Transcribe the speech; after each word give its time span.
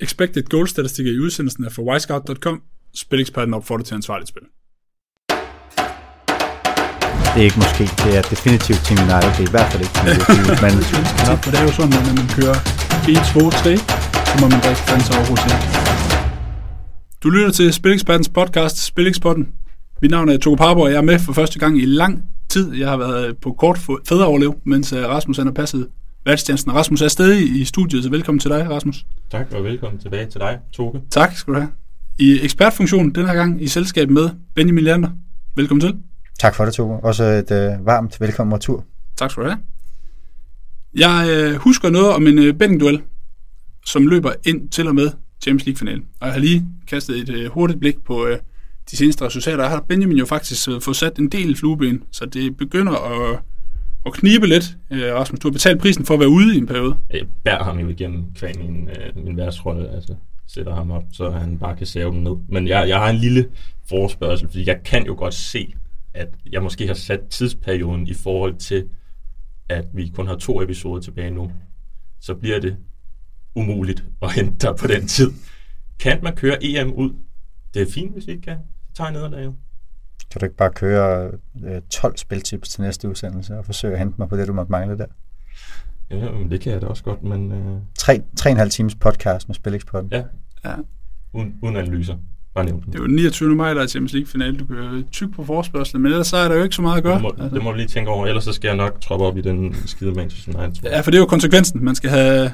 expected 0.00 0.42
goal 0.42 0.68
statistikker 0.68 1.12
i 1.12 1.18
udsendelsen 1.18 1.64
er 1.64 1.70
fra 1.70 1.82
wisecout.com. 1.82 2.62
Spileksperten 2.94 3.54
opfordrer 3.54 3.84
til 3.84 3.94
ansvarligt 3.94 4.28
spil. 4.28 4.42
Det 7.34 7.40
er 7.40 7.46
ikke 7.50 7.60
måske, 7.64 7.84
det 8.04 8.10
er 8.18 8.22
definitivt 8.34 8.80
Team 8.86 8.98
United. 9.06 9.30
Det 9.36 9.42
er 9.44 9.50
i 9.50 9.54
hvert 9.56 9.68
fald 9.72 9.82
ikke 9.86 9.94
Team 9.98 10.08
United, 10.12 10.58
men 10.64 10.72
Ja, 11.26 11.34
for 11.42 11.50
det 11.52 11.58
er 11.60 11.66
jo 11.68 11.72
sådan, 11.78 11.92
at 11.98 12.02
når 12.08 12.14
man 12.20 12.28
kører 12.38 12.56
1, 13.08 13.16
2, 13.34 13.50
3, 13.50 13.76
så 14.28 14.34
må 14.40 14.46
man 14.52 14.60
drikke 14.64 14.82
fans 14.88 15.06
over 15.16 15.24
hos 15.30 15.40
Du 17.22 17.26
lytter 17.34 17.52
til 17.58 17.72
Spilekspertens 17.72 18.28
podcast, 18.28 18.76
Spilekspotten. 18.90 19.44
Mit 20.02 20.10
navn 20.10 20.28
er 20.28 20.36
Togo 20.36 20.56
Parbo, 20.56 20.80
og 20.80 20.90
jeg 20.90 20.96
er 20.96 21.08
med 21.10 21.18
for 21.18 21.32
første 21.32 21.58
gang 21.58 21.78
i 21.78 21.84
lang 21.84 22.24
tid. 22.48 22.74
Jeg 22.74 22.88
har 22.88 22.96
været 22.96 23.36
på 23.42 23.52
kort 23.52 23.78
fædreoverlev, 24.08 24.52
mens 24.64 24.92
øh, 24.92 25.08
Rasmus 25.08 25.36
han 25.36 25.46
har 25.46 25.52
passet 25.52 25.88
værtstjenesten. 26.24 26.74
Rasmus 26.74 27.02
er 27.02 27.08
stadig 27.08 27.60
i 27.60 27.64
studiet, 27.64 28.04
så 28.04 28.10
velkommen 28.10 28.38
til 28.38 28.50
dig, 28.50 28.70
Rasmus. 28.70 29.06
Tak, 29.30 29.46
og 29.52 29.64
velkommen 29.64 30.00
tilbage 30.00 30.26
til 30.26 30.40
dig, 30.40 30.58
Toge. 30.72 31.00
Tak 31.10 31.36
skal 31.36 31.54
du 31.54 31.58
have. 31.58 31.70
I 32.18 32.40
ekspertfunktion 32.42 33.10
den 33.10 33.26
her 33.26 33.34
gang 33.34 33.62
i 33.62 33.68
selskab 33.68 34.10
med 34.10 34.30
Benjamin 34.54 34.84
Lander. 34.84 35.10
Velkommen 35.56 35.80
til. 35.80 35.96
tak 36.40 36.54
for 36.54 36.64
det, 36.64 36.74
Togo. 36.74 36.98
Også 37.02 37.24
et 37.24 37.50
øh, 37.50 37.86
varmt 37.86 38.20
velkommen 38.20 38.54
retur. 38.54 38.84
Tak 39.16 39.30
skal 39.30 39.42
du 39.42 39.48
have. 39.48 39.58
Jeg 40.94 41.26
øh, 41.30 41.54
husker 41.54 41.90
noget 41.90 42.08
om 42.08 42.26
en 42.26 42.38
øh, 42.38 42.54
bettingduel, 42.54 43.02
som 43.86 44.06
løber 44.06 44.32
ind 44.46 44.68
til 44.68 44.88
og 44.88 44.94
med 44.94 45.10
Champions 45.42 45.66
League-finalen. 45.66 46.04
Og 46.20 46.26
jeg 46.26 46.32
har 46.32 46.40
lige 46.40 46.66
kastet 46.88 47.16
et 47.16 47.28
øh, 47.28 47.50
hurtigt 47.50 47.80
blik 47.80 48.04
på 48.04 48.26
øh, 48.26 48.38
de 48.90 48.96
seneste 48.96 49.24
resultater. 49.26 49.62
Jeg 49.62 49.70
har 49.70 49.84
Benjamin 49.88 50.16
jo 50.16 50.26
faktisk 50.26 50.68
øh, 50.68 50.80
fået 50.80 50.96
sat 50.96 51.18
en 51.18 51.28
del 51.28 51.56
flueben, 51.56 52.02
så 52.12 52.26
det 52.26 52.56
begynder 52.56 52.92
at, 52.92 53.38
at 54.06 54.12
knibe 54.12 54.46
lidt. 54.46 54.76
Øh, 54.90 55.14
Rasmus, 55.14 55.40
du 55.40 55.48
har 55.48 55.52
betalt 55.52 55.80
prisen 55.80 56.04
for 56.04 56.14
at 56.14 56.20
være 56.20 56.28
ude 56.28 56.54
i 56.54 56.58
en 56.58 56.66
periode. 56.66 56.96
Jeg 57.10 57.26
bærer 57.44 57.64
ham 57.64 57.78
jo 57.78 57.88
igennem 57.88 58.24
kvæg 58.34 58.58
min, 58.58 58.88
øh, 58.88 59.24
min 59.24 59.36
værtsrolle, 59.36 59.90
altså 59.90 60.14
sætter 60.46 60.74
ham 60.74 60.90
op, 60.90 61.04
så 61.12 61.30
han 61.30 61.58
bare 61.58 61.76
kan 61.76 61.86
save 61.86 62.12
den 62.12 62.22
ned. 62.24 62.36
Men 62.48 62.68
jeg, 62.68 62.88
jeg 62.88 62.98
har 62.98 63.10
en 63.10 63.16
lille 63.16 63.48
forespørgsel, 63.88 64.48
fordi 64.48 64.68
jeg 64.68 64.80
kan 64.84 65.06
jo 65.06 65.14
godt 65.18 65.34
se, 65.34 65.74
at 66.14 66.28
jeg 66.52 66.62
måske 66.62 66.86
har 66.86 66.94
sat 66.94 67.20
tidsperioden 67.30 68.06
i 68.06 68.14
forhold 68.14 68.56
til, 68.56 68.88
at 69.68 69.84
vi 69.92 70.12
kun 70.14 70.26
har 70.26 70.36
to 70.36 70.62
episoder 70.62 71.00
tilbage 71.00 71.30
nu. 71.30 71.52
Så 72.20 72.34
bliver 72.34 72.60
det 72.60 72.76
umuligt 73.54 74.04
at 74.22 74.32
hente 74.32 74.66
dig 74.66 74.76
på 74.76 74.86
den 74.86 75.06
tid. 75.06 75.32
Kan 75.98 76.18
man 76.22 76.36
køre 76.36 76.64
EM 76.64 76.92
ud? 76.92 77.10
Det 77.74 77.82
er 77.82 77.92
fint, 77.92 78.12
hvis 78.12 78.26
vi 78.26 78.32
ikke 78.32 78.42
kan 78.42 78.58
tage 78.96 79.12
nederlaget. 79.12 79.54
Kan 80.32 80.40
du 80.40 80.44
ikke 80.46 80.56
bare 80.56 80.70
køre 80.70 81.30
øh, 81.64 81.80
12 81.90 82.16
spiltips 82.16 82.68
til 82.68 82.80
næste 82.82 83.08
udsendelse 83.08 83.58
og 83.58 83.64
forsøge 83.64 83.92
at 83.92 83.98
hente 83.98 84.14
mig 84.18 84.28
på 84.28 84.36
det, 84.36 84.48
du 84.48 84.52
måtte 84.52 84.72
mangle 84.72 84.98
der? 84.98 85.06
Ja, 86.10 86.30
men 86.32 86.50
det 86.50 86.60
kan 86.60 86.72
jeg 86.72 86.80
da 86.82 86.86
også 86.86 87.02
godt, 87.04 87.22
men 87.22 87.52
øh, 87.52 87.76
Tre, 87.98 88.20
tre 88.36 88.48
og 88.50 88.52
en 88.52 88.56
halv 88.58 88.70
times 88.70 88.94
podcast 88.94 89.48
med 89.48 89.54
Spilexpot. 89.54 90.04
ja, 90.12 90.22
Ja. 90.64 90.74
uden, 91.32 91.54
uden 91.62 91.76
analyser. 91.76 92.16
Bare 92.54 92.64
nævnt 92.64 92.86
Det 92.86 92.94
er 92.94 92.98
jo 92.98 93.06
den 93.06 93.14
29. 93.16 93.56
maj, 93.56 93.74
der 93.74 93.82
er 93.82 93.86
Champions 93.86 94.12
League-finale. 94.12 94.56
Du 94.56 94.64
kan 94.66 95.04
tyk 95.12 95.28
på 95.34 95.44
forspørgselen, 95.44 96.02
men 96.02 96.12
ellers 96.12 96.26
så 96.26 96.36
er 96.36 96.48
der 96.48 96.56
jo 96.56 96.62
ikke 96.62 96.74
så 96.74 96.82
meget 96.82 96.96
at 96.96 97.02
gøre. 97.02 97.14
Det 97.14 97.22
må, 97.22 97.34
det 97.54 97.62
må 97.64 97.70
du 97.70 97.76
lige 97.76 97.86
tænke 97.88 98.10
over, 98.10 98.26
ellers 98.26 98.44
så 98.44 98.52
skal 98.52 98.68
jeg 98.68 98.76
nok 98.76 99.00
troppe 99.00 99.26
op 99.26 99.36
i 99.36 99.40
den 99.40 99.74
skide 99.86 100.12
Manchester 100.12 100.62
United. 100.64 100.82
Ja, 100.90 101.00
for 101.00 101.10
det 101.10 101.18
er 101.18 101.20
jo 101.22 101.26
konsekvensen. 101.26 101.84
Man 101.84 101.94
skal 101.94 102.10
have 102.10 102.50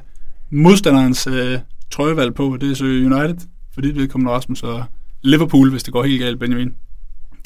modstanderens 0.51 1.27
øh, 1.27 1.59
trøjevalg 1.91 2.35
på, 2.35 2.53
og 2.53 2.61
det 2.61 2.71
er 2.71 2.75
så 2.75 2.85
United, 2.85 3.49
for 3.75 3.81
dit 3.81 3.97
vedkommende 3.97 4.33
Rasmus, 4.33 4.63
og 4.63 4.85
Liverpool, 5.23 5.71
hvis 5.71 5.83
det 5.83 5.93
går 5.93 6.03
helt 6.05 6.23
galt, 6.23 6.39
Benjamin. 6.41 6.75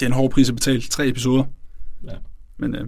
Det 0.01 0.07
er 0.07 0.11
en 0.11 0.13
hård 0.13 0.31
pris 0.31 0.49
at 0.49 0.55
betale. 0.55 0.83
Tre 0.83 1.09
episoder. 1.09 1.45
Ja. 2.05 2.13
Men 2.59 2.75
øh, 2.75 2.87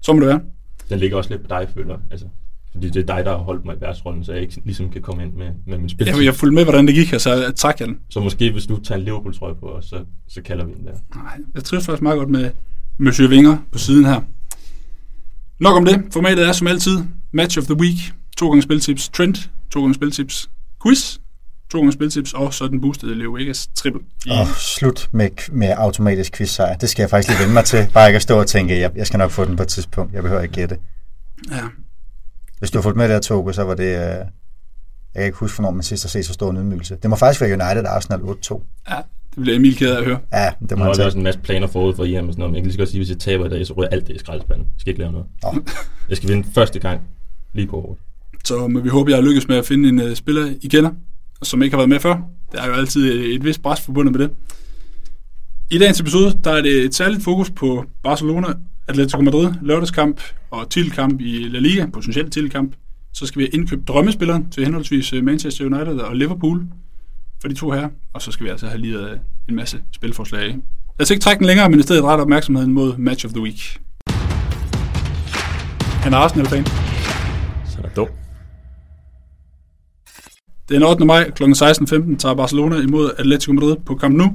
så 0.00 0.12
må 0.12 0.20
det 0.20 0.28
være. 0.28 0.40
Den 0.88 0.98
ligger 0.98 1.16
også 1.16 1.30
lidt 1.30 1.42
på 1.42 1.48
dig, 1.48 1.68
føler 1.74 1.98
altså. 2.10 2.26
Fordi 2.72 2.90
det 2.90 3.10
er 3.10 3.16
dig, 3.16 3.24
der 3.24 3.30
har 3.30 3.44
holdt 3.44 3.64
mig 3.64 3.76
i 3.76 3.80
værtsrollen, 3.80 4.24
så 4.24 4.32
jeg 4.32 4.42
ikke 4.42 4.60
ligesom 4.64 4.90
kan 4.90 5.02
komme 5.02 5.22
ind 5.22 5.32
med, 5.32 5.50
med 5.66 5.78
min 5.78 5.88
spil. 5.88 6.06
Jeg, 6.06 6.24
jeg 6.24 6.34
fulgte 6.34 6.54
med, 6.54 6.64
hvordan 6.64 6.86
det 6.86 6.94
gik, 6.94 7.12
og 7.12 7.20
så 7.20 7.52
trak 7.56 7.80
jeg 7.80 7.88
den. 7.88 7.98
Så 8.10 8.20
måske 8.20 8.52
hvis 8.52 8.66
du 8.66 8.80
tager 8.80 8.98
en 8.98 9.04
Liverpool-trøje 9.04 9.54
på 9.54 9.78
så, 9.82 10.04
så 10.28 10.42
kalder 10.42 10.64
vi 10.64 10.72
den 10.74 10.86
der. 10.86 10.92
Nej, 11.14 11.38
jeg 11.54 11.64
trives 11.64 11.86
faktisk 11.86 12.02
meget 12.02 12.18
godt 12.18 12.30
med 12.30 12.50
Monsieur 12.98 13.28
Vinger 13.28 13.56
på 13.72 13.78
siden 13.78 14.04
her. 14.04 14.20
Nok 15.60 15.76
om 15.76 15.84
det. 15.84 16.02
Formatet 16.12 16.48
er 16.48 16.52
som 16.52 16.66
altid 16.66 16.98
Match 17.32 17.58
of 17.58 17.64
the 17.64 17.74
Week. 17.80 18.14
To 18.36 18.48
gange 18.48 18.62
spiltips 18.62 19.08
Trent. 19.08 19.50
To 19.70 19.80
gange 19.80 19.94
spiltips 19.94 20.50
Quiz. 20.86 21.18
To 21.74 21.80
gange 21.80 21.92
spiltips 21.92 22.32
og 22.32 22.54
så 22.54 22.68
den 22.68 22.80
boostede 22.80 23.14
Leo 23.14 23.32
Vegas 23.32 23.66
triple. 23.74 24.00
I, 24.26 24.30
Og 24.30 24.46
slut 24.56 25.08
med, 25.12 25.28
med 25.52 25.68
automatisk 25.76 26.32
quiz 26.36 26.60
Det 26.80 26.88
skal 26.88 27.02
jeg 27.02 27.10
faktisk 27.10 27.28
lige 27.28 27.40
vende 27.40 27.54
mig 27.54 27.64
til. 27.64 27.86
Bare 27.94 28.08
ikke 28.08 28.16
at 28.16 28.22
stå 28.22 28.38
og 28.40 28.46
tænke, 28.46 28.80
jeg, 28.80 28.90
jeg 28.96 29.06
skal 29.06 29.18
nok 29.18 29.30
få 29.30 29.44
den 29.44 29.56
på 29.56 29.62
et 29.62 29.68
tidspunkt. 29.68 30.14
Jeg 30.14 30.22
behøver 30.22 30.42
ikke 30.42 30.54
gætte. 30.54 30.76
ja. 31.50 31.60
Hvis 32.58 32.70
du 32.70 32.78
har 32.78 32.82
fulgt 32.82 32.96
med 32.96 33.08
der, 33.08 33.20
Togo, 33.20 33.52
så 33.52 33.62
var 33.62 33.74
det... 33.74 33.84
Øh, 33.84 33.90
jeg 33.94 34.26
kan 35.14 35.24
ikke 35.24 35.38
huske, 35.38 35.56
hvornår 35.56 35.70
man 35.70 35.82
sidst 35.82 36.04
har 36.04 36.08
set 36.08 36.26
så 36.26 36.32
stor 36.32 36.50
en 36.50 36.56
ydmygelse. 36.56 36.96
Det 37.02 37.10
må 37.10 37.16
faktisk 37.16 37.40
være 37.40 37.50
United 37.52 37.84
Arsenal 37.86 38.20
8-2. 38.20 38.62
ja, 38.90 38.96
det 39.34 39.42
bliver 39.42 39.56
Emil 39.56 39.76
ked 39.76 39.90
af 39.90 39.98
at 39.98 40.04
høre. 40.04 40.18
Ja, 40.32 40.50
det 40.60 40.70
Der 40.70 40.76
må 40.76 40.80
er 40.80 40.84
han 40.84 40.88
også 40.90 41.02
tage. 41.02 41.16
en 41.16 41.22
masse 41.22 41.40
planer 41.40 41.66
forud 41.66 41.94
for 41.94 42.04
EM 42.04 42.28
og 42.28 42.32
sådan 42.32 42.38
noget, 42.38 42.50
men 42.50 42.54
jeg 42.54 42.62
kan 42.62 42.66
lige 42.66 42.72
så 42.72 42.78
godt 42.78 42.88
sige, 42.88 42.98
at 43.00 43.06
hvis 43.06 43.10
jeg 43.10 43.18
taber 43.18 43.46
i 43.46 43.48
dag, 43.48 43.66
så 43.66 43.72
ryger 43.72 43.88
alt 43.88 44.06
det 44.06 44.14
i 44.16 44.18
skraldespanden. 44.18 44.66
Jeg 44.66 44.80
skal 44.80 44.90
ikke 44.90 45.00
lave 45.00 45.12
noget. 45.12 45.26
Nå. 45.42 45.54
Jeg 46.08 46.16
skal 46.16 46.28
vinde 46.28 46.48
første 46.54 46.78
gang 46.78 47.00
lige 47.52 47.66
på 47.66 47.80
hårdt. 47.80 48.00
Så 48.44 48.68
må 48.68 48.80
vi 48.80 48.88
håbe, 48.88 49.10
jeg 49.10 49.16
har 49.16 49.22
lykkes 49.22 49.48
med 49.48 49.56
at 49.56 49.66
finde 49.66 49.88
en 49.88 50.00
uh, 50.10 50.14
spiller, 50.14 50.52
I 50.62 50.68
kender, 50.68 50.90
som 51.44 51.62
ikke 51.62 51.74
har 51.74 51.78
været 51.78 51.88
med 51.88 52.00
før. 52.00 52.16
Der 52.52 52.62
er 52.62 52.66
jo 52.66 52.72
altid 52.72 53.34
et, 53.34 53.44
vist 53.44 53.62
pres 53.62 53.80
forbundet 53.80 54.16
med 54.16 54.20
det. 54.20 54.30
I 55.70 55.78
dagens 55.78 56.00
episode, 56.00 56.38
der 56.44 56.50
er 56.50 56.62
det 56.62 56.84
et 56.84 56.94
særligt 56.94 57.24
fokus 57.24 57.50
på 57.50 57.84
Barcelona, 58.02 58.46
Atletico 58.88 59.22
Madrid, 59.22 59.52
lørdagskamp 59.62 60.20
og 60.50 60.70
titelkamp 60.70 61.20
i 61.20 61.48
La 61.48 61.58
Liga, 61.58 61.86
potentielt 61.92 62.32
titelkamp. 62.32 62.74
Så 63.12 63.26
skal 63.26 63.42
vi 63.42 63.46
indkøbe 63.46 63.82
drømmespilleren 63.88 64.50
til 64.50 64.64
henholdsvis 64.64 65.12
øh, 65.12 65.24
Manchester 65.24 65.64
United 65.64 65.98
og 65.98 66.16
Liverpool 66.16 66.66
for 67.40 67.48
de 67.48 67.54
to 67.54 67.70
her. 67.70 67.88
Og 68.12 68.22
så 68.22 68.30
skal 68.30 68.44
vi 68.44 68.50
altså 68.50 68.66
have 68.66 68.80
lige 68.80 68.98
øh, 68.98 69.18
en 69.48 69.56
masse 69.56 69.82
spilforslag 69.92 70.42
af. 70.42 70.48
Lad 70.48 70.56
os 71.00 71.10
ikke 71.10 71.22
trække 71.22 71.38
den 71.38 71.46
længere, 71.46 71.70
men 71.70 71.80
i 71.80 71.82
stedet 71.82 72.04
rette 72.04 72.22
opmærksomheden 72.22 72.72
mod 72.72 72.96
Match 72.96 73.26
of 73.26 73.32
the 73.32 73.42
Week. 73.42 73.80
Han 76.04 76.12
er 76.12 76.16
Arsenal-fan. 76.16 76.66
Så 77.66 77.78
er 77.78 77.82
der 77.82 77.94
dum. 77.96 78.08
Den 80.68 80.82
8. 80.82 81.04
maj 81.04 81.30
kl. 81.30 81.42
16.15 81.42 82.16
tager 82.16 82.34
Barcelona 82.34 82.76
imod 82.80 83.10
Atletico 83.18 83.52
Madrid 83.52 83.76
på 83.86 83.98
Camp 84.00 84.16
Nou. 84.16 84.30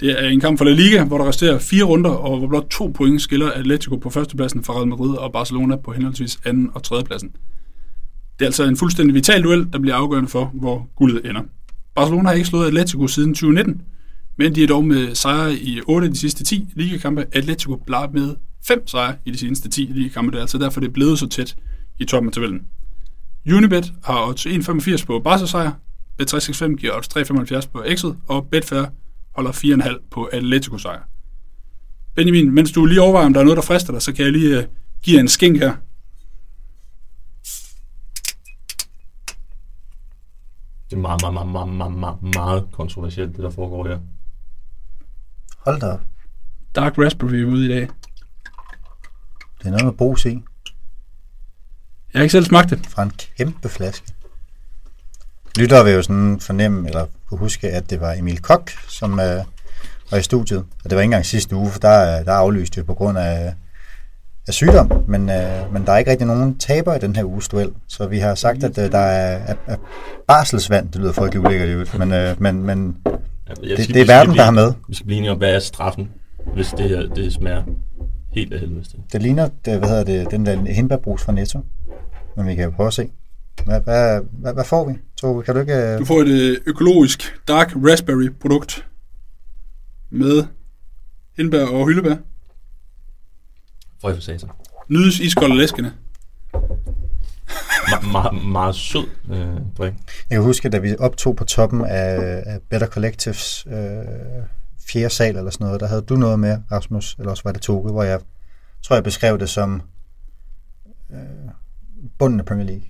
Det 0.00 0.24
er 0.24 0.28
en 0.28 0.40
kamp 0.40 0.58
for 0.58 0.64
La 0.64 0.72
Liga, 0.72 1.04
hvor 1.04 1.18
der 1.18 1.28
resterer 1.28 1.58
fire 1.58 1.84
runder, 1.84 2.10
og 2.10 2.38
hvor 2.38 2.48
blot 2.48 2.66
to 2.70 2.92
point 2.94 3.22
skiller 3.22 3.50
Atletico 3.50 3.96
på 3.96 4.10
førstepladsen 4.10 4.64
fra 4.64 4.74
Real 4.74 4.88
Madrid 4.88 5.16
og 5.16 5.32
Barcelona 5.32 5.76
på 5.76 5.92
henholdsvis 5.92 6.38
anden 6.44 6.70
og 6.74 6.82
tredjepladsen. 6.82 7.30
Det 8.38 8.44
er 8.44 8.46
altså 8.46 8.64
en 8.64 8.76
fuldstændig 8.76 9.14
vital 9.14 9.42
duel, 9.42 9.66
der 9.72 9.78
bliver 9.78 9.94
afgørende 9.94 10.28
for, 10.28 10.50
hvor 10.54 10.88
guldet 10.96 11.26
ender. 11.30 11.42
Barcelona 11.94 12.28
har 12.28 12.34
ikke 12.34 12.48
slået 12.48 12.66
Atletico 12.66 13.06
siden 13.06 13.34
2019, 13.34 13.82
men 14.38 14.54
de 14.54 14.62
er 14.62 14.66
dog 14.66 14.84
med 14.84 15.14
sejre 15.14 15.54
i 15.54 15.80
8 15.86 16.06
af 16.06 16.12
de 16.12 16.18
sidste 16.18 16.44
10 16.44 16.68
ligakampe. 16.74 17.26
Atletico 17.32 17.76
blev 17.86 17.98
med 18.12 18.34
5 18.66 18.86
sejre 18.86 19.14
i 19.24 19.30
de 19.30 19.38
seneste 19.38 19.68
10 19.68 19.90
ligakampe, 19.94 20.30
det 20.30 20.36
er 20.36 20.42
altså 20.42 20.58
derfor 20.58 20.80
det 20.80 20.88
er 20.88 20.92
blevet 20.92 21.18
så 21.18 21.28
tæt 21.28 21.56
i 21.98 22.04
toppen 22.04 22.28
af 22.28 22.32
tabellen. 22.32 22.60
Unibet 23.52 23.92
har 24.04 24.26
odds 24.26 24.46
1,85 24.46 25.06
på 25.06 25.20
Barca 25.20 25.46
sejr, 25.46 25.72
Bet365 26.22 26.76
giver 26.76 26.96
odds 26.96 27.16
3,75 27.64 27.68
på 27.72 27.82
Exit, 27.86 28.14
og 28.28 28.46
Betfair 28.50 28.84
holder 29.34 29.52
4,5 29.52 30.08
på 30.10 30.24
Atletico 30.24 30.78
sejr. 30.78 31.02
Benjamin, 32.14 32.54
mens 32.54 32.72
du 32.72 32.84
lige 32.84 33.02
overvejer, 33.02 33.26
om 33.26 33.32
der 33.32 33.40
er 33.40 33.44
noget, 33.44 33.56
der 33.56 33.62
frister 33.62 33.92
dig, 33.92 34.02
så 34.02 34.12
kan 34.12 34.24
jeg 34.24 34.32
lige 34.32 34.58
uh, 34.58 34.64
give 35.02 35.16
jer 35.16 35.20
en 35.20 35.28
skink 35.28 35.58
her. 35.58 35.76
Det 40.90 40.96
er 40.96 41.00
meget, 41.00 41.20
meget, 41.22 41.34
meget, 41.34 41.48
meget, 41.48 41.68
meget, 41.68 41.94
meget, 41.94 42.34
meget 42.34 42.68
kontroversielt, 42.72 43.36
det 43.36 43.44
der 43.44 43.50
foregår 43.50 43.88
her. 43.88 43.98
Hold 45.58 45.80
da 45.80 45.86
op. 45.86 46.00
Dark 46.74 46.98
Raspberry 46.98 47.34
er 47.34 47.46
ude 47.46 47.64
i 47.64 47.68
dag. 47.68 47.88
Det 49.58 49.66
er 49.66 49.70
noget 49.70 49.84
med 49.84 49.92
brus 49.92 50.24
i. 50.24 50.42
Jeg 52.14 52.20
har 52.20 52.22
ikke 52.22 52.32
selv 52.32 52.44
smagt 52.44 52.70
det. 52.70 52.80
Fra 52.88 53.02
en 53.02 53.12
kæmpe 53.38 53.68
flaske. 53.68 54.06
Lyttere 55.58 55.84
vil 55.84 55.92
jo 55.92 56.02
sådan 56.02 56.40
fornemme, 56.40 56.88
eller 56.88 57.06
kunne 57.28 57.38
huske, 57.38 57.68
at 57.70 57.90
det 57.90 58.00
var 58.00 58.12
Emil 58.12 58.42
Kok, 58.42 58.70
som 58.88 59.20
øh, 59.20 59.40
var 60.10 60.18
i 60.18 60.22
studiet. 60.22 60.58
Og 60.58 60.90
det 60.90 60.96
var 60.96 61.00
ikke 61.00 61.04
engang 61.04 61.26
sidste 61.26 61.56
uge, 61.56 61.70
for 61.70 61.78
der, 61.78 62.22
der 62.22 62.32
aflyste 62.32 62.80
det 62.80 62.86
på 62.86 62.94
grund 62.94 63.18
af, 63.18 63.54
af 64.48 64.54
sygdom. 64.54 64.92
Men, 65.08 65.30
øh, 65.30 65.72
men 65.72 65.86
der 65.86 65.92
er 65.92 65.98
ikke 65.98 66.10
rigtig 66.10 66.26
nogen 66.26 66.58
taber 66.58 66.94
i 66.94 66.98
den 66.98 67.16
her 67.16 67.24
uges 67.24 67.48
duel. 67.48 67.72
Så 67.88 68.06
vi 68.06 68.18
har 68.18 68.34
sagt, 68.34 68.64
at 68.64 68.78
øh, 68.78 68.92
der 68.92 68.98
er, 68.98 69.38
er, 69.46 69.54
er 69.66 69.76
barselsvand. 70.28 70.88
Det 70.92 71.00
lyder 71.00 71.12
frygtelig 71.12 71.40
ulækkert 71.46 71.68
øvrigt. 71.68 71.98
Men, 71.98 72.12
øh, 72.12 72.42
men, 72.42 72.62
men 72.62 72.96
Jeg, 73.06 73.56
det, 73.56 73.68
jeg 73.68 73.76
det 73.78 73.78
vi 73.78 73.82
er 73.82 73.84
skal 73.84 74.08
verden, 74.08 74.30
blive- 74.30 74.38
der 74.38 74.44
har 74.44 74.50
med. 74.52 74.72
Vi 74.88 74.94
skal 74.94 75.06
blive 75.06 75.18
enige 75.18 75.30
om, 75.30 75.38
hvad 75.38 75.54
er 75.54 75.58
straffen, 75.60 76.08
hvis 76.54 76.68
det 76.78 76.88
her 76.88 77.00
det 77.14 77.32
smager 77.32 77.62
helt 78.34 78.52
af 78.52 78.60
helvede 78.60 78.84
til. 78.84 78.98
Det 79.12 79.22
ligner, 79.22 79.48
det, 79.64 79.78
hvad 79.78 79.88
hedder 79.88 80.04
det, 80.04 80.30
den 80.30 80.46
der 80.46 80.72
hindbærbrus 80.72 81.22
fra 81.22 81.32
Netto. 81.32 81.60
Men 82.36 82.46
vi 82.46 82.54
kan 82.54 82.64
jo 82.64 82.70
prøve 82.70 82.86
at 82.86 82.94
se. 82.94 83.10
Hvad, 83.64 83.80
hvad, 83.80 84.20
hvad, 84.32 84.54
hvad 84.54 84.64
får 84.64 84.88
vi? 84.88 84.94
Så 85.16 85.42
kan 85.46 85.54
du 85.54 85.60
ikke... 85.60 85.74
øh, 85.74 85.98
Du 85.98 86.04
får 86.04 86.20
et 86.20 86.28
øh, 86.28 86.56
økologisk 86.66 87.40
Dark 87.48 87.72
Raspberry 87.76 88.30
produkt 88.40 88.86
med 90.10 90.46
hindbær 91.36 91.66
og 91.66 91.86
hyldebær. 91.88 92.16
For 94.00 94.14
for 94.14 94.20
satan. 94.20 94.48
Nydes 94.88 95.20
iskold 95.20 95.50
og 95.50 95.56
læskende. 95.56 95.92
Me- 96.54 98.12
meget, 98.12 98.44
meget 98.44 98.74
sød 98.74 99.06
øh, 99.30 99.46
drik. 99.78 99.92
Jeg 100.30 100.36
kan 100.36 100.42
huske, 100.42 100.68
da 100.68 100.78
vi 100.78 100.96
optog 100.98 101.36
på 101.36 101.44
toppen 101.44 101.84
af, 101.84 102.42
af 102.46 102.58
Better 102.70 102.86
Collectives 102.86 103.66
øh, 103.66 103.74
fjerde 104.88 105.14
sal 105.14 105.36
eller 105.36 105.50
sådan 105.50 105.64
noget, 105.64 105.80
der 105.80 105.86
havde 105.86 106.02
du 106.02 106.16
noget 106.16 106.40
med, 106.40 106.58
Rasmus, 106.72 107.16
eller 107.18 107.30
også 107.30 107.42
var 107.44 107.52
det 107.52 107.62
Toge, 107.62 107.92
hvor 107.92 108.02
jeg 108.02 108.20
tror, 108.82 108.96
jeg 108.96 109.04
beskrev 109.04 109.38
det 109.38 109.48
som 109.48 109.82
øh, 111.10 111.18
bunden 112.18 112.40
af 112.40 112.46
Premier 112.46 112.66
League. 112.66 112.82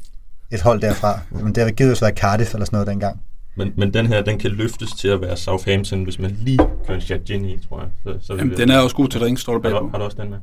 Et 0.53 0.61
hold 0.63 0.81
derfra. 0.81 1.21
Men 1.45 1.55
det 1.55 1.63
har 1.63 1.71
givet 1.71 1.93
os 1.93 2.03
været 2.03 2.19
Cardiff 2.19 2.55
eller 2.55 2.65
sådan 2.65 2.77
noget 2.77 2.87
dengang. 2.87 3.23
Men, 3.57 3.73
men 3.77 3.95
den 3.95 4.07
her, 4.07 4.23
den 4.23 4.39
kan 4.39 4.51
løftes 4.51 4.93
til 4.93 5.09
at 5.09 5.21
være 5.21 5.37
Southampton, 5.37 6.05
hvis 6.05 6.19
man 6.19 6.31
lige 6.41 6.59
kører 6.59 6.95
en 6.95 7.01
chat 7.01 7.25
gin 7.25 7.45
i, 7.45 7.59
tror 7.69 7.81
jeg. 7.81 7.91
Så, 8.03 8.27
så 8.27 8.35
Jamen, 8.35 8.57
den 8.57 8.71
er 8.71 8.79
også 8.79 8.97
god 8.97 9.09
til 9.09 9.21
drink, 9.21 9.39
står 9.39 9.59
der 9.59 9.69
har, 9.69 9.75
bagpå. 9.75 9.87
du, 9.87 9.91
har 9.91 9.99
du 9.99 10.05
også 10.05 10.17
den 10.23 10.31
med? 10.31 10.39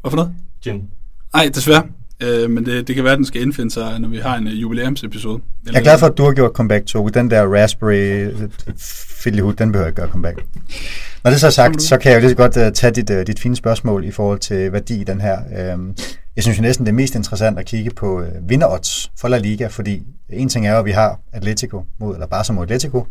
Hvorfor 0.00 0.16
noget? 0.16 0.34
Gin. 0.62 0.90
Nej, 1.34 1.50
desværre. 1.54 1.86
Øh, 2.20 2.50
men 2.50 2.66
det, 2.66 2.88
det 2.88 2.94
kan 2.94 3.04
være, 3.04 3.12
at 3.12 3.16
den 3.16 3.26
skal 3.26 3.42
indfinde 3.42 3.70
sig, 3.70 3.98
når 3.98 4.08
vi 4.08 4.16
har 4.16 4.36
en 4.36 4.46
uh, 4.46 4.62
jubilæumsepisode. 4.62 5.42
Jeg 5.66 5.74
er 5.74 5.80
glad 5.80 5.98
for, 5.98 6.06
at 6.06 6.18
du 6.18 6.24
har 6.24 6.32
gjort 6.32 6.52
comeback, 6.52 6.86
Toge. 6.86 7.10
Den 7.10 7.30
der 7.30 7.42
raspberry 7.42 8.30
fiddlyhood, 9.22 9.54
den 9.54 9.72
behøver 9.72 9.86
ikke 9.88 9.96
gøre 9.96 10.10
comeback. 10.10 10.38
Når 11.24 11.30
det 11.30 11.40
så 11.40 11.46
er 11.46 11.50
sagt, 11.50 11.82
så 11.82 11.96
kan 11.96 12.12
jeg 12.12 12.16
jo 12.16 12.20
lige 12.20 12.30
så 12.30 12.36
godt 12.36 12.56
uh, 12.56 12.72
tage 12.72 12.90
dit, 12.90 13.10
uh, 13.10 13.16
dit 13.26 13.40
fine 13.40 13.56
spørgsmål 13.56 14.04
i 14.04 14.10
forhold 14.10 14.38
til 14.38 14.72
værdi 14.72 15.00
i 15.00 15.04
den 15.04 15.20
her. 15.20 15.38
Um, 15.74 15.96
jeg 16.36 16.42
synes 16.44 16.58
jo 16.58 16.62
næsten, 16.62 16.86
det 16.86 16.92
er 16.92 16.96
mest 16.96 17.14
interessant 17.14 17.58
at 17.58 17.66
kigge 17.66 17.90
på 17.90 18.20
uh, 18.20 18.48
vinderodds 18.48 19.10
for 19.20 19.28
La 19.28 19.38
Liga, 19.38 19.66
fordi 19.66 20.02
en 20.30 20.48
ting 20.48 20.66
er 20.66 20.72
jo, 20.72 20.78
at 20.78 20.84
vi 20.84 20.90
har 20.90 21.20
Atletico 21.32 21.84
mod, 22.00 22.14
eller 22.14 22.26
Barca 22.26 22.52
mod 22.52 22.62
Atletico, 22.62 23.06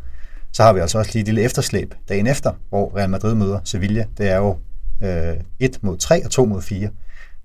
så 0.54 0.64
har 0.64 0.74
vi 0.74 0.80
altså 0.80 0.98
også 0.98 1.12
lige 1.14 1.22
et 1.22 1.28
lille 1.28 1.42
efterslæb 1.42 1.94
dagen 2.10 2.28
efter, 2.28 2.52
hvor 2.70 2.98
Real 2.98 3.10
Madrid 3.10 3.36
møder 3.36 3.60
Sevilla. 3.64 4.06
Det 4.18 4.30
er 4.30 4.38
jo 4.38 4.58
øh, 5.04 5.36
1 5.60 5.78
mod 5.82 5.98
3 5.98 6.26
og 6.26 6.32
2 6.32 6.46
mod 6.46 6.62
4. 6.62 6.90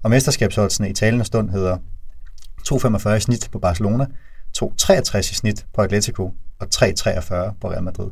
Og 0.02 0.10
mesterskabsholdsene 0.10 0.90
i 0.90 0.92
talende 0.92 1.24
stund 1.24 1.50
hedder 1.50 1.76
2,45 2.68 3.10
i 3.10 3.20
snit 3.20 3.48
på 3.52 3.58
Barcelona, 3.58 4.06
2,63 4.58 5.18
i 5.18 5.22
snit 5.22 5.66
på 5.74 5.82
Atletico 5.82 6.34
og 6.58 6.66
3,43 6.74 7.52
på 7.60 7.70
Real 7.70 7.82
Madrid. 7.82 8.10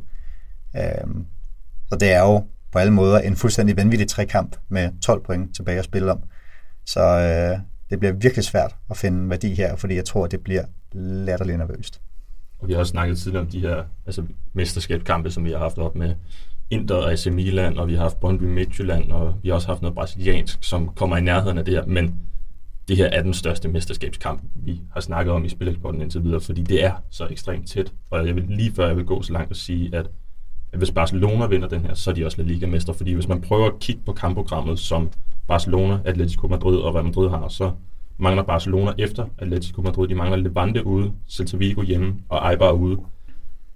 Øhm, 0.75 1.25
så 1.89 1.95
det 1.95 2.11
er 2.11 2.21
jo 2.21 2.43
på 2.71 2.79
alle 2.79 2.93
måder 2.93 3.19
en 3.19 3.35
fuldstændig 3.35 3.77
vanvittig 3.77 4.07
trekamp 4.07 4.55
med 4.69 5.01
12 5.01 5.23
point 5.23 5.55
tilbage 5.55 5.79
at 5.79 5.85
spille 5.85 6.11
om. 6.11 6.23
Så 6.85 7.01
øh, 7.01 7.59
det 7.89 7.99
bliver 7.99 8.13
virkelig 8.13 8.45
svært 8.45 8.75
at 8.89 8.97
finde 8.97 9.29
værdi 9.29 9.53
her, 9.53 9.75
fordi 9.75 9.95
jeg 9.95 10.05
tror, 10.05 10.25
at 10.25 10.31
det 10.31 10.41
bliver 10.41 10.63
latterligt 10.91 11.57
nervøst. 11.57 12.01
Og 12.59 12.67
vi 12.67 12.73
har 12.73 12.79
også 12.79 12.91
snakket 12.91 13.17
tidligere 13.17 13.43
om 13.45 13.51
de 13.51 13.59
her 13.59 13.83
altså, 14.05 14.25
mesterskabskampe, 14.53 15.31
som 15.31 15.45
vi 15.45 15.51
har 15.51 15.57
haft 15.57 15.77
op 15.77 15.95
med 15.95 16.15
Inter 16.71 16.95
og 16.95 17.11
AC 17.11 17.27
Milan, 17.27 17.77
og 17.77 17.87
vi 17.87 17.93
har 17.93 18.01
haft 18.01 18.19
Brøndby 18.19 18.43
Midtjylland, 18.43 19.11
og 19.11 19.35
vi 19.43 19.49
har 19.49 19.55
også 19.55 19.67
haft 19.67 19.81
noget 19.81 19.95
brasiliansk, 19.95 20.63
som 20.63 20.89
kommer 20.95 21.17
i 21.17 21.21
nærheden 21.21 21.57
af 21.57 21.65
det 21.65 21.73
her, 21.73 21.85
men 21.85 22.15
det 22.87 22.97
her 22.97 23.05
er 23.05 23.21
den 23.23 23.33
største 23.33 23.67
mesterskabskamp, 23.67 24.41
vi 24.55 24.81
har 24.93 25.01
snakket 25.01 25.33
om 25.33 25.45
i 25.45 25.49
spillersporten 25.49 26.01
indtil 26.01 26.23
videre, 26.23 26.41
fordi 26.41 26.61
det 26.61 26.83
er 26.83 26.91
så 27.09 27.27
ekstremt 27.31 27.67
tæt. 27.67 27.93
Og 28.11 28.27
jeg 28.27 28.35
vil 28.35 28.45
lige 28.47 28.71
før 28.71 28.87
jeg 28.87 28.97
vil 28.97 29.05
gå 29.05 29.21
så 29.21 29.33
langt 29.33 29.49
og 29.49 29.55
sige, 29.55 29.95
at 29.95 30.09
hvis 30.77 30.91
Barcelona 30.91 31.45
vinder 31.45 31.67
den 31.67 31.81
her, 31.81 31.93
så 31.93 32.09
er 32.09 32.13
de 32.13 32.25
også 32.25 32.41
La 32.41 32.47
Liga-mester, 32.47 32.93
fordi 32.93 33.13
hvis 33.13 33.27
man 33.27 33.41
prøver 33.41 33.67
at 33.67 33.79
kigge 33.79 34.01
på 34.05 34.13
kampprogrammet, 34.13 34.79
som 34.79 35.09
Barcelona, 35.47 35.99
Atletico 36.05 36.47
Madrid 36.47 36.77
og 36.77 36.95
Real 36.95 37.05
Madrid 37.05 37.29
har, 37.29 37.47
så 37.47 37.71
mangler 38.17 38.43
Barcelona 38.43 38.91
efter 38.97 39.25
Atletico 39.37 39.81
Madrid. 39.81 40.07
De 40.07 40.15
mangler 40.15 40.37
Levante 40.37 40.85
ude, 40.85 41.11
Celta 41.29 41.57
Vigo 41.57 41.81
hjemme 41.81 42.15
og 42.29 42.51
Eibar 42.51 42.71
ude. 42.71 42.97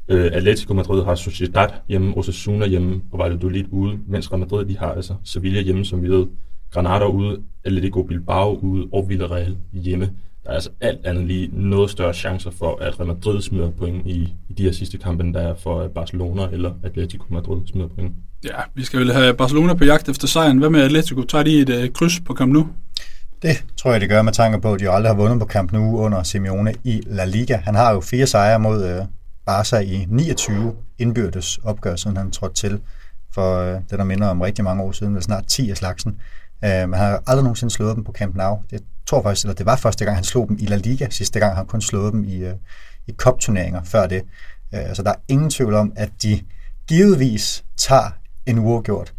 Øh, 0.08 0.32
Atletico 0.34 0.74
Madrid 0.74 1.04
har 1.04 1.16
Sociedad 1.16 1.68
hjemme, 1.90 2.18
Osasuna 2.18 2.68
hjemme 2.68 3.02
og 3.12 3.20
Valladolid 3.20 3.66
ude, 3.72 4.00
mens 4.08 4.32
Real 4.32 4.40
Madrid 4.40 4.66
de 4.66 4.78
har 4.78 4.92
altså 4.92 5.16
Sevilla 5.24 5.62
hjemme, 5.62 5.86
som 5.86 6.04
vi 6.04 6.10
ved, 6.10 6.26
Granada 6.72 7.06
ude, 7.06 7.40
Atletico 7.64 8.04
Bilbao 8.04 8.58
ude 8.58 8.88
og 8.94 9.10
Villarreal 9.10 9.58
hjemme. 9.74 10.10
Der 10.44 10.50
er 10.50 10.54
altså 10.54 10.70
alt 10.82 11.06
andet 11.06 11.28
lige 11.28 11.50
noget 11.54 11.90
større 11.90 12.14
chancer 12.14 12.52
for, 12.52 12.78
at 12.82 13.00
Real 13.00 13.08
Madrid 13.08 13.42
smider 13.42 13.70
point 13.70 14.08
i, 14.08 14.34
i 14.50 14.54
de 14.58 14.64
her 14.64 14.72
sidste 14.72 14.98
kampe, 14.98 15.24
end 15.24 15.34
der 15.34 15.40
er 15.40 15.56
for 15.56 15.88
Barcelona 15.88 16.48
eller 16.52 16.72
Atletico 16.84 17.26
Madrid 17.30 17.58
smider 17.68 17.88
point. 17.88 18.14
Ja, 18.44 18.62
vi 18.76 18.84
skal 18.84 19.00
vel 19.00 19.14
have 19.14 19.34
Barcelona 19.34 19.74
på 19.74 19.84
jagt 19.84 20.10
efter 20.10 20.28
sejren. 20.28 20.58
Hvad 20.58 20.70
med 20.70 20.82
Atletico? 20.82 21.24
Tager 21.24 21.44
de 21.44 21.60
et 21.60 21.70
uh, 21.70 21.94
kryds 21.94 22.20
på 22.20 22.34
Camp 22.34 22.54
Nou? 22.54 22.68
Det 23.42 23.66
tror 23.78 23.92
jeg, 23.92 24.02
det 24.02 24.10
gør 24.10 24.22
med 24.22 24.34
tanke 24.34 24.62
på, 24.62 24.74
at 24.74 24.80
de 24.80 24.90
aldrig 24.90 25.10
har 25.10 25.18
vundet 25.18 25.40
på 25.40 25.46
Camp 25.46 25.72
Nou 25.72 25.98
under 25.98 26.24
Simeone 26.24 26.74
i 26.84 27.02
La 27.06 27.26
Liga. 27.26 27.58
Han 27.58 27.76
har 27.76 27.94
jo 27.94 28.02
fire 28.02 28.28
sejre 28.28 28.60
mod 28.60 28.86
øh, 28.86 29.06
Barca 29.46 29.80
i 29.80 30.06
29 30.10 30.76
indbyrdes 30.98 31.58
opgør, 31.58 31.96
siden 31.96 32.18
han 32.18 32.32
trådte 32.32 32.56
til 32.56 32.82
for 33.34 33.58
øh, 33.58 33.82
det, 33.90 34.00
der 34.00 34.04
minder 34.04 34.28
om 34.28 34.42
rigtig 34.42 34.64
mange 34.64 34.84
år 34.84 34.92
siden, 34.92 35.16
vel 35.16 35.24
snart 35.24 35.48
10 35.48 35.70
af 35.70 35.78
slagsen. 35.78 36.22
Øh, 36.64 36.70
han 36.70 36.94
har 36.94 37.24
aldrig 37.28 37.44
nogensinde 37.44 37.74
slået 37.74 37.96
dem 37.96 38.04
på 38.04 38.12
Camp 38.12 38.36
Nou. 38.36 38.60
Jeg 38.72 38.80
tror 39.06 39.22
faktisk, 39.22 39.46
eller 39.46 39.56
det 39.56 39.66
var 39.66 39.76
første 39.76 40.06
gang, 40.06 40.18
han 40.18 40.24
slog 40.24 40.48
dem 40.48 40.58
i 40.60 40.66
La 40.66 40.76
Liga. 40.76 41.08
Sidste 41.10 41.40
gang 41.40 41.52
har 41.52 41.58
han 41.58 41.66
kun 41.66 41.82
slået 41.82 42.14
dem 42.14 42.24
i, 42.24 42.36
øh, 42.36 42.54
i 43.08 43.14
cup-turneringer 43.14 43.84
før 43.84 44.08
det. 44.08 44.24
Øh, 44.74 44.96
så 44.96 45.04
der 45.04 45.10
er 45.10 45.16
ingen 45.28 45.50
tvivl 45.50 45.74
om, 45.74 45.94
at 45.96 46.10
de 46.24 46.42
givetvis 46.88 47.64
tager 47.78 48.12
en 48.46 48.60
uafgjort. 48.60 49.14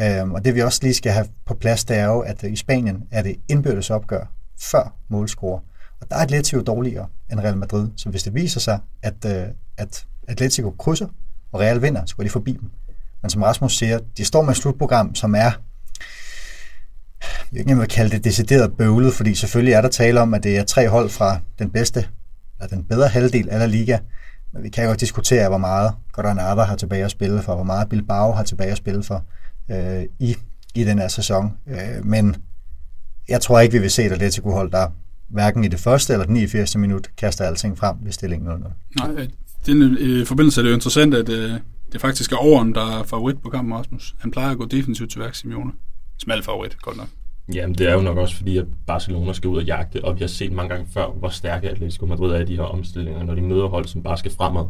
Øhm, 0.00 0.32
og 0.32 0.44
det 0.44 0.54
vi 0.54 0.60
også 0.60 0.80
lige 0.82 0.94
skal 0.94 1.12
have 1.12 1.26
på 1.46 1.54
plads, 1.54 1.84
det 1.84 1.96
er 1.96 2.04
jo, 2.04 2.20
at 2.20 2.44
øh, 2.44 2.52
i 2.52 2.56
Spanien 2.56 3.02
er 3.10 3.22
det 3.22 3.36
indbyrdes 3.48 3.90
opgør 3.90 4.24
før 4.60 4.94
målscore. 5.08 5.60
Og 6.00 6.10
der 6.10 6.16
er 6.16 6.20
Atletico 6.20 6.60
dårligere 6.60 7.06
end 7.32 7.40
Real 7.40 7.56
Madrid. 7.56 7.88
Så 7.96 8.08
hvis 8.08 8.22
det 8.22 8.34
viser 8.34 8.60
sig, 8.60 8.78
at, 9.02 9.24
øh, 9.26 9.46
at 9.76 10.06
Atletico 10.28 10.70
krydser, 10.70 11.06
og 11.52 11.60
Real 11.60 11.82
vinder, 11.82 12.02
så 12.06 12.16
går 12.16 12.24
de 12.24 12.30
forbi 12.30 12.52
dem. 12.52 12.70
Men 13.22 13.30
som 13.30 13.42
Rasmus 13.42 13.76
siger, 13.76 13.98
de 14.16 14.24
står 14.24 14.42
med 14.42 14.50
et 14.50 14.56
slutprogram, 14.56 15.14
som 15.14 15.34
er, 15.34 15.38
jeg 15.40 15.52
ved 17.50 17.58
ikke, 17.60 17.76
vil 17.76 17.88
kalde 17.88 18.10
det 18.10 18.24
decideret 18.24 18.76
bøvlet, 18.76 19.14
fordi 19.14 19.34
selvfølgelig 19.34 19.72
er 19.72 19.80
der 19.80 19.88
tale 19.88 20.20
om, 20.20 20.34
at 20.34 20.42
det 20.42 20.58
er 20.58 20.64
tre 20.64 20.88
hold 20.88 21.10
fra 21.10 21.40
den 21.58 21.70
bedste, 21.70 22.06
eller 22.60 22.76
den 22.76 22.84
bedre 22.84 23.08
halvdel 23.08 23.48
af 23.48 23.58
La 23.58 23.66
Liga, 23.66 23.98
men 24.52 24.62
vi 24.62 24.68
kan 24.68 24.86
godt 24.86 25.00
diskutere, 25.00 25.48
hvor 25.48 25.58
meget 25.58 25.92
Granada 26.12 26.62
har 26.62 26.76
tilbage 26.76 27.04
at 27.04 27.10
spille 27.10 27.42
for, 27.42 27.54
hvor 27.54 27.64
meget 27.64 27.88
Bilbao 27.88 28.32
har 28.32 28.42
tilbage 28.42 28.70
at 28.70 28.76
spille 28.76 29.02
for 29.02 29.24
øh, 29.70 30.04
i, 30.18 30.36
i 30.74 30.84
den 30.84 30.98
her 30.98 31.08
sæson. 31.08 31.52
Øh, 31.66 32.04
men 32.04 32.36
jeg 33.28 33.40
tror 33.40 33.60
ikke, 33.60 33.72
vi 33.72 33.78
vil 33.78 33.90
se 33.90 34.04
et 34.04 34.12
Atletico-hold, 34.12 34.70
der 34.70 34.88
hverken 35.30 35.64
i 35.64 35.68
det 35.68 35.80
første 35.80 36.12
eller 36.12 36.26
den 36.26 36.34
89. 36.34 36.76
minut 36.76 37.08
kaster 37.16 37.44
alting 37.44 37.78
frem 37.78 37.96
ved 38.02 38.12
stillingen 38.12 38.48
0-0. 38.48 38.72
Nej, 38.96 39.28
den 39.66 39.82
øh, 39.82 40.26
forbindelse 40.26 40.60
er 40.60 40.62
det 40.62 40.70
jo 40.70 40.74
interessant, 40.74 41.14
at 41.14 41.28
øh, 41.28 41.52
det 41.92 42.00
faktisk 42.00 42.32
er 42.32 42.36
overen, 42.36 42.74
der 42.74 43.00
er 43.00 43.02
favorit 43.02 43.38
på 43.42 43.50
kampen, 43.50 43.74
Rasmus. 43.74 44.14
Han 44.18 44.30
plejer 44.30 44.50
at 44.50 44.58
gå 44.58 44.64
defensivt 44.64 45.10
til 45.10 45.20
værk, 45.20 45.34
Simeone. 45.34 45.72
Smal 46.18 46.42
favorit, 46.42 46.78
godt 46.82 46.96
nok. 46.96 47.08
Jamen, 47.54 47.74
det 47.74 47.88
er 47.88 47.94
jo 47.94 48.00
nok 48.00 48.18
også 48.18 48.36
fordi, 48.36 48.58
at 48.58 48.64
Barcelona 48.86 49.32
skal 49.32 49.48
ud 49.48 49.56
og 49.56 49.64
jagte, 49.64 50.04
og 50.04 50.14
vi 50.14 50.20
har 50.20 50.28
set 50.28 50.52
mange 50.52 50.68
gange 50.68 50.88
før, 50.94 51.06
hvor 51.06 51.28
stærke 51.28 51.70
Atletico 51.70 52.06
Madrid 52.06 52.30
er 52.30 52.40
i 52.40 52.44
de 52.44 52.56
her 52.56 52.62
omstillinger, 52.62 53.22
når 53.22 53.34
de 53.34 53.40
møder 53.40 53.66
hold, 53.68 53.86
som 53.86 54.02
bare 54.02 54.18
skal 54.18 54.32
fremad. 54.32 54.64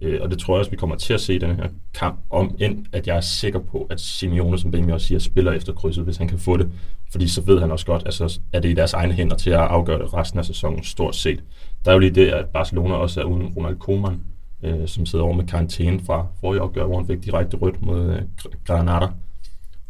Øh, 0.00 0.18
og 0.22 0.30
det 0.30 0.38
tror 0.38 0.54
jeg 0.54 0.58
også, 0.58 0.70
vi 0.70 0.76
kommer 0.76 0.96
til 0.96 1.14
at 1.14 1.20
se 1.20 1.34
i 1.34 1.38
den 1.38 1.56
her 1.56 1.68
kamp, 1.94 2.20
om 2.30 2.56
end 2.58 2.86
at 2.92 3.06
jeg 3.06 3.16
er 3.16 3.20
sikker 3.20 3.58
på, 3.58 3.86
at 3.90 4.00
Simeone, 4.00 4.58
som 4.58 4.70
Benjamin 4.70 4.94
også 4.94 5.06
siger, 5.06 5.18
spiller 5.18 5.52
efter 5.52 5.72
krydset, 5.72 6.04
hvis 6.04 6.16
han 6.16 6.28
kan 6.28 6.38
få 6.38 6.56
det. 6.56 6.70
Fordi 7.12 7.28
så 7.28 7.40
ved 7.40 7.60
han 7.60 7.70
også 7.70 7.86
godt, 7.86 8.02
altså, 8.04 8.40
at 8.52 8.62
det 8.62 8.68
er 8.68 8.72
i 8.72 8.76
deres 8.76 8.92
egne 8.92 9.12
hænder 9.12 9.36
til 9.36 9.50
at 9.50 9.60
afgøre 9.60 9.98
det 9.98 10.14
resten 10.14 10.38
af 10.38 10.44
sæsonen 10.44 10.84
stort 10.84 11.16
set. 11.16 11.42
Der 11.84 11.90
er 11.90 11.94
jo 11.94 11.98
lige 11.98 12.14
det, 12.14 12.28
at 12.28 12.46
Barcelona 12.46 12.94
også 12.94 13.20
er 13.20 13.24
uden 13.24 13.46
Ronald 13.56 13.76
Koeman, 13.76 14.20
øh, 14.62 14.88
som 14.88 15.06
sidder 15.06 15.24
over 15.24 15.34
med 15.34 15.46
karantæne 15.46 16.00
fra 16.06 16.26
forrige 16.40 16.62
opgør, 16.62 16.84
hvor 16.86 16.96
han 16.96 17.06
fik 17.06 17.24
direkte 17.24 17.56
rødt 17.56 17.82
mod 17.82 18.10
øh, 18.10 18.22
Granada. 18.66 19.06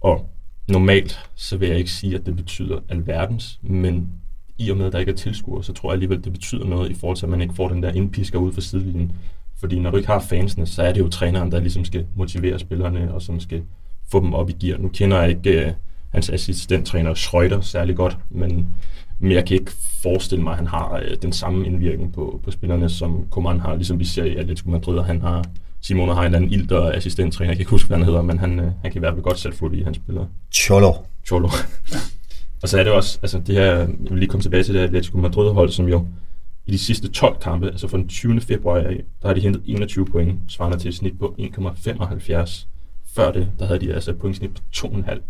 Og 0.01 0.31
normalt, 0.69 1.21
så 1.35 1.57
vil 1.57 1.69
jeg 1.69 1.79
ikke 1.79 1.91
sige, 1.91 2.15
at 2.15 2.27
det 2.27 2.37
betyder 2.37 2.79
alverdens, 2.89 3.59
men 3.63 4.09
i 4.59 4.71
og 4.71 4.77
med, 4.77 4.87
at 4.87 4.93
der 4.93 4.99
ikke 4.99 5.13
er 5.13 5.17
tilskuere, 5.17 5.65
så 5.65 5.73
tror 5.73 5.91
jeg 5.91 5.93
alligevel, 5.93 6.25
det 6.25 6.33
betyder 6.33 6.65
noget 6.65 6.91
i 6.91 6.95
forhold 6.95 7.17
til, 7.17 7.27
at 7.27 7.31
man 7.31 7.41
ikke 7.41 7.55
får 7.55 7.69
den 7.69 7.83
der 7.83 7.93
indpisker 7.93 8.39
ud 8.39 8.53
for 8.53 8.61
sidelinjen. 8.61 9.13
Fordi 9.61 9.79
når 9.79 9.91
du 9.91 9.97
ikke 9.97 10.09
har 10.09 10.21
fansene, 10.21 10.67
så 10.67 10.83
er 10.83 10.93
det 10.93 11.01
jo 11.01 11.09
træneren, 11.09 11.53
der 11.53 11.61
ligesom 11.61 11.85
skal 11.85 12.07
motivere 12.17 12.59
spillerne, 12.59 13.15
og 13.15 13.23
som 13.23 13.41
skal 13.41 13.63
få 14.11 14.21
dem 14.21 14.35
op 14.35 14.51
i 14.51 14.53
gear. 14.53 14.79
Nu 14.79 14.89
kender 14.89 15.21
jeg 15.21 15.31
ikke 15.31 15.67
uh, 15.67 15.73
hans 16.13 16.31
assistenttræner 16.31 17.15
Schreuder 17.15 17.61
særlig 17.61 17.97
godt, 17.97 18.19
men, 18.31 18.69
men 19.19 19.33
jeg 19.33 19.47
kan 19.47 19.57
ikke 19.57 19.73
forestille 20.03 20.45
mig, 20.45 20.51
at 20.51 20.57
han 20.57 20.67
har 20.67 21.01
uh, 21.11 21.17
den 21.23 21.33
samme 21.33 21.67
indvirkning 21.67 22.13
på, 22.13 22.41
på 22.45 22.51
spillerne, 22.51 22.89
som 22.89 23.27
Coman 23.31 23.61
har, 23.61 23.75
ligesom 23.75 23.99
vi 23.99 24.05
ser 24.05 24.25
i 24.25 24.37
Atletico 24.37 24.71
Madrid, 24.71 24.99
og 24.99 25.05
han 25.05 25.21
har 25.21 25.45
Simone 25.83 26.15
har 26.15 26.21
en 26.21 26.27
eller 26.27 26.39
anden 26.39 26.53
ild 26.53 26.73
og 26.73 26.97
assistenttræner, 26.97 27.51
jeg 27.51 27.57
kan 27.57 27.63
ikke 27.63 27.71
huske, 27.71 27.87
hvad 27.87 27.97
han 27.97 28.07
hedder, 28.07 28.23
men 28.23 28.39
han, 28.39 28.59
uh, 28.59 28.65
han 28.65 28.93
kan 28.93 28.97
i 28.97 28.99
hvert 28.99 29.13
fald 29.13 29.23
godt 29.23 29.39
sætte 29.39 29.59
fod 29.59 29.73
i 29.73 29.83
hans 29.83 29.97
spillere. 29.97 30.29
Cholo. 30.53 30.93
Cholo. 31.27 31.49
og 32.63 32.69
så 32.69 32.79
er 32.79 32.85
det 32.85 32.93
også, 32.93 33.19
altså 33.23 33.39
det 33.39 33.55
her, 33.55 33.65
jeg 33.65 33.89
vil 34.11 34.19
lige 34.19 34.29
komme 34.29 34.43
tilbage 34.43 34.63
til 34.63 34.75
det 34.75 34.81
Atletico 34.81 35.19
Madrid-hold, 35.19 35.71
som 35.71 35.89
jo 35.89 36.07
i 36.71 36.73
de 36.73 36.79
sidste 36.79 37.09
12 37.09 37.37
kampe, 37.41 37.67
altså 37.67 37.89
fra 37.89 37.97
den 37.97 38.09
20. 38.09 38.41
februar 38.41 38.79
af, 38.79 39.05
der 39.23 39.29
har 39.29 39.35
de 39.35 39.41
hentet 39.41 39.63
21 39.67 40.07
point, 40.07 40.41
svarende 40.49 40.79
til 40.79 40.89
et 40.89 40.95
snit 40.95 41.19
på 41.19 41.35
1,75. 41.39 42.67
Før 43.15 43.33
det, 43.33 43.49
der 43.59 43.67
havde 43.67 43.81
de 43.81 43.95
altså 43.95 44.11
et 44.11 44.19
pointsnit 44.19 44.51
på 44.51 44.61
2,5. 44.77 45.21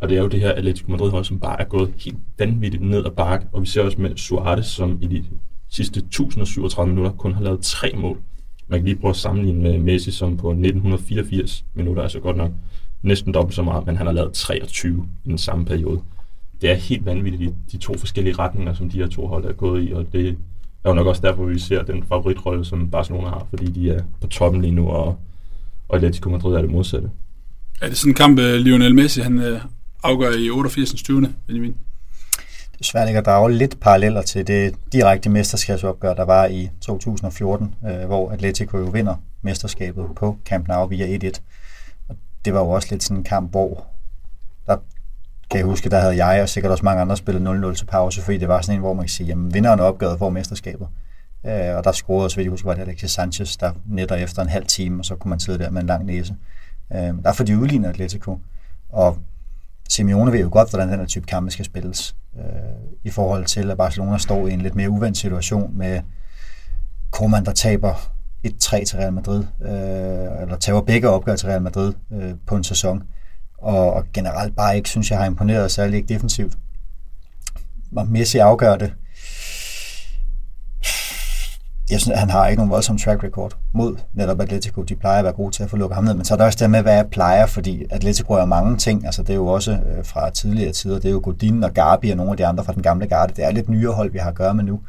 Og 0.00 0.08
det 0.08 0.18
er 0.18 0.22
jo 0.22 0.28
det 0.28 0.40
her 0.40 0.52
Atletico 0.52 0.90
Madrid-hold, 0.90 1.24
som 1.24 1.40
bare 1.40 1.60
er 1.60 1.64
gået 1.64 1.94
helt 2.04 2.18
vanvittigt 2.38 2.82
ned 2.82 3.06
ad 3.06 3.10
bakke. 3.10 3.46
Og 3.52 3.62
vi 3.62 3.66
ser 3.66 3.82
også 3.82 4.00
med 4.00 4.16
Suarez, 4.16 4.66
som 4.66 4.98
i 5.00 5.06
de 5.06 5.24
sidste 5.68 6.00
1037 6.00 6.88
minutter 6.88 7.12
kun 7.12 7.32
har 7.32 7.42
lavet 7.42 7.60
tre 7.60 7.92
mål. 7.96 8.18
Man 8.68 8.78
kan 8.78 8.84
lige 8.84 8.96
prøve 8.96 9.10
at 9.10 9.16
sammenligne 9.16 9.62
med 9.62 9.78
Messi, 9.78 10.10
som 10.10 10.36
på 10.36 10.50
1984 10.50 11.64
minutter, 11.74 12.02
altså 12.02 12.20
godt 12.20 12.36
nok 12.36 12.50
næsten 13.02 13.34
dobbelt 13.34 13.54
så 13.54 13.62
meget, 13.62 13.86
men 13.86 13.96
han 13.96 14.06
har 14.06 14.14
lavet 14.14 14.32
23 14.32 15.08
i 15.24 15.28
den 15.28 15.38
samme 15.38 15.64
periode. 15.64 16.00
Det 16.60 16.70
er 16.70 16.74
helt 16.74 17.06
vanvittigt, 17.06 17.50
de, 17.50 17.54
de 17.72 17.78
to 17.78 17.98
forskellige 17.98 18.34
retninger, 18.34 18.74
som 18.74 18.90
de 18.90 18.98
her 18.98 19.06
to 19.08 19.26
hold 19.26 19.44
er 19.44 19.52
gået 19.52 19.88
i, 19.88 19.92
og 19.92 20.12
det, 20.12 20.38
er 20.86 20.90
jo 20.90 20.94
nok 20.94 21.06
også 21.06 21.22
derfor, 21.22 21.44
vi 21.44 21.58
ser 21.58 21.82
den 21.82 22.04
favoritrolle, 22.08 22.64
som 22.64 22.90
Barcelona 22.90 23.28
har, 23.28 23.46
fordi 23.50 23.66
de 23.66 23.90
er 23.90 24.02
på 24.20 24.26
toppen 24.26 24.62
lige 24.62 24.74
nu, 24.74 24.88
og, 24.88 25.18
og 25.88 25.96
Atletico 25.96 26.30
Madrid 26.30 26.54
er 26.54 26.60
det 26.60 26.70
modsatte. 26.70 27.10
Er 27.80 27.88
det 27.88 27.96
sådan 27.96 28.10
en 28.10 28.14
kamp, 28.14 28.38
øh, 28.38 28.54
Lionel 28.54 28.94
Messi 28.94 29.20
han 29.20 29.38
øh, 29.38 29.60
afgør 30.02 30.30
i 30.30 30.50
88. 30.50 31.02
20. 31.02 31.34
Benjamin? 31.46 31.76
Det 32.72 32.80
er 32.80 32.84
svært 32.84 33.08
ikke 33.08 33.18
at 33.18 33.26
drage 33.26 33.52
lidt 33.52 33.80
paralleller 33.80 34.22
til 34.22 34.46
det 34.46 34.74
direkte 34.92 35.30
mesterskabsopgør, 35.30 36.14
der 36.14 36.24
var 36.24 36.46
i 36.46 36.70
2014, 36.80 37.74
øh, 37.86 38.06
hvor 38.06 38.30
Atletico 38.30 38.78
jo 38.78 38.84
vinder 38.84 39.14
mesterskabet 39.42 40.04
på 40.16 40.38
Camp 40.44 40.68
Nou 40.68 40.88
via 40.88 41.18
1-1. 41.18 41.40
Og 42.08 42.16
det 42.44 42.54
var 42.54 42.60
jo 42.60 42.70
også 42.70 42.88
lidt 42.90 43.02
sådan 43.02 43.16
en 43.16 43.24
kamp, 43.24 43.50
hvor 43.50 43.86
der 44.66 44.76
kan 45.50 45.58
jeg 45.58 45.66
huske, 45.66 45.90
der 45.90 46.00
havde 46.00 46.26
jeg 46.26 46.42
og 46.42 46.48
sikkert 46.48 46.72
også 46.72 46.84
mange 46.84 47.02
andre 47.02 47.16
spillet 47.16 47.70
0-0 47.72 47.74
til 47.74 47.86
pause, 47.86 48.22
fordi 48.22 48.38
det 48.38 48.48
var 48.48 48.60
sådan 48.60 48.74
en, 48.74 48.80
hvor 48.80 48.92
man 48.92 49.04
kan 49.04 49.08
sige, 49.08 49.26
jamen 49.26 49.54
vinderen 49.54 49.80
af 49.80 49.84
opgøret 49.84 50.18
får 50.18 50.30
mesterskabet. 50.30 50.88
Øh, 51.46 51.76
og 51.76 51.84
der 51.84 51.92
scorede, 51.92 52.30
så 52.30 52.36
vidt 52.36 52.44
jeg 52.44 52.50
husker, 52.50 52.68
var 52.68 52.74
det 52.74 52.82
Alexis 52.82 53.10
Sanchez, 53.10 53.56
der 53.56 53.72
netter 53.86 54.16
efter 54.16 54.42
en 54.42 54.48
halv 54.48 54.66
time, 54.66 55.00
og 55.00 55.04
så 55.04 55.16
kunne 55.16 55.28
man 55.30 55.40
sidde 55.40 55.58
der 55.58 55.70
med 55.70 55.80
en 55.80 55.86
lang 55.86 56.04
næse. 56.04 56.34
Øh, 56.92 57.14
der 57.24 57.32
får 57.32 57.44
de 57.44 57.58
udlignet 57.58 57.88
Atletico, 57.88 58.38
og 58.88 59.18
Simeone 59.88 60.32
ved 60.32 60.40
jo 60.40 60.48
godt, 60.52 60.70
hvordan 60.70 60.88
den 60.88 60.98
her 60.98 61.06
type 61.06 61.26
kampe 61.26 61.50
skal 61.50 61.64
spilles, 61.64 62.16
øh, 62.36 62.42
i 63.04 63.10
forhold 63.10 63.44
til, 63.44 63.70
at 63.70 63.76
Barcelona 63.76 64.18
står 64.18 64.48
i 64.48 64.52
en 64.52 64.60
lidt 64.60 64.74
mere 64.74 64.90
uvendt 64.90 65.18
situation 65.18 65.78
med 65.78 66.00
Koeman, 67.10 67.44
der 67.44 67.52
taber 67.52 68.12
1-3 68.46 68.84
til 68.84 68.98
Real 68.98 69.12
Madrid, 69.12 69.44
øh, 69.62 70.42
eller 70.42 70.56
taber 70.60 70.80
begge 70.80 71.08
opgør 71.08 71.36
til 71.36 71.48
Real 71.48 71.62
Madrid 71.62 71.92
øh, 72.12 72.34
på 72.46 72.56
en 72.56 72.64
sæson, 72.64 73.02
og, 73.58 73.92
og 73.92 74.04
generelt 74.14 74.56
bare 74.56 74.76
ikke 74.76 74.88
synes, 74.88 75.10
jeg 75.10 75.18
har 75.18 75.26
imponeret 75.26 75.70
særlig 75.70 75.96
ikke 75.96 76.14
defensivt. 76.14 76.54
Og 77.96 78.08
Messi 78.08 78.38
afgør 78.38 78.76
det. 78.76 78.92
Jeg 81.90 82.00
synes, 82.00 82.18
han 82.18 82.30
har 82.30 82.46
ikke 82.46 82.58
nogen 82.58 82.70
voldsom 82.70 82.98
track 82.98 83.24
record 83.24 83.56
mod 83.72 83.96
netop 84.14 84.40
Atletico. 84.40 84.82
De 84.82 84.96
plejer 84.96 85.18
at 85.18 85.24
være 85.24 85.32
gode 85.32 85.52
til 85.52 85.62
at 85.62 85.70
få 85.70 85.76
lukket 85.76 85.94
ham 85.94 86.04
ned. 86.04 86.14
Men 86.14 86.24
så 86.24 86.34
er 86.34 86.38
der 86.38 86.44
også 86.44 86.58
det 86.60 86.70
med, 86.70 86.82
hvad 86.82 86.94
jeg 86.94 87.06
plejer, 87.10 87.46
fordi 87.46 87.84
Atletico 87.90 88.32
er 88.32 88.44
mange 88.44 88.76
ting. 88.76 89.06
Altså, 89.06 89.22
det 89.22 89.30
er 89.30 89.34
jo 89.34 89.46
også 89.46 89.72
øh, 89.72 90.04
fra 90.04 90.30
tidligere 90.30 90.72
tider. 90.72 90.94
Det 90.94 91.04
er 91.04 91.12
jo 91.12 91.20
Godin 91.24 91.64
og 91.64 91.72
Gabi 91.72 92.10
og 92.10 92.16
nogle 92.16 92.30
af 92.32 92.36
de 92.36 92.46
andre 92.46 92.64
fra 92.64 92.72
den 92.72 92.82
gamle 92.82 93.06
garde. 93.06 93.34
Det 93.36 93.44
er 93.44 93.50
lidt 93.50 93.68
nyere 93.68 93.92
hold, 93.92 94.12
vi 94.12 94.18
har 94.18 94.28
at 94.28 94.34
gøre 94.34 94.54
med 94.54 94.64
nu. 94.64 94.80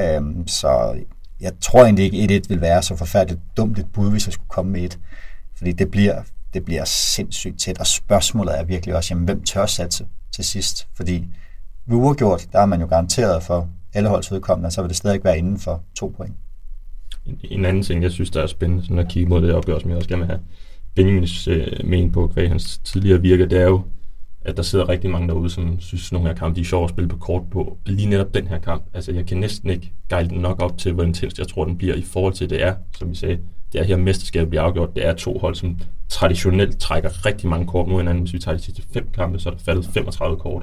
Øhm, 0.00 0.46
så 0.46 0.96
jeg 1.40 1.52
tror 1.60 1.84
egentlig 1.84 2.12
ikke, 2.12 2.42
1-1 2.44 2.48
vil 2.48 2.60
være 2.60 2.82
så 2.82 2.96
forfærdeligt 2.96 3.40
dumt 3.56 3.78
et 3.78 3.86
bud, 3.92 4.10
hvis 4.10 4.26
jeg 4.26 4.32
skulle 4.32 4.48
komme 4.48 4.72
med 4.72 4.80
et. 4.80 4.98
Fordi 5.56 5.72
det 5.72 5.90
bliver 5.90 6.22
det 6.54 6.64
bliver 6.64 6.84
sindssygt 6.84 7.60
tæt, 7.60 7.78
og 7.78 7.86
spørgsmålet 7.86 8.58
er 8.58 8.64
virkelig 8.64 8.96
også, 8.96 9.14
jamen, 9.14 9.24
hvem 9.24 9.42
tør 9.42 9.66
satse 9.66 10.06
til 10.34 10.44
sidst? 10.44 10.88
Fordi 10.96 11.24
ved 11.86 11.96
uafgjort, 11.96 12.48
der 12.52 12.60
er 12.60 12.66
man 12.66 12.80
jo 12.80 12.86
garanteret 12.86 13.42
for 13.42 13.68
alle 13.94 14.08
holds 14.08 14.32
vedkommende, 14.32 14.70
så 14.70 14.82
vil 14.82 14.88
det 14.88 14.96
stadig 14.96 15.24
være 15.24 15.38
inden 15.38 15.58
for 15.58 15.82
to 15.94 16.14
point. 16.16 16.34
En, 17.26 17.38
en 17.42 17.64
anden 17.64 17.82
ting, 17.82 18.02
jeg 18.02 18.10
synes, 18.10 18.30
der 18.30 18.42
er 18.42 18.46
spændende, 18.46 18.84
sådan 18.84 18.98
at 18.98 19.08
kigge 19.08 19.28
mod 19.28 19.42
det 19.42 19.54
opgør, 19.54 19.78
som 19.78 19.90
jeg 19.90 19.96
også 19.96 20.08
gerne 20.08 20.20
vil 20.20 20.28
have 20.28 20.40
Benjamins 20.94 21.48
øh, 21.48 21.66
men 21.84 22.12
på, 22.12 22.26
hvad 22.26 22.48
hans 22.48 22.78
tidligere 22.78 23.20
virke, 23.20 23.46
det 23.46 23.60
er 23.60 23.66
jo, 23.66 23.82
at 24.40 24.56
der 24.56 24.62
sidder 24.62 24.88
rigtig 24.88 25.10
mange 25.10 25.28
derude, 25.28 25.50
som 25.50 25.80
synes, 25.80 26.08
at 26.08 26.12
nogle 26.12 26.28
her 26.28 26.34
kampe 26.34 26.56
de 26.56 26.60
er 26.60 26.64
sjove 26.64 26.84
at 26.84 26.90
spille 26.90 27.08
på 27.08 27.16
kort 27.16 27.42
på. 27.50 27.78
Lige 27.86 28.08
netop 28.08 28.34
den 28.34 28.46
her 28.46 28.58
kamp, 28.58 28.82
altså 28.94 29.12
jeg 29.12 29.26
kan 29.26 29.36
næsten 29.36 29.70
ikke 29.70 29.92
gejle 30.08 30.28
den 30.28 30.38
nok 30.38 30.62
op 30.62 30.78
til, 30.78 30.92
hvor 30.92 31.02
intens 31.02 31.38
jeg 31.38 31.48
tror, 31.48 31.64
den 31.64 31.78
bliver 31.78 31.94
i 31.94 32.02
forhold 32.02 32.34
til 32.34 32.50
det 32.50 32.62
er, 32.62 32.74
som 32.98 33.10
vi 33.10 33.14
sagde, 33.14 33.38
det 33.72 33.80
er 33.80 33.84
her 33.84 33.96
mesterskabet 33.96 34.48
bliver 34.48 34.62
afgjort. 34.62 34.96
Det 34.96 35.06
er 35.06 35.14
to 35.14 35.38
hold, 35.38 35.54
som 35.54 35.78
traditionelt 36.08 36.78
trækker 36.78 37.26
rigtig 37.26 37.48
mange 37.48 37.66
kort 37.66 37.88
mod 37.88 37.98
hinanden. 37.98 38.22
Hvis 38.22 38.32
vi 38.32 38.38
tager 38.38 38.56
de 38.56 38.62
sidste 38.62 38.82
fem 38.92 39.08
kampe, 39.14 39.38
så 39.38 39.48
er 39.48 39.52
der 39.54 39.60
faldet 39.60 39.84
35 39.84 40.36
kort. 40.36 40.62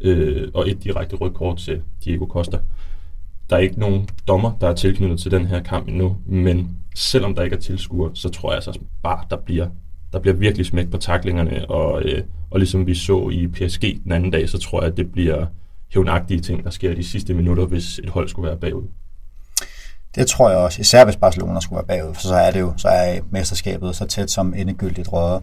Øh, 0.00 0.48
og 0.54 0.70
et 0.70 0.84
direkte 0.84 1.16
rødt 1.16 1.34
kort 1.34 1.58
til 1.58 1.82
Diego 2.04 2.26
Costa. 2.26 2.58
Der 3.50 3.56
er 3.56 3.60
ikke 3.60 3.80
nogen 3.80 4.08
dommer, 4.28 4.52
der 4.60 4.68
er 4.68 4.74
tilknyttet 4.74 5.20
til 5.20 5.30
den 5.30 5.46
her 5.46 5.62
kamp 5.62 5.88
endnu, 5.88 6.16
men 6.26 6.76
selvom 6.94 7.34
der 7.34 7.42
ikke 7.42 7.56
er 7.56 7.60
tilskuer, 7.60 8.10
så 8.14 8.28
tror 8.28 8.50
jeg 8.50 8.54
altså 8.54 8.78
bare, 9.02 9.24
der 9.30 9.36
bliver, 9.36 9.68
der 10.12 10.18
bliver 10.18 10.34
virkelig 10.34 10.66
smæk 10.66 10.90
på 10.90 10.96
taklingerne, 10.96 11.70
og, 11.70 12.02
øh, 12.02 12.22
og 12.50 12.58
ligesom 12.58 12.86
vi 12.86 12.94
så 12.94 13.28
i 13.28 13.48
PSG 13.48 14.04
den 14.04 14.12
anden 14.12 14.30
dag, 14.30 14.48
så 14.48 14.58
tror 14.58 14.82
jeg, 14.82 14.90
at 14.90 14.96
det 14.96 15.12
bliver 15.12 15.46
hævnagtige 15.94 16.40
ting, 16.40 16.64
der 16.64 16.70
sker 16.70 16.94
de 16.94 17.04
sidste 17.04 17.34
minutter, 17.34 17.66
hvis 17.66 17.98
et 17.98 18.08
hold 18.08 18.28
skulle 18.28 18.48
være 18.48 18.58
bagud. 18.58 18.84
Det 20.14 20.26
tror 20.26 20.50
jeg 20.50 20.58
også, 20.58 20.80
især 20.80 21.04
hvis 21.04 21.16
Barcelona 21.16 21.60
skulle 21.60 21.76
være 21.76 21.98
bagud, 21.98 22.14
for 22.14 22.20
så 22.20 22.34
er 22.34 22.50
det 22.50 22.60
jo, 22.60 22.72
så 22.76 22.88
er 22.88 23.20
mesterskabet 23.30 23.96
så 23.96 24.06
tæt 24.06 24.30
som 24.30 24.54
endegyldigt 24.54 25.12
røget. 25.12 25.42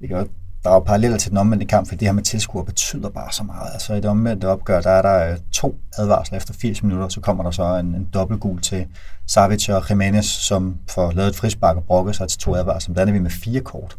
Vi 0.00 0.06
kan 0.06 0.16
jo 0.16 0.26
der 0.64 0.70
er 0.70 0.80
paralleller 0.80 1.18
til 1.18 1.30
den 1.30 1.38
omvendte 1.38 1.66
kamp, 1.66 1.88
for 1.88 1.94
det 1.94 2.08
her 2.08 2.12
med 2.12 2.22
tilskuer 2.22 2.64
betyder 2.64 3.08
bare 3.08 3.32
så 3.32 3.44
meget. 3.44 3.72
Altså 3.72 3.94
i 3.94 3.96
det 3.96 4.04
omvendte 4.04 4.48
opgør, 4.48 4.80
der 4.80 4.90
er 4.90 5.02
der 5.02 5.32
øh, 5.32 5.38
to 5.52 5.78
advarsler 5.98 6.38
efter 6.38 6.54
80 6.54 6.82
minutter, 6.82 7.08
så 7.08 7.20
kommer 7.20 7.44
der 7.44 7.50
så 7.50 7.76
en, 7.76 7.86
en 7.86 8.08
dobbeltgul 8.14 8.60
til 8.60 8.86
Savic 9.26 9.68
og 9.68 9.90
Jimenez, 9.90 10.26
som 10.26 10.76
får 10.88 11.12
lavet 11.12 11.28
et 11.28 11.36
frispark 11.36 11.76
og 11.76 11.84
brokke 11.84 12.14
sig 12.14 12.28
til 12.28 12.38
to 12.38 12.54
advarsler. 12.54 12.94
Der 12.94 13.06
er 13.06 13.12
vi 13.12 13.18
med 13.18 13.30
fire 13.30 13.60
kort 13.60 13.96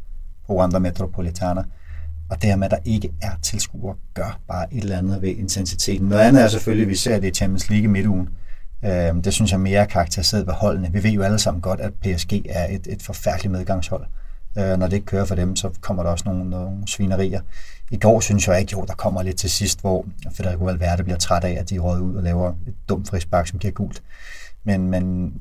på 0.48 0.56
Wanda 0.56 0.80
Metropolitana. 0.80 1.64
Og 2.30 2.42
det 2.42 2.50
her 2.50 2.56
med, 2.56 2.66
at 2.66 2.72
der 2.72 2.78
ikke 2.86 3.12
er 3.22 3.32
tilskuere, 3.42 3.96
gør 4.14 4.40
bare 4.48 4.74
et 4.74 4.84
eller 4.84 4.98
andet 4.98 5.22
ved 5.22 5.30
intensiteten. 5.30 6.08
Noget 6.08 6.24
andet 6.24 6.44
er 6.44 6.48
selvfølgelig, 6.48 6.84
at 6.84 6.90
vi 6.90 6.96
ser 6.96 7.20
det 7.20 7.28
i 7.28 7.32
Champions 7.32 7.70
League 7.70 7.84
i 7.84 7.88
midtugen, 7.88 8.30
Øh, 8.86 9.24
det 9.24 9.34
synes 9.34 9.52
jeg 9.52 9.60
mere 9.60 9.88
karakteriseret 9.88 10.48
ved 10.48 10.54
holdene. 10.54 10.92
Vi 10.92 11.04
ved 11.04 11.12
jo 11.12 11.22
alle 11.22 11.40
sammen 11.40 11.62
godt, 11.62 11.80
at 11.80 11.94
PSG 11.94 12.34
er 12.50 12.68
et, 12.76 12.88
et 12.88 13.02
forfærdeligt 13.02 13.52
medgangshold. 13.52 14.06
Øh, 14.58 14.78
når 14.78 14.88
det 14.88 14.94
ikke 14.94 15.06
kører 15.06 15.26
for 15.26 15.36
dem, 15.36 15.56
så 15.56 15.70
kommer 15.82 16.04
der 16.04 16.10
også 16.10 16.24
nogle, 16.28 16.50
nogle 16.50 16.88
svinerier. 16.88 17.42
I 17.92 17.98
går 17.98 18.20
synes 18.20 18.48
jeg 18.48 18.60
ikke, 18.60 18.72
jo, 18.72 18.86
der 18.88 18.94
kommer 18.94 19.24
lidt 19.24 19.38
til 19.38 19.50
sidst, 19.50 19.82
hvor 19.82 20.06
Federico 20.34 20.64
Valverde 20.64 21.04
bliver 21.04 21.18
træt 21.18 21.44
af, 21.44 21.58
at 21.60 21.70
de 21.70 21.80
råd 21.80 22.00
ud 22.00 22.16
og 22.16 22.24
laver 22.24 22.50
et 22.50 22.74
dumt 22.90 23.10
frispark, 23.10 23.48
som 23.48 23.60
giver 23.60 23.74
gult. 23.74 24.04
Men, 24.64 24.90
men 24.90 25.34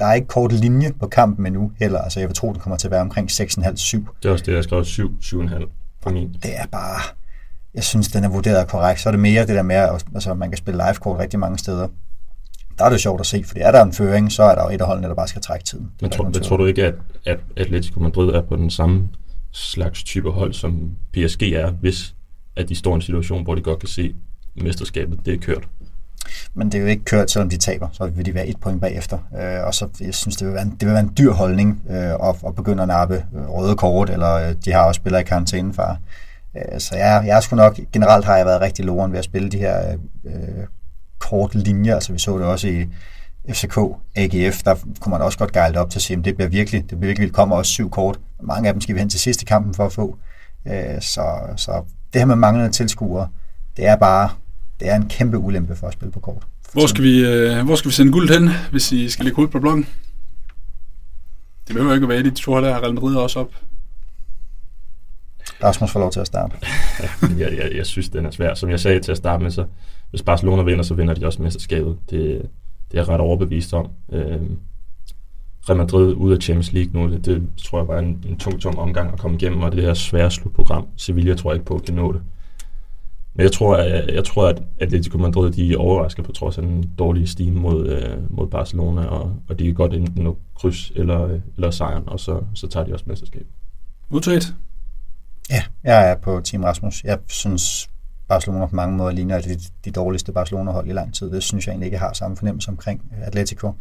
der 0.00 0.06
er 0.06 0.14
ikke 0.14 0.26
kort 0.26 0.52
linje 0.52 0.92
på 1.00 1.06
kampen 1.06 1.46
endnu 1.46 1.72
heller. 1.78 1.98
Altså, 2.00 2.20
jeg 2.20 2.28
vil 2.28 2.36
tro, 2.36 2.52
den 2.52 2.60
kommer 2.60 2.76
til 2.76 2.86
at 2.86 2.90
være 2.90 3.00
omkring 3.00 3.30
6,5-7. 3.30 4.04
Det 4.22 4.28
er 4.28 4.32
også 4.32 4.44
det, 4.44 4.54
jeg 4.54 4.64
skrev 4.64 4.84
7, 4.84 5.18
7,5 5.22 5.68
for 6.02 6.10
min. 6.10 6.36
Det 6.42 6.58
er 6.58 6.66
bare... 6.72 7.00
Jeg 7.74 7.84
synes, 7.84 8.08
den 8.08 8.24
er 8.24 8.28
vurderet 8.28 8.68
korrekt. 8.68 9.00
Så 9.00 9.08
er 9.08 9.10
det 9.10 9.20
mere 9.20 9.46
det 9.46 9.54
der 9.54 9.62
med, 9.62 9.76
at 9.76 10.04
altså, 10.14 10.34
man 10.34 10.50
kan 10.50 10.58
spille 10.58 10.84
live-kort 10.86 11.18
rigtig 11.18 11.38
mange 11.38 11.58
steder 11.58 11.88
der 12.78 12.84
er 12.84 12.90
det 12.90 13.00
sjovt 13.00 13.20
at 13.20 13.26
se, 13.26 13.44
fordi 13.46 13.60
er 13.60 13.72
der 13.72 13.82
en 13.82 13.92
føring, 13.92 14.32
så 14.32 14.42
er 14.42 14.54
der 14.54 14.62
jo 14.62 14.70
et 14.70 14.80
af 14.80 14.86
holdene, 14.86 15.08
der 15.08 15.14
bare 15.14 15.28
skal 15.28 15.42
trække 15.42 15.64
tiden. 15.64 15.90
Men 16.00 16.10
tror, 16.10 16.24
men 16.24 16.32
tror 16.32 16.56
du 16.56 16.66
ikke, 16.66 16.84
at, 16.84 16.94
at 17.26 17.38
Atletico 17.56 18.00
Madrid 18.00 18.28
er 18.28 18.42
på 18.42 18.56
den 18.56 18.70
samme 18.70 19.08
slags 19.52 20.02
type 20.02 20.30
hold, 20.30 20.52
som 20.52 20.90
PSG 21.12 21.42
er, 21.42 21.70
hvis 21.70 22.14
at 22.56 22.68
de 22.68 22.74
står 22.74 22.92
i 22.92 22.94
en 22.94 23.02
situation, 23.02 23.42
hvor 23.42 23.54
de 23.54 23.60
godt 23.60 23.78
kan 23.78 23.88
se, 23.88 24.14
at 24.56 24.62
mesterskabet 24.62 25.18
det 25.26 25.34
er 25.34 25.38
kørt? 25.38 25.68
Men 26.54 26.72
det 26.72 26.78
er 26.78 26.82
jo 26.82 26.88
ikke 26.88 27.04
kørt, 27.04 27.30
selvom 27.30 27.50
de 27.50 27.56
taber, 27.56 27.88
så 27.92 28.06
vil 28.06 28.26
de 28.26 28.34
være 28.34 28.46
et 28.46 28.60
point 28.60 28.80
bagefter. 28.80 29.18
Øh, 29.40 29.66
og 29.66 29.74
så 29.74 29.88
jeg 30.00 30.14
synes, 30.14 30.36
det 30.36 30.46
vil 30.46 30.54
være 30.54 30.62
en, 30.62 30.70
det 30.70 30.86
vil 30.86 30.92
være 30.92 31.02
en 31.02 31.12
dyr 31.18 31.32
holdning 31.32 31.82
øh, 31.90 31.96
at, 31.96 32.36
at 32.46 32.54
begynde 32.56 32.82
at 32.82 32.88
nappe 32.88 33.24
øh, 33.34 33.48
røde 33.48 33.76
kort, 33.76 34.10
eller 34.10 34.34
øh, 34.34 34.54
de 34.64 34.72
har 34.72 34.82
også 34.84 34.98
spillere 34.98 35.20
i 35.20 35.24
karantænefar. 35.24 35.98
Øh, 36.56 36.80
så 36.80 36.96
jeg, 36.96 37.22
jeg 37.26 37.36
er 37.36 37.40
sgu 37.40 37.56
nok, 37.56 37.78
generelt 37.92 38.24
har 38.24 38.36
jeg 38.36 38.46
været 38.46 38.60
rigtig 38.60 38.84
loren 38.84 39.12
ved 39.12 39.18
at 39.18 39.24
spille 39.24 39.48
de 39.48 39.58
her 39.58 39.96
øh, 40.24 40.32
kort 41.18 41.54
linje. 41.54 41.94
Altså 41.94 42.12
vi 42.12 42.18
så 42.18 42.38
det 42.38 42.46
også 42.46 42.68
i 42.68 42.86
FCK, 43.52 43.78
AGF, 44.16 44.62
der 44.62 44.74
kunne 45.00 45.10
man 45.10 45.22
også 45.22 45.38
godt 45.38 45.52
gejle 45.52 45.80
op 45.80 45.90
til 45.90 45.98
at 45.98 46.02
sige, 46.02 46.18
at 46.18 46.24
det 46.24 46.36
bliver 46.36 46.48
virkelig, 46.48 46.80
det 46.90 46.98
bliver 46.98 47.08
virkelig, 47.08 47.32
kommer 47.32 47.56
også 47.56 47.72
syv 47.72 47.90
kort. 47.90 48.20
Mange 48.42 48.68
af 48.68 48.74
dem 48.74 48.80
skal 48.80 48.94
vi 48.94 49.00
hen 49.00 49.10
til 49.10 49.20
sidste 49.20 49.44
kampen 49.44 49.74
for 49.74 49.86
at 49.86 49.92
få. 49.92 50.18
Øh, 50.66 51.00
så, 51.00 51.26
så 51.56 51.82
det 52.12 52.20
her 52.20 52.26
med 52.26 52.36
manglende 52.36 52.72
tilskuere, 52.72 53.28
det 53.76 53.86
er 53.86 53.96
bare, 53.96 54.30
det 54.80 54.88
er 54.88 54.96
en 54.96 55.08
kæmpe 55.08 55.38
ulempe 55.38 55.76
for 55.76 55.86
at 55.86 55.92
spille 55.92 56.12
på 56.12 56.20
kort. 56.20 56.46
Hvor 56.72 56.86
skal 56.86 57.04
vi, 57.04 57.26
øh, 57.26 57.64
hvor 57.64 57.76
skal 57.76 57.88
vi 57.88 57.94
sende 57.94 58.12
guld 58.12 58.30
hen, 58.30 58.50
hvis 58.70 58.92
I 58.92 59.10
skal 59.10 59.24
lægge 59.24 59.42
ud 59.42 59.48
på 59.48 59.60
blokken? 59.60 59.86
Det 61.68 61.74
behøver 61.76 61.94
ikke 61.94 62.04
at 62.04 62.08
være, 62.08 62.22
de 62.22 62.30
to 62.30 62.52
hold 62.52 62.64
Real 62.64 62.94
Madrid 62.94 63.16
også 63.16 63.40
op. 63.40 63.50
Rasmus 65.64 65.92
får 65.92 66.00
lov 66.00 66.10
til 66.10 66.20
at 66.20 66.26
starte. 66.26 66.56
jeg, 67.38 67.52
jeg, 67.58 67.70
jeg 67.76 67.86
synes, 67.86 68.08
den 68.08 68.26
er 68.26 68.30
svær. 68.30 68.54
Som 68.54 68.70
jeg 68.70 68.80
sagde 68.80 69.00
til 69.00 69.10
at 69.10 69.16
starte 69.16 69.42
med, 69.42 69.50
så 69.50 69.64
hvis 70.10 70.22
Barcelona 70.22 70.62
vinder, 70.62 70.82
så 70.82 70.94
vinder 70.94 71.14
de 71.14 71.26
også 71.26 71.42
mesterskabet. 71.42 71.98
Det, 72.10 72.20
det 72.90 72.98
er 72.98 73.02
jeg 73.02 73.08
ret 73.08 73.20
overbevist 73.20 73.74
om. 73.74 73.90
Øh, 74.12 74.40
Real 75.68 75.78
Madrid 75.78 76.14
ud 76.14 76.32
af 76.32 76.42
Champions 76.42 76.72
League 76.72 76.92
nu, 76.92 77.12
det, 77.12 77.24
det 77.24 77.48
tror 77.64 77.78
jeg 77.78 77.88
var 77.88 77.98
en, 77.98 78.24
en 78.28 78.38
tung, 78.38 78.60
tung 78.60 78.78
omgang 78.78 79.12
at 79.12 79.18
komme 79.18 79.36
igennem, 79.36 79.62
og 79.62 79.72
det 79.72 79.82
her 79.82 79.94
svære 79.94 80.30
slutprogram. 80.30 80.86
Sevilla 80.96 81.34
tror 81.34 81.50
jeg 81.50 81.56
ikke 81.56 81.66
på 81.66 81.78
kan 81.78 81.94
nå 81.94 82.12
det. 82.12 82.22
Men 83.34 83.42
jeg 83.42 83.52
tror, 83.52 83.76
at, 83.76 84.14
jeg 84.14 84.24
tror, 84.24 84.48
at 84.48 84.62
Atletico 84.78 85.18
Madrid 85.18 85.52
de 85.52 85.76
overrasker 85.76 86.22
på 86.22 86.32
trods 86.32 86.58
af 86.58 86.64
den 86.64 86.90
dårlige 86.98 87.26
stime 87.26 87.60
mod, 87.60 87.88
øh, 87.88 88.36
mod 88.36 88.46
Barcelona, 88.46 89.04
og, 89.04 89.32
og 89.48 89.58
de 89.58 89.64
kan 89.64 89.74
godt 89.74 89.94
enten 89.94 90.24
nå 90.24 90.38
kryds 90.54 90.92
eller, 90.96 91.38
eller 91.56 91.70
sejren, 91.70 92.02
og 92.06 92.20
så, 92.20 92.40
så 92.54 92.68
tager 92.68 92.86
de 92.86 92.92
også 92.92 93.04
mesterskabet. 93.08 93.48
Modtaget. 94.08 94.54
Ja, 95.50 95.62
jeg 95.84 96.10
er 96.10 96.14
på 96.14 96.40
Team 96.40 96.64
Rasmus. 96.64 97.04
Jeg 97.04 97.18
synes, 97.26 97.90
Barcelona 98.28 98.66
på 98.66 98.76
mange 98.76 98.96
måder 98.96 99.12
ligner 99.12 99.40
de, 99.40 99.60
de 99.84 99.90
dårligste 99.90 100.32
Barcelona-hold 100.32 100.88
i 100.88 100.92
lang 100.92 101.14
tid. 101.14 101.30
Det 101.30 101.42
synes 101.42 101.66
jeg 101.66 101.72
egentlig 101.72 101.86
ikke 101.86 101.98
har 101.98 102.12
samme 102.12 102.36
fornemmelse 102.36 102.70
omkring 102.70 103.12
Atletico. 103.22 103.72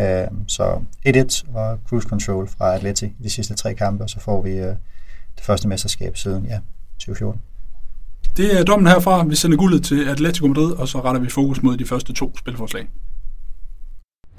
Øh, 0.00 0.26
så 0.46 0.80
1-1 1.08 1.56
og 1.56 1.78
cruise 1.88 2.08
control 2.08 2.48
fra 2.48 2.74
Atleti 2.74 3.06
i 3.06 3.22
de 3.22 3.30
sidste 3.30 3.54
tre 3.54 3.74
kampe, 3.74 4.04
og 4.04 4.10
så 4.10 4.20
får 4.20 4.42
vi 4.42 4.50
øh, 4.50 4.76
det 5.36 5.44
første 5.44 5.68
mesterskab 5.68 6.16
siden 6.16 6.44
ja, 6.44 6.58
2014. 6.98 7.42
Det 8.36 8.60
er 8.60 8.64
dommen 8.64 8.86
herfra. 8.86 9.24
Vi 9.24 9.34
sender 9.34 9.56
guldet 9.56 9.84
til 9.84 10.08
Atletico 10.08 10.46
Madrid, 10.46 10.72
og 10.72 10.88
så 10.88 11.00
retter 11.00 11.20
vi 11.20 11.30
fokus 11.30 11.62
mod 11.62 11.76
de 11.76 11.86
første 11.86 12.12
to 12.12 12.36
spilforslag. 12.38 12.88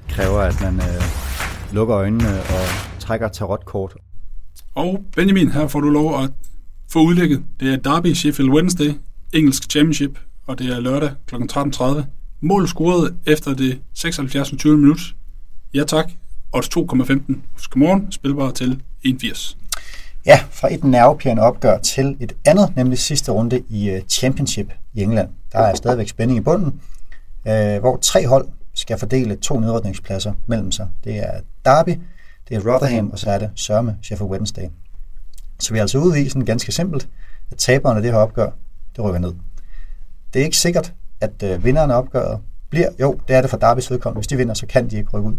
kræver, 0.09 0.39
at 0.39 0.61
man 0.61 0.75
øh, 0.75 1.03
lukker 1.73 1.97
øjnene 1.97 2.29
og 2.29 2.65
trækker 2.99 3.27
tarotkort. 3.27 3.93
Og 4.75 5.03
Benjamin, 5.15 5.51
her 5.51 5.67
får 5.67 5.79
du 5.79 5.89
lov 5.89 6.23
at 6.23 6.29
for 6.91 6.99
udlægget. 6.99 7.43
Det 7.59 7.73
er 7.73 7.77
Derby 7.77 8.13
Sheffield 8.13 8.51
Wednesday, 8.51 8.93
engelsk 9.33 9.71
championship, 9.71 10.19
og 10.47 10.59
det 10.59 10.67
er 10.69 10.79
lørdag 10.79 11.11
kl. 11.27 11.35
13.30. 11.35 12.01
Mål 12.41 12.67
scoret 12.67 13.15
efter 13.25 13.53
det 13.53 13.79
76. 13.93 14.53
20. 14.57 14.77
minut. 14.77 14.99
Ja 15.73 15.83
tak. 15.83 16.11
Odds 16.51 16.67
2,15 16.77 17.33
Husk 17.53 17.75
morgen, 17.75 18.11
spilbar 18.11 18.51
til 18.51 18.81
1,80. 19.05 19.57
Ja, 20.25 20.39
fra 20.51 20.73
et 20.73 20.83
nervepirrende 20.83 21.43
opgør 21.43 21.77
til 21.77 22.17
et 22.19 22.33
andet, 22.45 22.75
nemlig 22.75 22.99
sidste 22.99 23.31
runde 23.31 23.63
i 23.69 23.89
øh, 23.89 24.01
Championship 24.09 24.73
i 24.93 25.01
England. 25.01 25.29
Der 25.51 25.59
er 25.59 25.75
stadigvæk 25.75 26.09
spænding 26.09 26.37
i 26.39 26.41
bunden, 26.41 26.81
øh, 27.47 27.79
hvor 27.79 27.97
tre 28.01 28.27
hold 28.27 28.47
skal 28.73 28.97
fordele 28.97 29.35
to 29.35 29.59
nedrykningspladser 29.59 30.33
mellem 30.47 30.71
sig. 30.71 30.87
Det 31.03 31.17
er 31.17 31.39
Derby, 31.65 31.99
det 32.49 32.57
er 32.57 32.73
Rotherham, 32.73 33.09
og 33.09 33.19
så 33.19 33.29
er 33.29 33.39
det 33.39 33.49
Sørme, 33.55 33.97
Sheffield 34.01 34.31
Wednesday. 34.31 34.67
Så 35.61 35.73
vi 35.73 35.77
er 35.77 35.81
altså 35.81 35.97
ude 35.97 36.21
i 36.21 36.29
sådan 36.29 36.45
ganske 36.45 36.71
simpelt, 36.71 37.09
at 37.51 37.57
taberne 37.57 37.95
af 37.95 38.01
det 38.01 38.11
her 38.11 38.19
opgør, 38.19 38.49
det 38.95 39.03
rykker 39.03 39.19
ned. 39.19 39.33
Det 40.33 40.39
er 40.39 40.43
ikke 40.43 40.57
sikkert, 40.57 40.93
at 41.21 41.43
øh, 41.43 41.63
vinderne 41.63 41.93
af 41.93 41.97
opgøret 41.97 42.39
bliver, 42.69 42.89
jo, 42.99 43.19
det 43.27 43.35
er 43.35 43.41
det 43.41 43.49
for 43.49 43.57
Darbys 43.57 43.91
vedkommende. 43.91 44.17
Hvis 44.17 44.27
de 44.27 44.37
vinder, 44.37 44.53
så 44.53 44.65
kan 44.65 44.89
de 44.89 44.97
ikke 44.97 45.09
rykke 45.09 45.29
ud. 45.29 45.37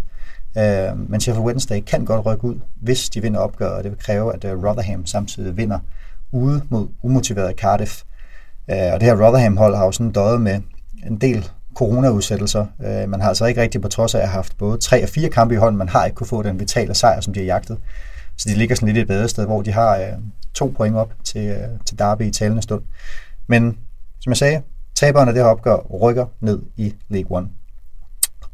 Uh, 0.56 1.10
men 1.10 1.20
Sheffield 1.20 1.46
Wednesday 1.46 1.80
kan 1.80 2.04
godt 2.04 2.26
rykke 2.26 2.44
ud, 2.44 2.54
hvis 2.76 3.10
de 3.10 3.22
vinder 3.22 3.40
opgøret, 3.40 3.72
og 3.72 3.82
det 3.82 3.90
vil 3.90 3.98
kræve, 3.98 4.34
at 4.34 4.44
uh, 4.44 4.64
Rotherham 4.64 5.06
samtidig 5.06 5.56
vinder 5.56 5.78
ude 6.32 6.62
mod 6.68 6.88
umotiveret 7.02 7.56
Cardiff. 7.56 8.02
Uh, 8.68 8.92
og 8.92 9.00
det 9.00 9.02
her 9.02 9.26
Rotherham-hold 9.26 9.76
har 9.76 9.84
jo 9.84 9.92
sådan 9.92 10.12
døjet 10.12 10.40
med 10.40 10.60
en 11.06 11.16
del 11.16 11.48
coronaudsættelser. 11.74 12.66
Uh, 12.78 13.10
man 13.10 13.20
har 13.20 13.28
altså 13.28 13.44
ikke 13.44 13.62
rigtig 13.62 13.80
på 13.80 13.88
trods 13.88 14.14
af 14.14 14.18
at 14.18 14.28
have 14.28 14.34
haft 14.34 14.58
både 14.58 14.78
tre 14.78 15.02
og 15.02 15.08
fire 15.08 15.28
kampe 15.28 15.54
i 15.54 15.56
hånden, 15.56 15.78
man 15.78 15.88
har 15.88 16.04
ikke 16.04 16.14
kunne 16.14 16.26
få 16.26 16.42
den 16.42 16.60
vitale 16.60 16.94
sejr, 16.94 17.20
som 17.20 17.34
de 17.34 17.40
har 17.40 17.46
jagtet. 17.46 17.78
Så 18.42 18.49
de 18.49 18.54
ligger 18.54 18.76
sådan 18.76 18.87
lidt 18.87 18.96
i 18.96 19.00
et 19.00 19.06
bedre 19.06 19.28
sted, 19.28 19.46
hvor 19.46 19.62
de 19.62 19.72
har 19.72 19.96
øh, 19.96 20.12
to 20.54 20.75
point 20.76 20.96
op 20.96 21.12
til, 21.25 21.46
øh, 21.46 21.68
til 21.87 21.99
Derby 21.99 22.22
i 22.22 22.30
talende 22.30 22.62
stund. 22.62 22.82
Men 23.46 23.78
som 24.20 24.30
jeg 24.30 24.37
sagde, 24.37 24.62
taberne 24.94 25.30
af 25.30 25.34
det 25.34 25.42
her 25.42 25.50
opgør 25.50 25.76
rykker 25.76 26.26
ned 26.40 26.62
i 26.76 26.94
League 27.08 27.37
One. 27.37 27.49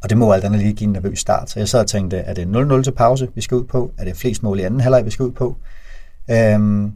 Og 0.01 0.09
det 0.09 0.17
må 0.17 0.33
alt 0.33 0.43
andet 0.43 0.61
lige 0.61 0.73
give 0.73 0.87
en 0.87 0.93
nervøs 0.93 1.19
start. 1.19 1.49
Så 1.49 1.59
jeg 1.59 1.69
sad 1.69 1.79
og 1.79 1.87
tænkte, 1.87 2.17
er 2.17 2.33
det 2.33 2.45
0-0 2.45 2.83
til 2.83 2.91
pause, 2.91 3.27
vi 3.35 3.41
skal 3.41 3.57
ud 3.57 3.63
på? 3.63 3.91
Er 3.97 4.03
det 4.03 4.17
flest 4.17 4.43
mål 4.43 4.59
i 4.59 4.63
anden 4.63 4.79
halvleg, 4.79 5.05
vi 5.05 5.11
skal 5.11 5.25
ud 5.25 5.31
på? 5.31 5.57
Øhm, 6.31 6.93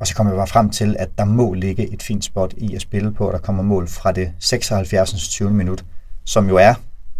og 0.00 0.06
så 0.06 0.14
kommer 0.14 0.32
jeg 0.32 0.38
bare 0.38 0.46
frem 0.46 0.70
til, 0.70 0.96
at 0.98 1.08
der 1.18 1.24
må 1.24 1.52
ligge 1.52 1.92
et 1.92 2.02
fint 2.02 2.24
spot 2.24 2.54
i 2.56 2.74
at 2.74 2.80
spille 2.80 3.12
på, 3.12 3.26
og 3.26 3.32
der 3.32 3.38
kommer 3.38 3.62
mål 3.62 3.88
fra 3.88 4.12
det 4.12 4.32
76. 4.38 5.28
20. 5.28 5.50
minut, 5.50 5.84
som 6.24 6.48
jo 6.48 6.56
er 6.56 6.74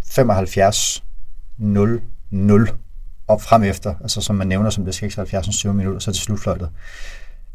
75-0-0 0.05 2.84
op 3.29 3.43
frem 3.43 3.63
efter, 3.63 3.95
altså 4.03 4.21
som 4.21 4.37
man 4.37 4.47
nævner 4.47 4.71
som 4.71 4.85
det 4.85 4.95
76. 4.95 5.49
20. 5.49 5.75
minut, 5.75 6.03
så 6.03 6.13
til 6.13 6.23
slutfløjtet. 6.23 6.71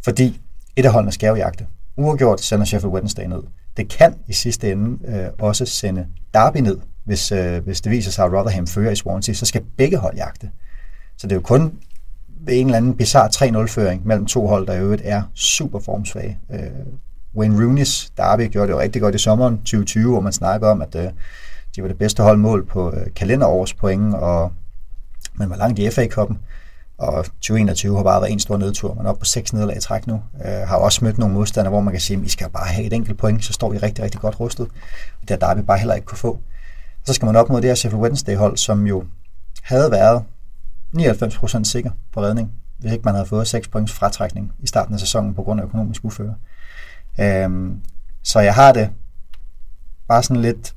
Fordi 0.03 0.41
et 0.75 0.85
af 0.85 0.91
holdene 0.91 1.11
skal 1.11 1.27
jo 1.27 1.35
jagte. 1.35 1.67
Uafgjort 1.97 2.41
sender 2.41 2.65
Sheffield 2.65 2.93
Wednesday 2.93 3.25
ned. 3.25 3.43
Det 3.77 3.87
kan 3.87 4.15
i 4.27 4.33
sidste 4.33 4.71
ende 4.71 5.07
øh, 5.07 5.27
også 5.39 5.65
sende 5.65 6.07
Derby 6.33 6.57
ned, 6.57 6.77
hvis, 7.05 7.31
øh, 7.31 7.63
hvis 7.63 7.81
det 7.81 7.91
viser 7.91 8.11
sig, 8.11 8.25
at 8.25 8.33
Rotherham 8.33 8.67
fører 8.67 8.91
i 8.91 8.95
Swansea, 8.95 9.33
så 9.33 9.45
skal 9.45 9.61
begge 9.77 9.97
hold 9.97 10.15
jagte. 10.15 10.49
Så 11.17 11.27
det 11.27 11.31
er 11.31 11.35
jo 11.35 11.41
kun 11.41 11.73
ved 12.41 12.59
en 12.59 12.65
eller 12.65 12.77
anden 12.77 12.97
bizarre 12.97 13.63
3-0-føring 13.63 14.07
mellem 14.07 14.25
to 14.25 14.47
hold, 14.47 14.67
der 14.67 14.73
i 14.73 14.79
øvrigt 14.79 15.01
er 15.05 15.21
super 15.33 15.79
formsvage. 15.79 16.39
Øh, 16.53 16.59
Wayne 17.35 17.55
Rooney's 17.55 18.11
Derby 18.17 18.49
gjorde 18.51 18.67
det 18.67 18.73
jo 18.73 18.79
rigtig 18.79 19.01
godt 19.01 19.15
i 19.15 19.17
sommeren 19.17 19.57
2020, 19.57 20.11
hvor 20.11 20.21
man 20.21 20.33
snakker 20.33 20.67
om, 20.67 20.81
at 20.81 20.95
øh, 20.95 21.11
de 21.75 21.81
var 21.81 21.87
det 21.87 21.97
bedste 21.97 22.23
hold 22.23 22.37
mål 22.37 22.65
på 22.65 22.91
øh, 22.91 23.13
kalenderårspoint, 23.15 24.15
og 24.15 24.51
man 25.39 25.49
var 25.49 25.55
langt 25.55 25.79
i 25.79 25.89
FA-koppen. 25.89 26.39
Og 26.97 27.25
2021 27.25 27.95
har 27.95 28.03
bare 28.03 28.21
været 28.21 28.31
en 28.31 28.39
stor 28.39 28.57
nedtur. 28.57 28.93
Man 28.93 29.05
er 29.05 29.09
oppe 29.09 29.19
på 29.19 29.25
seks 29.25 29.53
nederlag 29.53 29.77
i 29.77 29.79
træk 29.79 30.07
nu. 30.07 30.21
Øh, 30.45 30.67
har 30.67 30.77
også 30.77 31.05
mødt 31.05 31.17
nogle 31.17 31.33
modstandere, 31.33 31.69
hvor 31.69 31.81
man 31.81 31.93
kan 31.93 32.01
sige, 32.01 32.19
at 32.19 32.25
I 32.25 32.29
skal 32.29 32.49
bare 32.49 32.67
have 32.67 32.87
et 32.87 32.93
enkelt 32.93 33.17
point, 33.17 33.45
så 33.45 33.53
står 33.53 33.69
vi 33.71 33.77
rigtig, 33.77 34.03
rigtig 34.03 34.21
godt 34.21 34.39
rustet. 34.39 34.67
Det 35.21 35.29
har 35.29 35.37
Derby 35.37 35.59
bare 35.59 35.77
heller 35.77 35.95
ikke 35.95 36.05
kunne 36.05 36.17
få. 36.17 36.39
Så 37.05 37.13
skal 37.13 37.25
man 37.25 37.35
op 37.35 37.49
mod 37.49 37.61
det 37.61 37.69
her 37.69 37.75
Sheffield 37.75 38.03
Wednesday-hold, 38.03 38.57
som 38.57 38.87
jo 38.87 39.03
havde 39.61 39.91
været 39.91 40.23
99% 40.97 41.63
sikker 41.63 41.91
på 42.13 42.21
redning, 42.21 42.51
hvis 42.77 42.91
ikke 42.91 43.05
man 43.05 43.13
havde 43.13 43.25
fået 43.25 43.47
6 43.47 43.67
points 43.67 43.93
fratrækning 43.93 44.51
i 44.59 44.67
starten 44.67 44.93
af 44.93 44.99
sæsonen 44.99 45.33
på 45.33 45.43
grund 45.43 45.61
af 45.61 45.65
økonomisk 45.65 46.05
uføre. 46.05 46.35
Øhm, 47.19 47.81
så 48.23 48.39
jeg 48.39 48.55
har 48.55 48.71
det 48.71 48.89
bare 50.07 50.23
sådan 50.23 50.41
lidt, 50.41 50.75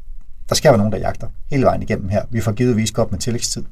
der 0.49 0.55
skal 0.55 0.71
være 0.71 0.79
nogen, 0.79 0.93
der 0.93 0.99
jagter 0.99 1.29
hele 1.51 1.65
vejen 1.65 1.83
igennem 1.83 2.09
her. 2.09 2.25
Vi 2.31 2.41
får 2.41 2.53
givetvis 2.53 2.91
godt 2.91 3.11
med 3.11 3.19
tillægstid 3.19 3.65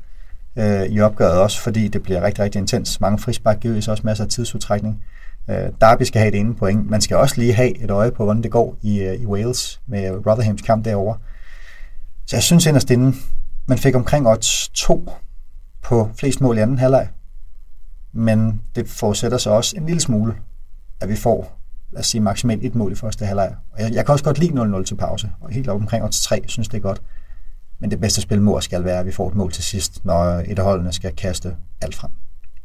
øh, 0.60 0.86
i 0.86 1.00
opgøret 1.00 1.40
også, 1.40 1.60
fordi 1.60 1.88
det 1.88 2.02
bliver 2.02 2.22
rigtig, 2.22 2.44
rigtig 2.44 2.58
intens. 2.58 3.00
Mange 3.00 3.18
frispark 3.18 3.60
givetvis 3.60 3.88
også 3.88 4.02
masser 4.04 4.24
af 4.24 4.30
tidsudtrækning. 4.30 5.02
Øh, 5.50 5.68
Derby 5.80 6.02
skal 6.02 6.20
have 6.20 6.30
det 6.30 6.40
ene 6.40 6.54
point. 6.54 6.90
Man 6.90 7.00
skal 7.00 7.16
også 7.16 7.34
lige 7.38 7.52
have 7.52 7.78
et 7.78 7.90
øje 7.90 8.10
på, 8.10 8.24
hvordan 8.24 8.42
det 8.42 8.50
går 8.50 8.76
i, 8.82 9.00
øh, 9.00 9.20
i 9.20 9.26
Wales 9.26 9.80
med 9.86 10.26
Rotherhams 10.26 10.62
kamp 10.62 10.84
derovre. 10.84 11.18
Så 12.26 12.36
jeg 12.36 12.42
synes 12.42 12.66
inderst 12.66 12.90
inden, 12.90 13.16
man 13.66 13.78
fik 13.78 13.94
omkring 13.94 14.28
odds 14.28 14.68
2 14.68 15.10
på 15.82 16.10
flest 16.18 16.40
mål 16.40 16.58
i 16.58 16.60
anden 16.60 16.78
halvleg. 16.78 17.08
Men 18.12 18.60
det 18.74 18.88
forudsætter 18.88 19.38
så 19.38 19.50
også 19.50 19.76
en 19.76 19.86
lille 19.86 20.00
smule, 20.00 20.34
at 21.00 21.08
vi 21.08 21.16
får, 21.16 21.58
lad 21.92 22.00
os 22.00 22.06
sige, 22.06 22.20
maksimalt 22.20 22.64
et 22.64 22.74
mål 22.74 22.92
i 22.92 22.94
første 22.94 23.26
halvleg. 23.26 23.54
Og 23.72 23.82
jeg, 23.82 23.92
jeg 23.92 24.06
kan 24.06 24.12
også 24.12 24.24
godt 24.24 24.38
lide 24.38 24.78
0-0 24.78 24.84
til 24.84 24.96
pause, 24.96 25.30
og 25.40 25.50
helt 25.50 25.68
op 25.68 25.80
omkring 25.80 26.04
odds 26.04 26.22
3, 26.22 26.44
synes 26.46 26.68
det 26.68 26.76
er 26.76 26.82
godt. 26.82 27.02
Men 27.80 27.90
det 27.90 28.00
bedste 28.00 28.20
spil 28.20 28.42
må 28.42 28.60
skal 28.60 28.84
være, 28.84 29.00
at 29.00 29.06
vi 29.06 29.12
får 29.12 29.28
et 29.28 29.34
mål 29.34 29.52
til 29.52 29.64
sidst, 29.64 30.04
når 30.04 30.24
et 30.24 30.58
af 30.58 30.64
holdene 30.64 30.92
skal 30.92 31.12
kaste 31.16 31.56
alt 31.80 31.94
frem. 31.94 32.10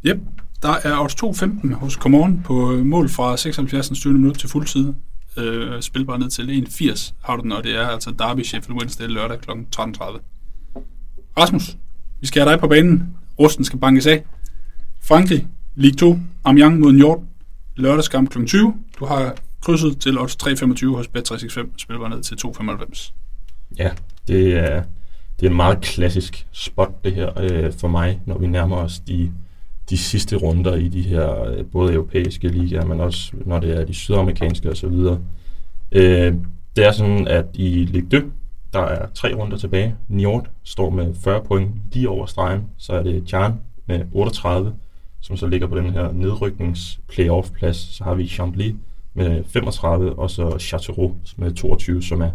Yep, 0.05 0.19
der 0.61 0.73
er 0.83 0.99
odds 0.99 1.15
2.15 1.23 1.73
hos 1.73 1.93
Common 1.93 2.41
på 2.43 2.71
mål 2.83 3.09
fra 3.09 3.37
76. 3.37 3.89
20. 3.89 4.13
minut 4.13 4.35
til 4.39 4.49
fuldtid. 4.49 4.93
Øh, 5.37 5.81
spilbar 5.81 6.17
ned 6.17 6.29
til 6.29 6.65
1.80 6.69 7.13
har 7.23 7.35
du 7.35 7.41
den, 7.41 7.51
og 7.51 7.63
det 7.63 7.75
er 7.75 7.87
altså 7.87 8.11
Derby 8.19 8.43
Sheffield 8.43 8.79
Wednesday 8.79 9.07
lørdag 9.07 9.39
kl. 9.39 9.51
13.30. 9.51 10.19
Rasmus, 11.37 11.77
vi 12.21 12.27
skal 12.27 12.41
have 12.41 12.51
dig 12.51 12.59
på 12.59 12.67
banen. 12.67 13.15
Rusten 13.39 13.65
skal 13.65 13.79
bankes 13.79 14.07
af. 14.07 14.23
Frankrig, 15.03 15.47
Ligue 15.75 15.95
2, 15.95 16.17
Amiens 16.45 16.79
mod 16.79 16.93
Njord, 16.93 17.23
lørdagskamp 17.75 18.29
kl. 18.29 18.45
20. 18.45 18.73
Du 18.99 19.05
har 19.05 19.35
krydset 19.61 19.97
til 19.99 20.19
odds 20.19 20.37
3.25 20.43 20.95
hos 20.95 21.07
Bet365, 21.07 21.67
spilbar 21.77 22.07
ned 22.07 22.23
til 22.23 22.37
2.95. 22.45 23.13
Ja, 23.77 23.91
det 24.27 24.55
er, 24.55 24.83
det 25.39 25.45
er 25.45 25.49
en 25.49 25.55
meget 25.55 25.81
klassisk 25.81 26.47
spot, 26.51 27.03
det 27.03 27.13
her 27.13 27.39
øh, 27.41 27.73
for 27.73 27.87
mig, 27.87 28.19
når 28.25 28.37
vi 28.37 28.47
nærmer 28.47 28.75
os 28.75 28.99
de, 28.99 29.31
de 29.89 29.97
sidste 29.97 30.35
runder 30.35 30.75
i 30.75 30.87
de 30.87 31.01
her 31.01 31.43
øh, 31.43 31.65
både 31.65 31.93
europæiske 31.93 32.47
ligaer, 32.47 32.85
men 32.85 32.99
også 33.01 33.31
når 33.45 33.59
det 33.59 33.79
er 33.79 33.85
de 33.85 33.93
sydamerikanske 33.93 34.69
osv. 34.69 34.93
Øh, 35.91 36.35
det 36.75 36.85
er 36.85 36.91
sådan, 36.91 37.27
at 37.27 37.45
i 37.53 37.85
Ligue 37.85 38.21
2, 38.21 38.27
der 38.73 38.81
er 38.81 39.07
tre 39.13 39.33
runder 39.33 39.57
tilbage. 39.57 39.95
Njord 40.07 40.49
står 40.63 40.89
med 40.89 41.13
40 41.23 41.43
point 41.43 41.71
lige 41.91 42.09
over 42.09 42.25
stregen. 42.25 42.63
Så 42.77 42.93
er 42.93 43.03
det 43.03 43.33
Jan 43.33 43.53
med 43.85 44.01
38, 44.13 44.73
som 45.21 45.37
så 45.37 45.47
ligger 45.47 45.67
på 45.67 45.77
den 45.77 45.89
her 45.89 46.11
nedryknings-playoff-plads. 46.11 47.95
Så 47.95 48.03
har 48.03 48.13
vi 48.13 48.27
Chambly 48.27 48.75
med 49.13 49.43
35, 49.43 50.19
og 50.19 50.29
så 50.29 50.57
Chateauroux 50.59 51.13
med 51.37 51.53
22, 51.53 52.01
som 52.01 52.21
er 52.21 52.31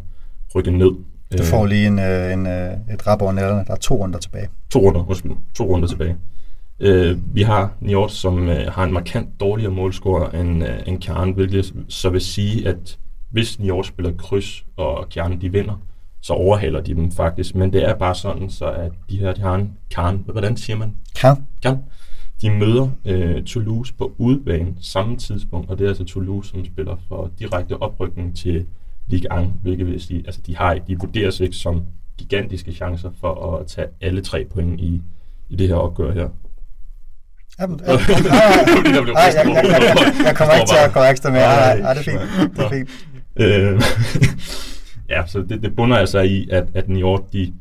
rykket 0.54 0.72
ned. 0.72 0.90
Du 1.38 1.44
får 1.44 1.66
lige 1.66 1.86
en, 1.86 1.98
øh, 1.98 2.32
en, 2.32 2.46
øh, 2.46 2.72
et 2.94 3.06
rap 3.06 3.22
over 3.22 3.32
nælderne. 3.32 3.64
Der 3.66 3.72
er 3.72 3.76
to 3.76 3.94
runder 3.94 4.18
tilbage. 4.18 4.48
To 4.70 4.80
runder, 4.80 5.08
undskyld. 5.08 5.32
To 5.54 5.64
runder 5.64 5.88
tilbage. 5.88 6.16
Uh, 6.84 7.34
vi 7.34 7.42
har 7.42 7.72
Njord, 7.80 8.08
som 8.08 8.48
uh, 8.48 8.54
har 8.54 8.84
en 8.84 8.92
markant 8.92 9.40
dårligere 9.40 9.72
målscore 9.72 10.40
end, 10.40 10.62
uh, 10.62 10.68
end 10.86 11.00
Kjern, 11.00 11.30
hvilket 11.30 11.74
så 11.88 12.10
vil 12.10 12.20
sige, 12.20 12.68
at 12.68 12.98
hvis 13.30 13.60
Njord 13.60 13.84
spiller 13.84 14.12
kryds, 14.18 14.64
og 14.76 15.08
Kjern 15.08 15.40
de 15.40 15.52
vinder, 15.52 15.82
så 16.22 16.32
overhaler 16.32 16.80
de 16.80 16.94
dem 16.94 17.12
faktisk. 17.12 17.54
Men 17.54 17.72
det 17.72 17.88
er 17.88 17.94
bare 17.94 18.14
sådan, 18.14 18.50
så 18.50 18.70
at 18.70 18.92
de 19.10 19.18
her, 19.18 19.32
de 19.32 19.40
har 19.40 19.54
en 19.54 19.72
Kjern, 19.90 20.24
hvordan 20.26 20.56
siger 20.56 20.76
man? 20.76 20.94
Kjern. 21.14 21.46
Kjern. 21.62 21.78
De 22.42 22.50
møder 22.50 22.88
uh, 23.04 23.44
Toulouse 23.44 23.94
på 23.94 24.12
udebane 24.18 24.74
samme 24.80 25.16
tidspunkt, 25.16 25.70
og 25.70 25.78
det 25.78 25.84
er 25.84 25.88
altså 25.88 26.04
Toulouse, 26.04 26.50
som 26.50 26.64
spiller 26.64 26.96
for 27.08 27.30
direkte 27.38 27.82
oprykning 27.82 28.36
til 28.36 28.66
Ligue 29.10 29.42
1, 29.42 29.52
hvilket 29.62 29.86
vil 29.86 30.00
sige, 30.00 30.22
altså 30.26 30.40
de, 30.46 30.56
har, 30.56 30.74
de 30.74 30.98
vurderes 30.98 31.40
ikke 31.40 31.56
som 31.56 31.82
gigantiske 32.18 32.72
chancer 32.72 33.10
for 33.20 33.56
at 33.56 33.66
tage 33.66 33.86
alle 34.00 34.20
tre 34.20 34.44
point 34.44 34.80
i, 34.80 35.02
i 35.48 35.56
det 35.56 35.68
her 35.68 35.74
opgør 35.74 36.12
her. 36.12 36.28
Jamen, 37.60 37.80
jeg, 37.86 37.98
jeg, 40.24 40.36
kommer 40.36 40.54
ikke 40.54 40.68
til 40.68 40.98
at 40.98 41.10
ekstra 41.10 41.30
med. 41.30 41.40
Nej, 41.40 41.80
nej, 41.80 41.94
det 41.94 42.08
er 42.08 42.12
fint. 42.12 42.56
Det 42.56 42.64
er 42.64 42.68
fint. 42.68 42.90
Øh, 43.36 43.80
ja, 45.14 45.26
så 45.26 45.42
det, 45.48 45.62
det 45.62 45.76
bunder 45.76 45.96
altså 45.96 46.20
i, 46.20 46.48
at, 46.50 46.64
at 46.74 46.88
York, 47.00 47.20
de 47.32 47.52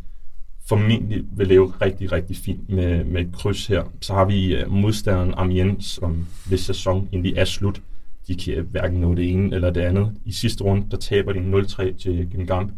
formentlig 0.67 1.23
vil 1.38 1.47
leve 1.47 1.73
rigtig, 1.81 2.12
rigtig 2.12 2.38
fint 2.38 2.69
med, 2.69 3.03
med 3.03 3.21
et 3.21 3.33
kryds 3.33 3.67
her. 3.67 3.83
Så 4.01 4.13
har 4.13 4.25
vi 4.25 4.63
uh, 4.63 4.71
modstanderen 4.71 5.33
Amiens, 5.38 5.85
som 5.85 6.27
hvis 6.47 6.59
sæson 6.59 7.09
egentlig 7.13 7.38
er 7.38 7.45
slut, 7.45 7.81
de 8.29 8.35
kan 8.35 8.65
hverken 8.71 9.01
nå 9.01 9.15
det 9.15 9.31
ene 9.31 9.55
eller 9.55 9.69
det 9.69 9.81
andet. 9.81 10.11
I 10.25 10.31
sidste 10.31 10.63
runde, 10.63 10.87
der 10.91 10.97
taber 10.97 11.33
de 11.33 11.39
0-3 11.39 11.97
til 11.97 12.31
Gengamp. 12.31 12.73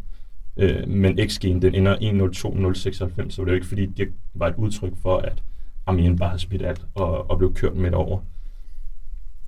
Øh, 0.56 0.88
men 0.88 1.18
XG'en, 1.18 1.60
den 1.60 1.74
ender 1.74 1.96
1.02.096, 1.96 3.30
så 3.30 3.42
det 3.42 3.48
er 3.48 3.52
jo 3.52 3.54
ikke 3.54 3.66
fordi, 3.66 3.86
det 3.86 4.08
var 4.34 4.46
et 4.46 4.54
udtryk 4.56 4.92
for, 5.02 5.16
at 5.16 5.42
Amiens 5.86 6.18
bare 6.18 6.28
havde 6.28 6.42
spidt 6.42 6.62
alt 6.62 6.80
og, 6.94 7.30
og 7.30 7.38
blev 7.38 7.54
kørt 7.54 7.76
midt 7.76 7.94
over. 7.94 8.20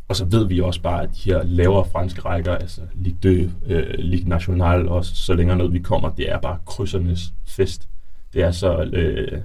Og 0.09 0.17
så 0.17 0.25
ved 0.25 0.47
vi 0.47 0.61
også 0.61 0.83
bare, 0.83 1.03
at 1.03 1.09
de 1.11 1.31
her 1.31 1.43
lavere 1.43 1.87
franske 1.93 2.21
rækker, 2.21 2.55
altså 2.55 2.81
Ligue 2.95 3.49
2, 3.49 3.51
øh, 3.67 3.95
Ligue 3.99 4.29
National 4.29 4.89
og 4.89 5.05
så 5.05 5.35
længere 5.35 5.59
ned 5.59 5.71
vi 5.71 5.79
kommer, 5.79 6.11
det 6.11 6.33
er 6.33 6.41
bare 6.41 6.59
krydsernes 6.67 7.35
fest. 7.47 7.89
Det 8.33 8.43
er 8.43 8.51
så, 8.51 8.83
øh, 8.93 9.39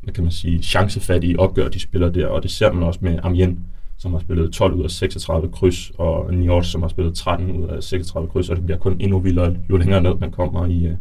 hvad 0.00 0.14
kan 0.14 0.24
man 0.24 0.32
sige, 0.32 0.62
chancefattige 0.62 1.40
opgør, 1.40 1.68
de 1.68 1.80
spiller 1.80 2.10
der, 2.10 2.26
og 2.26 2.42
det 2.42 2.50
ser 2.50 2.72
man 2.72 2.82
også 2.82 3.00
med 3.02 3.18
Amiens, 3.22 3.58
som 3.98 4.12
har 4.12 4.20
spillet 4.20 4.52
12 4.52 4.74
ud 4.74 4.84
af 4.84 4.90
36 4.90 5.48
kryds, 5.48 5.92
og 5.98 6.34
Niort, 6.34 6.66
som 6.66 6.82
har 6.82 6.88
spillet 6.88 7.14
13 7.14 7.50
ud 7.50 7.68
af 7.68 7.82
36 7.82 8.28
kryds, 8.28 8.48
og 8.48 8.56
det 8.56 8.64
bliver 8.64 8.78
kun 8.78 8.96
endnu 9.00 9.18
vildere, 9.18 9.56
jo 9.70 9.76
længere 9.76 10.02
ned 10.02 10.14
man 10.14 10.30
kommer 10.30 10.66
i, 10.66 10.86
øh, 10.86 10.96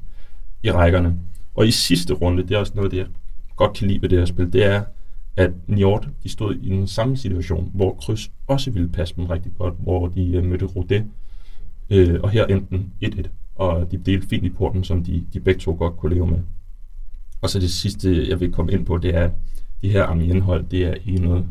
i 0.64 0.72
rækkerne. 0.72 1.20
Og 1.56 1.68
i 1.68 1.72
sidste 1.72 2.14
runde, 2.14 2.44
det 2.44 2.52
er 2.52 2.58
også 2.58 2.74
noget, 2.76 2.92
det 2.92 2.98
jeg 2.98 3.08
godt 3.56 3.74
kan 3.74 3.88
lide 3.88 4.02
ved 4.02 4.10
det 4.10 4.18
her 4.18 4.26
spil, 4.26 4.54
det 4.54 4.66
er, 4.66 4.84
at 5.36 5.52
Niort, 5.68 6.10
de 6.24 6.30
stod 6.30 6.56
i 6.56 6.70
den 6.70 6.88
samme 6.88 7.18
situation, 7.18 7.72
hvor 7.74 7.94
kryds 7.94 8.32
også 8.48 8.72
ville 8.72 8.90
passe 8.90 9.16
dem 9.16 9.26
rigtig 9.26 9.52
godt, 9.58 9.74
hvor 9.80 10.08
de 10.08 10.36
øh, 10.36 10.44
mødte 10.44 10.66
Rodet, 10.66 11.06
øh, 11.90 12.20
og 12.24 12.30
her 12.30 12.46
endte 12.46 12.68
den 12.70 12.94
1-1, 13.06 13.28
og 13.56 13.92
de 13.92 13.98
delte 13.98 14.28
fint 14.28 14.44
i 14.44 14.50
porten, 14.50 14.84
som 14.84 15.04
de, 15.04 15.26
de 15.34 15.40
begge 15.40 15.60
to 15.60 15.76
godt 15.80 15.98
kunne 15.98 16.16
leve 16.16 16.28
med. 16.28 16.40
Og 17.42 17.50
så 17.50 17.60
det 17.60 17.72
sidste, 17.72 18.30
jeg 18.30 18.40
vil 18.40 18.52
komme 18.52 18.72
ind 18.72 18.86
på, 18.86 18.98
det 18.98 19.16
er, 19.16 19.24
at 19.24 19.32
de 19.82 19.90
her 19.90 20.04
Amiens-hold, 20.04 20.66
det 20.66 20.84
er 20.84 20.94
ikke 20.94 21.22
noget 21.22 21.46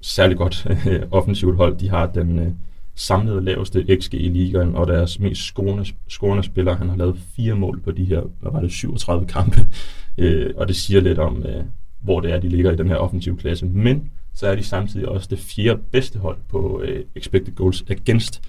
særlig 0.00 0.36
godt 0.36 0.66
øh, 0.88 1.02
offensivt 1.18 1.56
hold. 1.56 1.76
De 1.76 1.90
har 1.90 2.06
den 2.06 2.38
øh, 2.38 2.52
samlede 2.94 3.44
laveste 3.44 3.86
XG 4.00 4.14
i 4.14 4.28
ligaen, 4.28 4.74
og 4.74 4.86
deres 4.86 5.20
mest 5.20 5.42
scorende, 5.42 5.84
scorende 6.08 6.42
spiller, 6.42 6.76
han 6.76 6.88
har 6.88 6.96
lavet 6.96 7.18
fire 7.36 7.54
mål 7.54 7.80
på 7.80 7.90
de 7.90 8.04
her, 8.04 8.22
hvad 8.40 8.52
var 8.52 8.60
det, 8.60 8.72
37 8.72 9.26
kampe. 9.26 9.66
Øh, 10.18 10.50
og 10.56 10.68
det 10.68 10.76
siger 10.76 11.00
lidt 11.00 11.18
om, 11.18 11.42
øh, 11.42 11.64
hvor 12.00 12.20
det 12.20 12.32
er, 12.32 12.40
de 12.40 12.48
ligger 12.48 12.72
i 12.72 12.76
den 12.76 12.88
her 12.88 12.96
offensive 12.96 13.36
klasse. 13.36 13.66
Men 13.66 14.10
så 14.34 14.46
er 14.46 14.54
de 14.54 14.62
samtidig 14.62 15.08
også 15.08 15.28
det 15.30 15.38
fjerde 15.38 15.80
bedste 15.92 16.18
hold 16.18 16.36
på 16.48 16.82
øh, 16.84 17.04
expected 17.16 17.54
goals 17.54 17.84
against. 17.90 18.42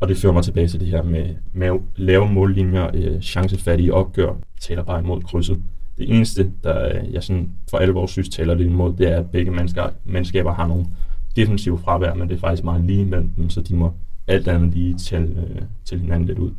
Og 0.00 0.08
det 0.08 0.16
fører 0.16 0.32
mig 0.32 0.44
tilbage 0.44 0.68
til 0.68 0.80
det 0.80 0.88
her 0.88 1.02
med, 1.02 1.34
med 1.52 1.80
lave 1.96 2.32
mållinjer, 2.32 2.90
øh, 2.94 3.20
chancefattige 3.20 3.94
opgør, 3.94 4.34
taler 4.60 4.84
bare 4.84 5.00
imod 5.00 5.20
krydset. 5.20 5.58
Det 5.98 6.10
eneste, 6.10 6.52
der 6.64 6.88
øh, 6.88 7.12
jeg 7.12 7.22
sådan 7.22 7.50
for 7.70 7.78
alvor 7.78 8.06
synes 8.06 8.28
taler 8.28 8.54
det 8.54 8.64
imod, 8.64 8.92
det 8.92 9.08
er, 9.08 9.16
at 9.16 9.30
begge 9.30 9.50
mennesker, 9.50 9.90
menneskaber 10.04 10.54
har 10.54 10.66
nogle 10.66 10.86
defensive 11.36 11.78
fravær, 11.78 12.14
men 12.14 12.28
det 12.28 12.34
er 12.34 12.40
faktisk 12.40 12.64
meget 12.64 12.84
lige 12.84 13.04
mellem 13.04 13.28
dem, 13.28 13.50
så 13.50 13.60
de 13.60 13.74
må 13.74 13.92
alt 14.26 14.48
andet 14.48 14.74
lige 14.74 14.94
tælle, 14.94 15.48
øh, 15.50 15.62
til 15.84 16.00
hinanden 16.00 16.26
lidt 16.26 16.38
ud. 16.38 16.50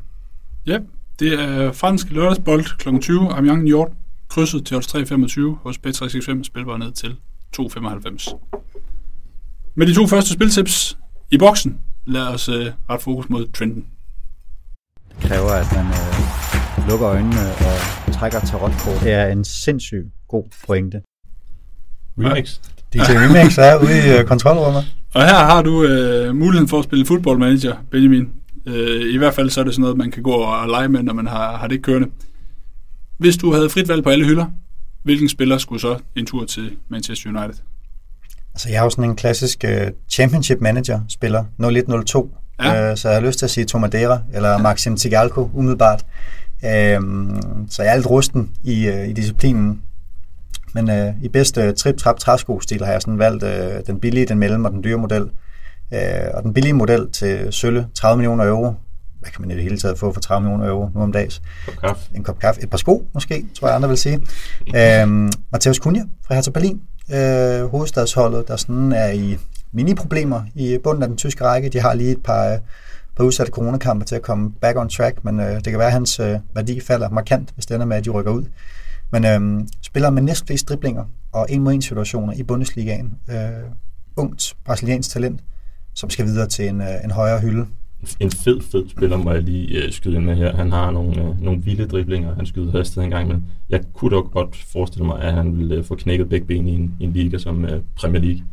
Ja, 0.67 0.80
det 1.19 1.34
er 1.34 1.72
fransk 1.72 2.12
lørdagsbold 2.12 2.78
kl. 2.78 3.00
20, 3.00 3.34
Amiens 3.34 3.63
Njord, 3.63 3.93
krydset 4.30 4.65
til 4.65 4.78
odds 4.78 4.96
3,25 4.96 5.41
hos 5.63 5.80
Bet365, 5.88 6.43
spilbar 6.43 6.78
ned 6.78 6.91
til 6.91 7.15
2,95. 7.60 8.36
Med 9.76 9.88
de 9.88 9.93
to 9.93 10.08
første 10.08 10.34
spiltips 10.34 10.98
i 11.32 11.38
boksen, 11.38 11.80
lad 12.06 12.28
os 12.28 12.50
øh, 12.50 12.65
ret 12.89 13.02
fokus 13.02 13.30
mod 13.30 13.48
trenden. 13.52 13.86
Det 15.10 15.30
kræver, 15.30 15.52
at 15.52 15.76
man 15.76 15.86
øh, 15.86 16.89
lukker 16.89 17.08
øjnene 17.08 17.41
og 17.41 18.03
trækker 18.24 18.40
tarotkort. 18.40 19.02
Det 19.04 19.12
er 19.12 19.28
en 19.28 19.44
sindssygt 19.44 20.06
god 20.28 20.44
pointe. 20.68 21.02
Remix. 22.20 22.58
DJ 22.94 23.00
Remix 23.00 23.58
er 23.58 23.76
ude 23.84 23.98
i 24.08 24.20
øh, 24.20 24.26
kontrolrummet. 24.26 24.84
Og 25.14 25.22
her 25.22 25.36
har 25.36 25.62
du 25.62 25.84
øh, 25.84 26.36
muligheden 26.36 26.70
for 26.70 26.80
at 26.80 26.84
spille 26.84 27.06
football 27.06 27.40
manager, 27.40 27.76
Benjamin. 27.92 28.30
Øh, 28.66 29.14
I 29.14 29.18
hvert 29.18 29.34
fald 29.34 29.50
så 29.50 29.60
er 29.60 29.64
det 29.64 29.74
sådan 29.74 29.82
noget, 29.82 29.98
man 29.98 30.12
kan 30.12 30.24
gå 30.24 30.32
og 30.32 30.68
lege 30.68 30.90
med, 30.90 31.04
når 31.04 31.14
man 31.14 31.28
har, 31.28 31.58
har 31.58 31.68
det 31.68 31.82
kørende. 31.82 32.08
Hvis 33.18 33.38
du 33.38 33.54
havde 33.54 33.70
frit 33.70 33.88
valg 33.88 34.04
på 34.04 34.10
alle 34.10 34.26
hylder, 34.26 34.46
hvilken 35.04 35.30
spiller 35.30 35.58
skulle 35.58 35.82
så 35.82 35.98
en 36.16 36.26
tur 36.26 36.46
til 36.46 36.72
Manchester 36.90 37.30
United? 37.30 37.64
Altså, 38.54 38.70
jeg 38.70 38.78
er 38.78 38.84
jo 38.84 38.90
sådan 38.90 39.04
en 39.04 39.16
klassisk 39.16 39.64
uh, 39.68 39.88
championship 40.10 40.62
manager 40.62 41.00
spiller, 41.10 41.44
0102. 41.60 42.36
Ja. 42.64 42.92
Uh, 42.92 42.98
så 42.98 43.10
jeg 43.10 43.18
har 43.18 43.28
lyst 43.28 43.40
til 43.40 43.46
at 43.46 43.52
sige 43.52 43.66
Tomadera 43.66 44.20
eller 44.34 44.58
Maxim 44.58 44.98
Tigalco 44.98 45.50
umiddelbart. 45.54 46.06
Uh, 46.63 47.39
så 47.69 47.84
jeg 47.84 47.89
er 47.89 47.93
alt 47.93 48.10
rusten 48.10 48.52
i, 48.63 48.89
uh, 48.89 49.10
i 49.10 49.13
disciplinen. 49.13 49.82
Men 50.73 50.89
uh, 50.89 51.23
i 51.23 51.28
bedste 51.28 51.71
trip-trap 51.71 52.19
træsko-stil 52.19 52.86
har 52.86 52.91
jeg 52.91 53.02
sådan 53.02 53.19
valgt 53.19 53.43
uh, 53.43 53.49
den 53.88 53.99
billige, 53.99 54.26
den 54.26 54.39
mellem 54.39 54.65
og 54.65 54.71
den 54.71 54.84
dyre 54.84 54.97
model. 54.97 55.23
Uh, 55.91 56.34
og 56.34 56.43
den 56.43 56.54
billige 56.54 56.73
model 56.73 57.12
til 57.12 57.47
Sølle, 57.52 57.88
30 57.95 58.17
millioner 58.17 58.45
euro, 58.45 58.73
hvad 59.19 59.32
kan 59.32 59.41
man 59.41 59.52
i 59.52 59.54
det 59.54 59.63
hele 59.63 59.78
taget 59.78 59.99
få 59.99 60.13
for 60.13 60.21
30 60.21 60.41
millioner 60.41 60.67
euro 60.69 60.89
nu 60.95 61.02
om 61.02 61.12
dags? 61.12 61.41
Kop 61.65 61.76
kaffe. 61.76 62.10
En 62.15 62.23
kop 62.23 62.39
kaffe. 62.39 62.63
Et 62.63 62.69
par 62.69 62.78
sko, 62.78 63.08
måske, 63.13 63.45
tror 63.60 63.67
jeg 63.67 63.76
andre 63.76 63.89
vil 63.89 63.97
sige. 63.97 64.21
øhm, 64.76 65.32
Mateus 65.52 65.78
Cunha 65.78 66.04
fra 66.28 66.36
Hertha 66.36 66.52
Berlin. 66.52 66.82
Øh, 67.13 67.69
hovedstadsholdet, 67.69 68.47
der 68.47 68.56
sådan 68.56 68.91
er 68.91 69.10
i 69.10 69.38
mini-problemer 69.71 70.41
i 70.56 70.78
bunden 70.84 71.04
af 71.04 71.08
den 71.08 71.17
tyske 71.17 71.43
række. 71.43 71.69
De 71.69 71.80
har 71.80 71.93
lige 71.93 72.12
et 72.12 72.23
par, 72.23 72.60
par 73.15 73.23
udsatte 73.23 73.52
coronakampe 73.52 74.06
til 74.06 74.15
at 74.15 74.21
komme 74.21 74.52
back 74.52 74.78
on 74.78 74.89
track, 74.89 75.23
men 75.23 75.39
øh, 75.39 75.56
det 75.56 75.63
kan 75.63 75.80
være, 75.80 75.88
at 75.88 75.93
hans 75.93 76.19
øh, 76.19 76.39
værdi 76.56 76.80
falder 76.80 77.10
markant, 77.10 77.52
hvis 77.54 77.65
det 77.65 77.76
ender 77.76 77.88
med, 77.88 77.97
at 77.97 78.06
de 78.06 78.10
rykker 78.10 78.32
ud. 78.32 78.43
Men 79.12 79.26
øh, 79.26 79.67
spiller 79.82 80.10
med 80.10 80.21
næstflest 80.21 80.69
driblinger 80.69 81.06
og 81.32 81.45
en 81.49 81.62
mod 81.62 81.73
en 81.73 81.82
situationer 81.82 82.34
i 82.34 82.43
Bundesligaen. 82.43 83.13
Øh, 83.30 83.38
ungt 84.15 84.56
brasiliansk 84.65 85.10
talent, 85.10 85.39
som 85.93 86.10
skal 86.10 86.26
videre 86.26 86.47
til 86.47 86.67
en, 86.67 86.82
øh, 86.82 87.04
en 87.04 87.12
højere 87.12 87.39
hylde 87.39 87.67
en 88.19 88.32
fed, 88.32 88.62
fed 88.62 88.89
spiller, 88.89 89.17
må 89.17 89.32
jeg 89.32 89.41
lige 89.41 89.84
øh, 89.84 89.91
skyde 89.91 90.15
ind 90.15 90.26
med 90.26 90.36
her. 90.36 90.56
Han 90.56 90.71
har 90.71 90.91
nogle, 90.91 91.21
øh, 91.21 91.41
nogle 91.41 91.62
vilde 91.62 91.88
driblinger, 91.88 92.36
han 92.36 92.45
skyder 92.45 92.71
hastighed 92.71 93.04
en 93.04 93.12
gang, 93.12 93.28
men 93.28 93.45
jeg 93.69 93.82
kunne 93.93 94.12
dog 94.15 94.32
godt 94.32 94.56
forestille 94.56 95.06
mig, 95.06 95.21
at 95.21 95.34
han 95.34 95.58
ville 95.58 95.76
øh, 95.76 95.84
få 95.84 95.95
knækket 95.95 96.30
begge 96.30 96.47
ben 96.47 96.67
i 96.67 96.76
en, 96.76 96.95
i 96.99 97.04
en 97.04 97.13
liga 97.13 97.38
som 97.38 97.65
øh, 97.65 97.82
Premier 97.95 98.21
League. 98.21 98.43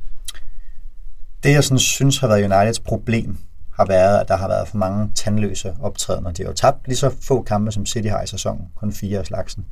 Det, 1.42 1.50
jeg 1.50 1.64
sådan, 1.64 1.78
synes 1.78 2.18
har 2.18 2.28
været 2.28 2.44
Uniteds 2.44 2.80
problem, 2.80 3.36
har 3.80 3.86
været, 3.86 4.20
at 4.20 4.28
der 4.28 4.36
har 4.36 4.48
været 4.48 4.68
for 4.68 4.76
mange 4.76 5.10
tandløse 5.14 5.76
optrædener. 5.80 6.30
De 6.32 6.42
har 6.42 6.50
jo 6.50 6.54
tabt 6.54 6.86
lige 6.86 6.96
så 6.96 7.10
få 7.22 7.42
kampe, 7.42 7.72
som 7.72 7.86
City 7.86 8.08
har 8.08 8.22
i 8.22 8.26
sæsonen, 8.26 8.64
kun 8.76 8.92
fire 8.92 9.18
af 9.18 9.26
slagsen. 9.26 9.64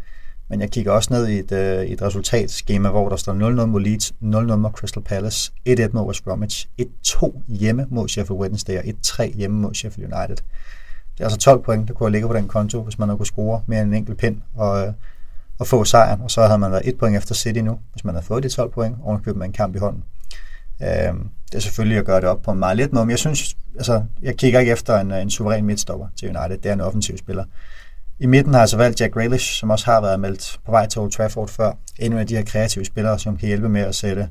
Men 0.51 0.61
jeg 0.61 0.71
kigger 0.71 0.92
også 0.92 1.12
ned 1.12 1.29
i 1.29 1.38
et, 1.38 1.53
øh, 1.53 1.85
et 1.85 2.03
resultatskema, 2.03 2.90
hvor 2.90 3.09
der 3.09 3.16
står 3.16 3.33
0-0 3.33 3.66
mod 3.66 3.81
Leeds, 3.81 4.12
0-0 4.21 4.57
mod 4.57 4.71
Crystal 4.71 5.03
Palace, 5.03 5.53
1-1 5.68 5.88
mod 5.92 6.07
West 6.07 6.25
Bromwich, 6.25 6.68
1-2 6.81 7.42
hjemme 7.49 7.87
mod 7.90 8.09
Sheffield 8.09 8.40
Wednesday 8.40 8.79
og 8.79 8.85
1-3 8.85 9.37
hjemme 9.37 9.61
mod 9.61 9.75
Sheffield 9.75 10.12
United. 10.12 10.37
Det 11.14 11.21
er 11.21 11.25
altså 11.25 11.38
12 11.38 11.62
point, 11.62 11.88
der 11.88 11.94
kunne 11.94 12.12
ligge 12.12 12.29
på 12.29 12.35
den 12.35 12.49
konto, 12.49 12.83
hvis 12.83 12.99
man 12.99 13.09
havde 13.09 13.16
kunne 13.16 13.27
score 13.27 13.62
mere 13.66 13.83
end 13.83 13.88
en 13.88 13.97
enkelt 13.97 14.18
pind 14.18 14.37
og, 14.57 14.87
øh, 14.87 14.92
og 15.59 15.66
få 15.66 15.85
sejren. 15.85 16.21
Og 16.21 16.31
så 16.31 16.42
havde 16.42 16.59
man 16.59 16.71
været 16.71 16.88
et 16.88 16.99
point 16.99 17.16
efter 17.16 17.35
City 17.35 17.61
nu, 17.61 17.79
hvis 17.92 18.05
man 18.05 18.14
havde 18.14 18.27
fået 18.27 18.42
de 18.42 18.49
12 18.49 18.71
point, 18.71 18.97
og 19.03 19.23
købt 19.23 19.37
med 19.37 19.47
en 19.47 19.53
kamp 19.53 19.77
i 19.77 19.79
hånden. 19.79 20.05
Øh, 20.83 21.14
det 21.47 21.55
er 21.55 21.61
selvfølgelig 21.61 21.99
at 21.99 22.05
gøre 22.05 22.21
det 22.21 22.29
op 22.29 22.43
på 22.43 22.51
en 22.51 22.59
meget 22.59 22.77
let 22.77 22.93
måde, 22.93 23.07
men 23.07 23.11
jeg 23.11 23.19
synes, 23.19 23.57
altså, 23.77 24.03
jeg 24.23 24.37
kigger 24.37 24.61
ikke 24.61 24.73
efter 24.73 24.99
en, 24.99 25.12
en 25.12 25.31
suveræn 25.31 25.64
midtstopper 25.64 26.07
til 26.19 26.37
United. 26.37 26.59
Det 26.59 26.69
er 26.69 26.73
en 26.73 26.81
offensiv 26.81 27.19
spiller. 27.19 27.45
I 28.21 28.27
midten 28.27 28.53
har 28.53 28.61
jeg 28.61 28.69
så 28.69 28.77
valgt 28.77 29.01
Jack 29.01 29.14
Grealish, 29.14 29.61
som 29.61 29.71
også 29.71 29.87
har 29.87 30.01
været 30.01 30.21
meldt 30.21 30.61
på 30.67 30.71
vej 30.71 30.87
til 30.87 31.01
Old 31.01 31.11
Trafford 31.11 31.49
før. 31.49 31.73
En 31.99 32.12
af 32.12 32.27
de 32.27 32.37
her 32.37 32.45
kreative 32.45 32.85
spillere, 32.85 33.19
som 33.19 33.37
kan 33.37 33.47
hjælpe 33.47 33.69
med 33.69 33.81
at 33.81 33.95
sætte 33.95 34.29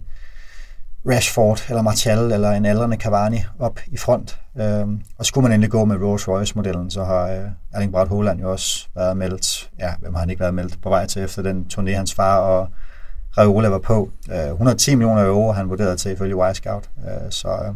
Rashford 1.05 1.65
eller 1.69 1.81
Martial 1.81 2.31
eller 2.31 2.51
en 2.51 2.65
aldrende 2.65 2.97
Cavani 2.97 3.43
op 3.60 3.79
i 3.88 3.97
front. 3.97 4.39
Øhm, 4.60 5.01
og 5.17 5.25
skulle 5.25 5.43
man 5.43 5.51
endelig 5.51 5.71
gå 5.71 5.86
med 5.86 5.95
Rolls 5.95 6.27
Royce-modellen, 6.27 6.91
så 6.91 7.03
har 7.03 7.31
øh, 7.31 7.45
Erling 7.73 7.91
Braut 7.91 8.10
Haaland 8.10 8.39
jo 8.39 8.51
også 8.51 8.88
været 8.95 9.17
meldt, 9.17 9.69
ja, 9.79 9.93
hvem 9.99 10.13
har 10.13 10.19
han 10.19 10.29
ikke 10.29 10.39
været 10.39 10.53
meldt 10.53 10.81
på 10.81 10.89
vej 10.89 11.05
til 11.05 11.23
efter 11.23 11.41
den 11.41 11.65
turné, 11.73 11.89
hans 11.91 12.13
far 12.13 12.38
og 12.38 12.69
Raiola 13.38 13.69
var 13.69 13.80
på. 13.80 14.12
Øh, 14.32 14.52
110 14.52 14.95
millioner 14.95 15.26
euro 15.26 15.52
han 15.52 15.69
vurderet 15.69 16.00
til 16.00 16.12
ifølge 16.12 16.36
Wirescout. 16.36 16.89
Øh, 16.97 17.32
så 17.32 17.47
øh, 17.47 17.73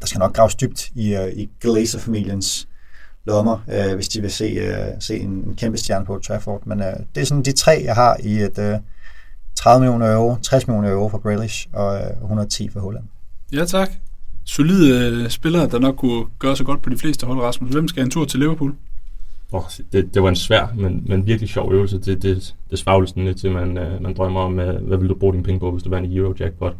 der 0.00 0.06
skal 0.06 0.18
nok 0.18 0.32
graves 0.32 0.54
dybt 0.54 0.90
i, 0.94 1.16
i 1.34 1.50
Glazer-familiens 1.60 2.68
lommer, 3.26 3.58
øh, 3.72 3.94
hvis 3.94 4.08
de 4.08 4.20
vil 4.20 4.30
se, 4.30 4.44
øh, 4.44 4.86
se 5.00 5.18
en, 5.18 5.30
en 5.30 5.56
kæmpe 5.56 5.78
stjerne 5.78 6.06
på 6.06 6.20
Trafford. 6.26 6.66
Men 6.66 6.80
øh, 6.80 6.92
det 7.14 7.20
er 7.20 7.24
sådan 7.24 7.42
de 7.42 7.52
tre, 7.52 7.82
jeg 7.84 7.94
har 7.94 8.16
i 8.20 8.38
et 8.38 8.58
øh, 8.58 8.78
30 9.56 9.80
millioner 9.80 10.14
euro, 10.14 10.36
60 10.42 10.66
millioner 10.66 10.90
euro 10.90 11.08
for 11.08 11.18
Grealish 11.18 11.68
og 11.72 11.96
øh, 11.96 12.22
110 12.22 12.68
for 12.68 12.80
Holland. 12.80 13.04
Ja, 13.52 13.64
tak. 13.64 13.90
Solide 14.44 15.10
øh, 15.10 15.30
spillere, 15.30 15.68
der 15.68 15.78
nok 15.78 15.96
kunne 15.96 16.24
gøre 16.38 16.56
sig 16.56 16.66
godt 16.66 16.82
på 16.82 16.90
de 16.90 16.98
fleste 16.98 17.26
hold, 17.26 17.40
Rasmus. 17.40 17.70
Hvem 17.70 17.88
skal 17.88 18.02
en 18.02 18.10
tur 18.10 18.24
til 18.24 18.40
Liverpool? 18.40 18.74
Oh, 19.52 19.62
det, 19.92 20.14
det 20.14 20.22
var 20.22 20.28
en 20.28 20.36
svær, 20.36 20.74
men, 20.76 21.02
men 21.06 21.26
virkelig 21.26 21.48
sjov 21.48 21.72
øvelse. 21.72 21.98
Det, 21.98 22.22
det, 22.22 22.54
det 22.70 22.78
svavlede 22.78 23.24
lidt 23.24 23.40
til, 23.40 23.50
man, 23.50 23.78
øh, 23.78 24.02
man 24.02 24.14
drømmer 24.14 24.40
om, 24.40 24.58
øh, 24.58 24.86
hvad 24.86 24.98
vil 24.98 25.08
du 25.08 25.14
bruge 25.14 25.32
dine 25.32 25.44
penge 25.44 25.60
på, 25.60 25.70
hvis 25.70 25.82
du 25.82 25.90
vandt 25.90 26.10
i 26.10 26.16
Eurojackpot. 26.16 26.76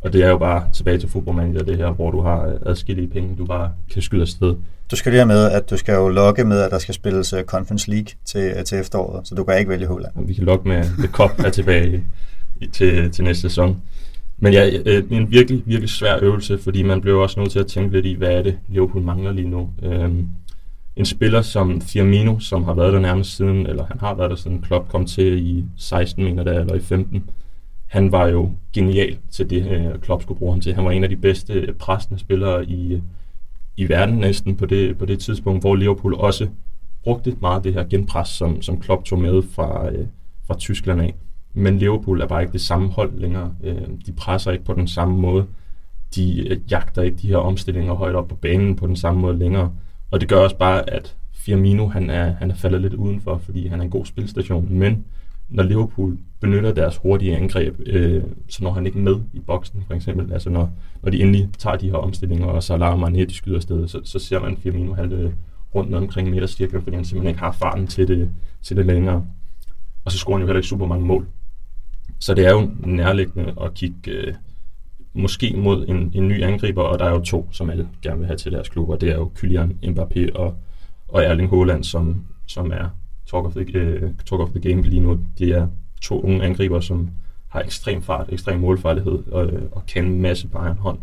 Og 0.00 0.12
det 0.12 0.24
er 0.24 0.28
jo 0.28 0.38
bare 0.38 0.64
tilbage 0.72 0.98
til 0.98 1.08
fodboldmanager, 1.08 1.62
det 1.62 1.76
her, 1.76 1.90
hvor 1.90 2.10
du 2.10 2.20
har 2.20 2.46
øh, 2.46 2.54
adskillige 2.66 3.08
penge, 3.08 3.36
du 3.36 3.46
bare 3.46 3.72
kan 3.92 4.02
skyde 4.02 4.22
afsted. 4.22 4.56
Du 4.90 4.96
skal 4.96 5.12
lige 5.12 5.20
have 5.20 5.26
med, 5.26 5.50
at 5.50 5.70
du 5.70 5.76
skal 5.76 5.94
jo 5.94 6.08
logge 6.08 6.44
med, 6.44 6.60
at 6.60 6.70
der 6.70 6.78
skal 6.78 6.94
spilles 6.94 7.32
uh, 7.32 7.40
Conference 7.40 7.90
League 7.90 8.08
til, 8.24 8.54
uh, 8.58 8.64
til 8.64 8.78
efteråret, 8.78 9.28
så 9.28 9.34
du 9.34 9.44
kan 9.44 9.58
ikke 9.58 9.70
vælge 9.70 9.86
Holland. 9.86 10.12
Vi 10.26 10.34
kan 10.34 10.44
logge 10.44 10.68
med, 10.68 10.76
at 10.76 11.10
Cup 11.12 11.30
er 11.38 11.50
tilbage 11.50 12.04
i, 12.60 12.66
til, 12.66 13.10
til 13.10 13.24
næste 13.24 13.40
sæson. 13.40 13.82
Men 14.38 14.52
ja, 14.52 14.70
øh, 14.86 15.04
en 15.10 15.30
virkelig, 15.30 15.62
virkelig 15.66 15.90
svær 15.90 16.18
øvelse, 16.22 16.58
fordi 16.58 16.82
man 16.82 17.00
bliver 17.00 17.22
også 17.22 17.40
nødt 17.40 17.50
til 17.50 17.58
at 17.58 17.66
tænke 17.66 17.92
lidt 17.92 18.06
i, 18.06 18.14
hvad 18.14 18.28
er 18.28 18.42
det, 18.42 18.58
Liverpool 18.68 19.02
mangler 19.02 19.32
lige 19.32 19.48
nu. 19.48 19.70
Øhm, 19.82 20.26
en 20.96 21.04
spiller 21.04 21.42
som 21.42 21.80
Firmino, 21.80 22.38
som 22.38 22.64
har 22.64 22.74
været 22.74 22.92
der 22.92 23.00
nærmest 23.00 23.36
siden, 23.36 23.66
eller 23.66 23.84
han 23.84 24.00
har 24.00 24.14
været 24.14 24.30
der 24.30 24.36
siden 24.36 24.62
Klopp 24.62 24.88
kom 24.88 25.06
til 25.06 25.46
i 25.46 25.64
16, 25.76 26.24
mener 26.24 26.44
det, 26.44 26.56
eller 26.56 26.74
i 26.74 26.80
15. 26.80 27.30
Han 27.86 28.12
var 28.12 28.26
jo 28.26 28.50
genial 28.72 29.18
til 29.30 29.50
det, 29.50 29.66
øh, 29.70 30.00
Klopp 30.00 30.22
skulle 30.22 30.38
bruge 30.38 30.52
ham 30.52 30.60
til. 30.60 30.74
Han 30.74 30.84
var 30.84 30.90
en 30.90 31.04
af 31.04 31.10
de 31.10 31.16
bedste 31.16 31.74
pressende 31.78 32.20
spillere 32.20 32.64
i, 32.64 33.02
i 33.76 33.88
verden 33.88 34.14
næsten 34.14 34.56
på 34.56 34.66
det, 34.66 34.98
på 34.98 35.06
det 35.06 35.18
tidspunkt, 35.18 35.62
hvor 35.62 35.74
Liverpool 35.74 36.14
også 36.14 36.48
brugte 37.04 37.36
meget 37.40 37.64
det 37.64 37.74
her 37.74 37.84
genpres, 37.84 38.28
som, 38.28 38.62
som 38.62 38.80
Klopp 38.80 39.04
tog 39.04 39.18
med 39.18 39.42
fra, 39.42 39.90
øh, 39.92 40.06
fra 40.46 40.54
Tyskland 40.54 41.00
af. 41.00 41.14
Men 41.54 41.78
Liverpool 41.78 42.20
er 42.20 42.26
bare 42.26 42.42
ikke 42.42 42.52
det 42.52 42.60
samme 42.60 42.88
hold 42.88 43.18
længere. 43.18 43.54
Øh, 43.64 43.82
de 44.06 44.12
presser 44.12 44.50
ikke 44.52 44.64
på 44.64 44.74
den 44.74 44.88
samme 44.88 45.16
måde. 45.16 45.46
De 46.14 46.48
øh, 46.48 46.58
jagter 46.70 47.02
ikke 47.02 47.16
de 47.16 47.28
her 47.28 47.36
omstillinger 47.36 47.94
højt 47.94 48.14
op 48.14 48.28
på 48.28 48.34
banen 48.34 48.76
på 48.76 48.86
den 48.86 48.96
samme 48.96 49.20
måde 49.20 49.38
længere. 49.38 49.72
Og 50.10 50.20
det 50.20 50.28
gør 50.28 50.36
også 50.36 50.56
bare, 50.56 50.90
at 50.90 51.16
Firmino 51.32 51.88
han 51.88 52.10
er, 52.10 52.32
han 52.32 52.50
er 52.50 52.54
faldet 52.54 52.80
lidt 52.80 52.94
udenfor, 52.94 53.38
fordi 53.44 53.66
han 53.66 53.80
er 53.80 53.84
en 53.84 53.90
god 53.90 54.06
spilstation. 54.06 54.66
Men 54.70 55.04
når 55.48 55.62
Liverpool 55.62 56.18
benytter 56.40 56.72
deres 56.72 56.96
hurtige 56.96 57.36
angreb, 57.36 57.80
øh, 57.86 58.22
så 58.48 58.64
når 58.64 58.72
han 58.72 58.86
ikke 58.86 58.98
med 58.98 59.16
i 59.32 59.40
boksen, 59.40 59.84
for 59.86 59.94
eksempel. 59.94 60.32
Altså 60.32 60.50
når, 60.50 60.70
når 61.02 61.10
de 61.10 61.22
endelig 61.22 61.48
tager 61.58 61.76
de 61.76 61.90
her 61.90 61.96
omstillinger, 61.96 62.46
og 62.46 62.62
så 62.62 62.76
lader 62.76 62.96
man 62.96 63.14
de 63.14 63.34
skyder 63.34 63.56
afsted, 63.56 63.88
så, 63.88 64.00
så 64.04 64.18
ser 64.18 64.40
man 64.40 64.56
Firmino 64.56 64.94
halve 64.94 65.34
rundt 65.74 65.94
omkring 65.94 66.30
midtercirklen, 66.30 66.82
fordi 66.82 66.96
han 66.96 67.04
simpelthen 67.04 67.28
ikke 67.28 67.40
har 67.40 67.52
farten 67.52 67.86
til 67.86 68.08
det, 68.08 68.30
til 68.62 68.76
det 68.76 68.86
længere. 68.86 69.24
Og 70.04 70.12
så 70.12 70.18
scorer 70.18 70.36
han 70.36 70.42
jo 70.42 70.46
heller 70.46 70.58
ikke 70.58 70.68
super 70.68 70.86
mange 70.86 71.06
mål. 71.06 71.26
Så 72.18 72.34
det 72.34 72.46
er 72.46 72.50
jo 72.50 72.70
nærliggende 72.80 73.54
at 73.60 73.74
kigge 73.74 74.10
øh, 74.10 74.34
måske 75.12 75.54
mod 75.56 75.88
en, 75.88 76.10
en 76.14 76.28
ny 76.28 76.42
angriber, 76.42 76.82
og 76.82 76.98
der 76.98 77.04
er 77.04 77.10
jo 77.10 77.20
to, 77.20 77.48
som 77.52 77.70
alle 77.70 77.88
gerne 78.02 78.18
vil 78.18 78.26
have 78.26 78.36
til 78.36 78.52
deres 78.52 78.68
klubber. 78.68 78.96
Det 78.96 79.08
er 79.08 79.14
jo 79.14 79.30
Kylian 79.34 79.78
Mbappé 79.84 80.32
og, 80.34 80.54
og 81.08 81.24
Erling 81.24 81.50
Haaland, 81.50 81.84
som, 81.84 82.24
som 82.46 82.70
er 82.72 82.88
talk 83.26 83.46
of, 83.46 83.54
the, 83.54 84.04
uh, 84.04 84.10
talk 84.26 84.40
of 84.40 84.50
the 84.50 84.60
game 84.70 84.82
lige 84.82 85.00
nu. 85.00 85.20
De 85.38 85.52
er 85.52 85.68
to 86.02 86.20
unge 86.20 86.42
angriber, 86.42 86.80
som 86.80 87.10
har 87.48 87.60
ekstrem 87.60 88.02
fart, 88.02 88.32
ekstrem 88.32 88.60
målfarlighed 88.60 89.32
og, 89.32 89.46
øh, 89.46 89.62
og 89.72 89.86
kan 89.86 90.04
en 90.04 90.22
masse 90.22 90.48
på 90.48 90.58
egen 90.58 90.76
hånd. 90.76 90.98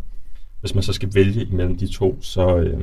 Hvis 0.60 0.74
man 0.74 0.84
så 0.84 0.94
skal 0.94 1.10
vælge 1.14 1.46
imellem 1.46 1.78
de 1.78 1.88
to, 1.88 2.18
så, 2.22 2.58
øh, 2.58 2.82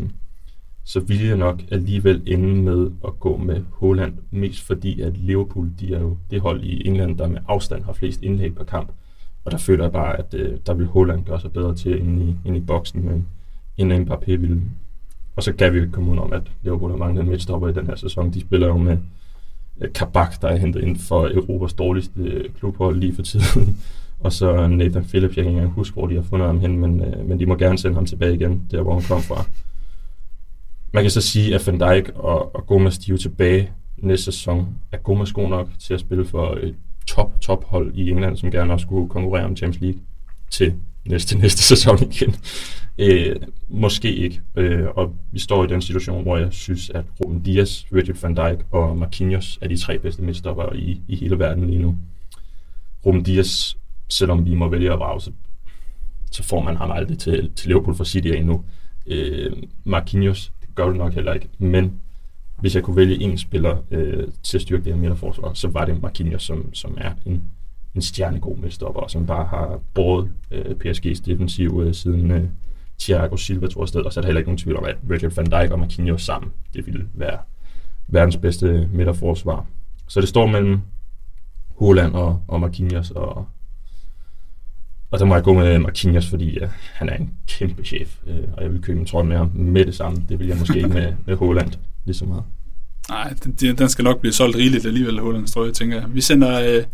så 0.84 1.00
vil 1.00 1.26
jeg 1.26 1.36
nok 1.36 1.60
alligevel 1.70 2.22
ende 2.26 2.62
med 2.62 2.90
at 3.04 3.20
gå 3.20 3.36
med 3.36 3.64
Holland, 3.72 4.14
mest 4.30 4.62
fordi 4.62 5.00
at 5.00 5.16
Liverpool, 5.16 5.70
de 5.80 5.94
er 5.94 6.00
jo 6.00 6.16
det 6.30 6.40
hold 6.40 6.64
i 6.64 6.88
England, 6.88 7.18
der 7.18 7.28
med 7.28 7.38
afstand 7.48 7.84
har 7.84 7.92
flest 7.92 8.22
indlæg 8.22 8.54
per 8.54 8.64
kamp. 8.64 8.92
Og 9.44 9.52
der 9.52 9.58
føler 9.58 9.84
jeg 9.84 9.92
bare, 9.92 10.18
at 10.18 10.34
øh, 10.34 10.58
der 10.66 10.74
vil 10.74 10.86
Holland 10.86 11.24
gøre 11.24 11.40
sig 11.40 11.52
bedre 11.52 11.74
til 11.74 12.00
ind 12.00 12.22
i, 12.22 12.36
ind 12.44 12.56
i 12.56 12.60
boksen, 12.60 13.06
men 13.06 13.26
end 13.76 13.92
Mbappé 13.92 14.36
vil. 14.36 14.60
Og 15.36 15.42
så 15.42 15.52
kan 15.52 15.72
vi 15.72 15.78
jo 15.78 15.88
komme 15.92 16.12
ud 16.12 16.18
om, 16.18 16.32
at 16.32 16.42
Liverpool 16.62 16.90
har 16.90 16.98
mange 16.98 17.22
midtstopper 17.22 17.68
i 17.68 17.72
den 17.72 17.86
her 17.86 17.96
sæson. 17.96 18.32
De 18.32 18.40
spiller 18.40 18.66
jo 18.66 18.76
med 18.76 18.98
øh, 19.80 19.92
Kabak, 19.92 20.42
der 20.42 20.48
er 20.48 20.56
hentet 20.56 20.82
ind 20.82 20.96
for 20.98 21.28
Europas 21.34 21.72
dårligste 21.72 22.20
øh, 22.20 22.50
klubhold 22.58 22.96
lige 22.96 23.14
for 23.14 23.22
tiden. 23.22 23.78
og 24.24 24.32
så 24.32 24.66
Nathan 24.66 25.04
Phillips, 25.04 25.36
jeg 25.36 25.44
kan 25.44 25.50
ikke 25.50 25.58
engang 25.58 25.74
huske, 25.74 25.94
hvor 25.94 26.06
de 26.06 26.14
har 26.14 26.22
fundet 26.22 26.46
ham 26.46 26.60
hen, 26.60 26.78
men, 26.78 27.00
øh, 27.00 27.28
men 27.28 27.40
de 27.40 27.46
må 27.46 27.56
gerne 27.56 27.78
sende 27.78 27.94
ham 27.94 28.06
tilbage 28.06 28.34
igen, 28.34 28.66
der 28.70 28.82
hvor 28.82 28.94
han 28.94 29.02
kom 29.02 29.22
fra. 29.22 29.44
Man 30.92 31.04
kan 31.04 31.10
så 31.10 31.20
sige, 31.20 31.54
at 31.54 31.66
Van 31.66 31.80
Dijk 31.80 32.10
og, 32.14 32.54
og 32.54 32.66
Gomes, 32.66 32.98
de 32.98 33.10
er 33.10 33.14
jo 33.14 33.18
tilbage 33.18 33.70
næste 33.96 34.24
sæson. 34.24 34.68
Er 34.92 34.96
Gomes 34.96 35.32
god 35.32 35.48
nok 35.48 35.68
til 35.78 35.94
at 35.94 36.00
spille 36.00 36.24
for 36.24 36.58
et 36.62 36.74
top, 37.14 37.40
top 37.40 37.64
hold 37.64 37.94
i 37.94 38.10
England, 38.10 38.36
som 38.36 38.50
gerne 38.50 38.72
også 38.72 38.84
skulle 38.84 39.08
konkurrere 39.08 39.44
om 39.44 39.56
Champions 39.56 39.80
League 39.80 40.00
til 40.50 40.74
næste, 41.04 41.38
næste 41.44 41.62
sæson 41.62 41.98
igen? 42.02 42.34
Øh, 42.98 43.36
måske 43.68 44.14
ikke. 44.14 44.40
Øh, 44.56 44.86
og 44.96 45.14
vi 45.32 45.38
står 45.38 45.64
i 45.64 45.66
den 45.66 45.82
situation, 45.82 46.22
hvor 46.22 46.36
jeg 46.36 46.52
synes, 46.52 46.90
at 46.90 47.04
Ruben 47.20 47.42
Dias, 47.42 47.86
Virgil 47.90 48.16
van 48.22 48.34
Dijk 48.34 48.58
og 48.70 48.96
Marquinhos 48.96 49.58
er 49.62 49.68
de 49.68 49.76
tre 49.76 49.98
bedste 49.98 50.22
midstopper 50.22 50.72
i, 50.72 51.00
i 51.08 51.16
hele 51.16 51.38
verden 51.38 51.66
lige 51.66 51.82
nu. 51.82 51.96
Ruben 53.06 53.22
Dias, 53.22 53.78
selvom 54.08 54.46
vi 54.46 54.54
må 54.54 54.68
vælge 54.68 54.92
at 54.92 54.98
vrage, 54.98 55.20
så, 55.20 55.32
så 56.30 56.42
får 56.42 56.62
man 56.62 56.76
ham 56.76 56.90
aldrig 56.90 57.18
til, 57.18 57.50
til 57.56 57.68
Liverpool 57.68 57.96
for 57.96 58.04
City 58.04 58.28
endnu. 58.28 58.64
Øh, 59.06 59.52
Marquinhos, 59.84 60.52
gør 60.74 60.86
det 60.86 60.96
nok 60.96 61.14
heller 61.14 61.32
ikke. 61.32 61.48
Men 61.58 62.00
hvis 62.64 62.74
jeg 62.74 62.82
kunne 62.82 62.96
vælge 62.96 63.20
en 63.20 63.38
spiller 63.38 63.76
øh, 63.90 64.28
til 64.42 64.58
at 64.58 64.62
styrke 64.62 64.84
det 64.84 64.92
her 64.92 65.00
midterforsvar, 65.00 65.52
så 65.54 65.68
var 65.68 65.84
det 65.84 66.02
Marquinhos, 66.02 66.42
som, 66.42 66.74
som 66.74 66.98
er 67.00 67.12
en, 67.26 67.44
en 67.94 68.02
stjernegod 68.02 68.56
midtstopper, 68.56 69.00
og 69.00 69.10
som 69.10 69.26
bare 69.26 69.44
har 69.44 69.80
båret 69.94 70.30
øh, 70.50 70.64
PSG's 70.64 71.22
defensiv 71.26 71.82
øh, 71.86 71.94
siden 71.94 72.30
øh, 72.30 72.44
Thiago 73.00 73.36
Silva 73.36 73.66
tog 73.66 73.82
afsted, 73.82 74.00
og 74.00 74.12
så 74.12 74.20
er 74.20 74.22
der 74.22 74.26
heller 74.26 74.38
ikke 74.38 74.48
nogen 74.48 74.58
tvivl 74.58 74.76
om, 74.76 74.84
at 74.84 74.96
Virgil 75.02 75.32
van 75.36 75.46
Dijk 75.46 75.70
og 75.70 75.78
Marquinhos 75.78 76.22
sammen, 76.22 76.52
det 76.74 76.86
ville 76.86 77.08
være 77.14 77.38
verdens 78.08 78.36
bedste 78.36 78.66
øh, 78.66 78.94
midterforsvar. 78.94 79.66
Så 80.08 80.20
det 80.20 80.28
står 80.28 80.46
mellem 80.46 80.80
Holland 81.78 82.14
og, 82.14 82.42
og 82.48 82.60
Marquinhos, 82.60 83.10
og 83.10 83.46
og 85.10 85.18
der 85.18 85.24
må 85.24 85.34
jeg 85.34 85.44
gå 85.44 85.52
med 85.52 85.78
Marquinhos, 85.78 86.30
fordi 86.30 86.62
uh, 86.62 86.68
han 86.94 87.08
er 87.08 87.16
en 87.16 87.30
kæmpe 87.48 87.84
chef, 87.84 88.18
øh, 88.26 88.44
og 88.56 88.62
jeg 88.62 88.72
vil 88.72 88.82
købe 88.82 89.00
en 89.00 89.06
trøje 89.06 89.24
med 89.24 89.36
ham 89.36 89.50
med 89.54 89.84
det 89.84 89.94
samme. 89.94 90.24
Det 90.28 90.38
vil 90.38 90.46
jeg 90.46 90.56
måske 90.58 90.76
ikke 90.76 90.88
med, 90.88 91.12
med 91.26 91.36
Holland 91.36 91.72
lige 92.04 92.16
så 92.16 92.24
meget. 92.24 92.42
Nej, 93.08 93.34
den, 93.44 93.78
den 93.78 93.88
skal 93.88 94.04
nok 94.04 94.20
blive 94.20 94.32
solgt 94.32 94.56
rigeligt 94.56 94.86
alligevel, 94.86 95.20
Hollands 95.20 95.52
trøje, 95.52 95.72
tænker 95.72 95.96
jeg. 95.96 96.06
Vi 96.14 96.20
sender... 96.20 96.60
Øh, 96.60 96.84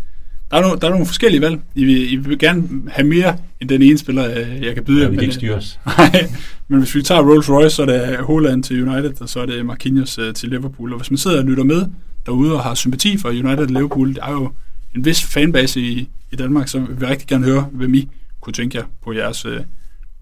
der, 0.50 0.56
er 0.56 0.60
no, 0.60 0.74
der 0.74 0.86
er 0.86 0.90
nogle 0.90 1.06
forskellige 1.06 1.40
valg. 1.40 1.60
I 1.74 1.84
vil, 1.84 2.12
I 2.12 2.16
vil 2.16 2.38
gerne 2.38 2.68
have 2.88 3.06
mere 3.06 3.36
end 3.60 3.68
den 3.68 3.82
ene 3.82 3.98
spiller, 3.98 4.30
øh, 4.30 4.62
jeg 4.62 4.74
kan 4.74 4.84
byde 4.84 4.98
ja, 4.98 5.04
jer. 5.04 5.10
vi 5.10 5.16
kan 5.16 5.22
ikke 5.22 5.34
styre 5.34 5.54
os. 5.54 5.80
Nej, 5.98 6.28
men 6.68 6.78
hvis 6.78 6.94
vi 6.94 7.02
tager 7.02 7.22
Rolls 7.22 7.50
Royce, 7.50 7.76
så 7.76 7.82
er 7.82 7.86
det 7.86 8.16
Holland 8.16 8.62
til 8.62 8.88
United, 8.88 9.22
og 9.22 9.28
så 9.28 9.40
er 9.40 9.46
det 9.46 9.66
Marquinhos 9.66 10.18
øh, 10.18 10.34
til 10.34 10.48
Liverpool. 10.48 10.92
Og 10.92 10.98
hvis 10.98 11.10
man 11.10 11.18
sidder 11.18 11.38
og 11.38 11.44
lytter 11.44 11.64
med 11.64 11.86
derude 12.26 12.54
og 12.54 12.62
har 12.62 12.74
sympati 12.74 13.18
for 13.18 13.28
United 13.28 13.58
og 13.58 13.66
Liverpool, 13.66 14.14
der 14.14 14.24
er 14.24 14.32
jo 14.32 14.50
en 14.94 15.04
vis 15.04 15.22
fanbase 15.22 15.80
i, 15.80 16.08
i 16.32 16.36
Danmark, 16.36 16.68
så 16.68 16.80
vil 16.80 17.00
vi 17.00 17.06
rigtig 17.06 17.28
gerne 17.28 17.44
høre, 17.44 17.68
hvem 17.72 17.94
I 17.94 18.08
kunne 18.40 18.52
tænke 18.52 18.78
jer 18.78 18.84
på 19.04 19.12
jeres 19.12 19.44
øh, 19.44 19.60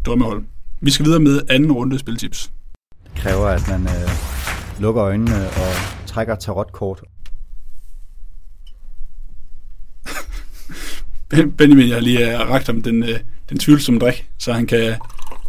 drømmehold. 0.07 0.45
Vi 0.81 0.91
skal 0.91 1.07
videre 1.07 1.21
med 1.21 1.41
anden 1.49 1.73
runde 1.73 1.99
spiltips. 1.99 2.51
Det 3.05 3.23
kræver, 3.23 3.47
at 3.47 3.69
man 3.69 3.83
øh, 3.83 4.38
lukker 4.81 5.05
øjnene 5.05 5.37
og 5.37 5.73
trækker 6.07 6.35
tarotkort. 6.35 7.01
Benjamin, 11.59 11.89
jeg 11.89 12.03
lige 12.03 12.35
uh, 12.35 12.51
ragt 12.51 12.67
ham 12.67 12.83
den, 12.83 13.03
uh, 13.03 13.09
den 13.49 13.59
tvivlsomme 13.59 14.01
drik, 14.01 14.27
så 14.39 14.53
han 14.53 14.67
kan 14.67 14.97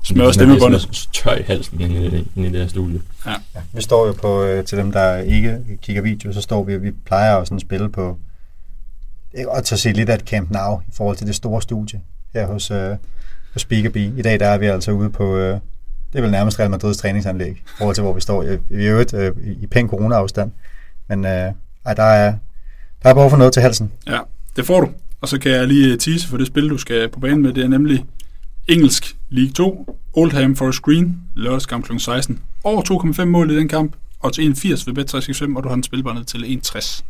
smøre 0.04 0.34
stemmebåndet. 0.34 1.10
tør 1.14 1.36
i 1.36 1.42
halsen 1.42 1.82
inde 1.82 1.96
i, 1.96 2.28
inde 2.36 2.48
i 2.48 2.52
det 2.52 2.62
her 2.62 2.68
studie. 2.68 3.02
Ja. 3.26 3.32
ja. 3.56 3.62
Vi 3.74 3.82
står 3.82 4.08
jo 4.08 4.14
på, 4.14 4.44
øh, 4.44 4.66
til 4.66 4.78
dem, 4.78 4.92
der 4.92 5.18
ikke 5.18 5.60
kigger 5.82 6.02
video, 6.02 6.34
så 6.34 6.42
står 6.42 6.64
vi, 6.64 6.78
vi 6.78 6.92
plejer 6.92 7.36
jo 7.36 7.46
sådan 7.46 7.56
at 7.56 7.62
spille 7.62 7.90
på, 7.90 8.18
og 9.48 9.64
til 9.64 9.76
at 9.76 9.80
se 9.80 9.92
lidt 9.92 10.10
af 10.10 10.16
et 10.16 10.22
Camp 10.22 10.52
Now 10.52 10.80
i 10.88 10.92
forhold 10.94 11.18
til 11.18 11.28
det 11.28 11.36
store 11.36 11.62
studie 11.62 12.02
her 12.34 12.48
hos, 12.48 12.72
øh, 12.72 12.96
hos 13.54 13.62
Speakerby. 13.62 14.20
I 14.20 14.22
dag 14.22 14.40
der 14.40 14.48
er 14.48 14.58
vi 14.58 14.66
altså 14.66 14.92
ude 14.92 15.10
på, 15.10 15.38
øh, 15.38 15.60
det 16.12 16.18
er 16.18 16.22
vel 16.22 16.32
nærmest 16.32 16.60
Real 16.60 16.70
Madrids 16.70 16.98
træningsanlæg, 16.98 17.52
i 17.52 17.62
forhold 17.78 17.96
til 17.96 18.02
hvor 18.02 18.14
vi 18.14 18.22
står. 18.22 18.46
Vi 18.70 18.86
er 18.86 18.92
jo 18.92 19.00
et, 19.00 19.14
øh, 19.14 19.32
i 19.62 19.68
pæn 19.68 19.88
corona-afstand, 19.88 20.52
men 21.10 21.26
øh, 21.26 21.52
ej, 21.86 21.94
der, 21.94 22.04
er, 22.04 22.34
der 23.04 23.10
er 23.10 23.14
behov 23.14 23.30
for 23.30 23.38
noget 23.38 23.54
til 23.54 23.62
halsen. 23.62 23.92
Ja, 24.08 24.20
det 24.56 24.66
får 24.66 24.82
du. 24.82 24.90
Og 25.22 25.28
så 25.28 25.40
kan 25.40 25.52
jeg 25.52 25.68
lige 25.68 25.98
tease 25.98 26.28
for 26.28 26.38
det 26.38 26.48
spil, 26.48 26.70
du 26.70 26.78
skal 26.78 27.10
på 27.10 27.20
banen 27.20 27.42
med. 27.42 27.54
Det 27.54 27.64
er 27.64 27.68
nemlig 27.68 28.06
engelsk 28.68 29.16
League 29.30 29.52
2, 29.52 29.98
Oldham 30.14 30.56
Forest 30.56 30.82
Green, 30.82 31.18
lørdagskamp 31.36 31.86
kl. 31.86 31.98
16. 31.98 32.40
Over 32.64 33.12
2,5 33.22 33.26
mål 33.26 33.52
i 33.52 33.56
den 33.56 33.68
kamp, 33.68 33.96
og 34.20 34.34
til 34.34 34.42
1,80 34.42 34.68
ved 34.68 35.00
Bet365, 35.00 35.58
og 35.58 35.64
du 35.64 35.68
har 35.68 35.76
den 35.76 35.84
spilbåndet 35.84 36.28
til 36.28 36.62
1,60 36.66 37.04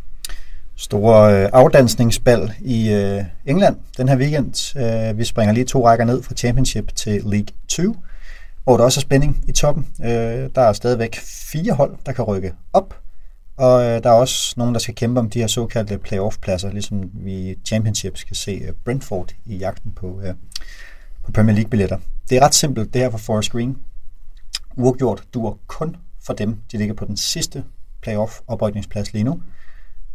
store 0.79 1.43
øh, 1.43 1.49
afdansningsbal 1.53 2.53
i 2.61 2.89
øh, 2.89 3.23
England 3.45 3.75
den 3.97 4.09
her 4.09 4.17
weekend. 4.17 4.77
Øh, 4.77 5.17
vi 5.17 5.23
springer 5.23 5.53
lige 5.53 5.65
to 5.65 5.87
rækker 5.87 6.05
ned 6.05 6.23
fra 6.23 6.35
Championship 6.35 6.95
til 6.95 7.21
League 7.25 7.47
2, 7.67 7.95
hvor 8.63 8.77
der 8.77 8.83
også 8.83 8.99
er 8.99 9.01
spænding 9.01 9.43
i 9.47 9.51
toppen. 9.51 9.87
Øh, 10.03 10.49
der 10.55 10.61
er 10.61 10.73
stadigvæk 10.73 11.15
fire 11.51 11.73
hold, 11.73 11.97
der 12.05 12.11
kan 12.11 12.25
rykke 12.25 12.53
op, 12.73 12.99
og 13.57 13.83
øh, 13.83 14.03
der 14.03 14.09
er 14.09 14.13
også 14.13 14.53
nogen, 14.57 14.73
der 14.73 14.79
skal 14.79 14.95
kæmpe 14.95 15.19
om 15.19 15.29
de 15.29 15.39
her 15.39 15.47
såkaldte 15.47 15.97
playoff-pladser, 15.97 16.71
ligesom 16.71 17.11
vi 17.13 17.49
i 17.49 17.55
Championship 17.65 18.17
skal 18.17 18.35
se 18.37 18.51
øh, 18.51 18.73
Brentford 18.85 19.35
i 19.45 19.57
jagten 19.57 19.91
på, 19.91 20.21
øh, 20.23 20.33
på 21.23 21.31
Premier 21.31 21.55
League-billetter. 21.55 21.97
Det 22.29 22.37
er 22.37 22.45
ret 22.45 22.55
simpelt, 22.55 22.93
det 22.93 23.01
her 23.01 23.09
for 23.09 23.17
Forest 23.17 23.51
Green. 23.51 23.77
Uafgjort 24.77 25.23
duer 25.33 25.53
kun 25.67 25.95
for 26.25 26.33
dem, 26.33 26.57
de 26.71 26.77
ligger 26.77 26.93
på 26.93 27.05
den 27.05 27.17
sidste 27.17 27.63
playoff-oprykningsplads 28.01 29.13
lige 29.13 29.23
nu. 29.23 29.41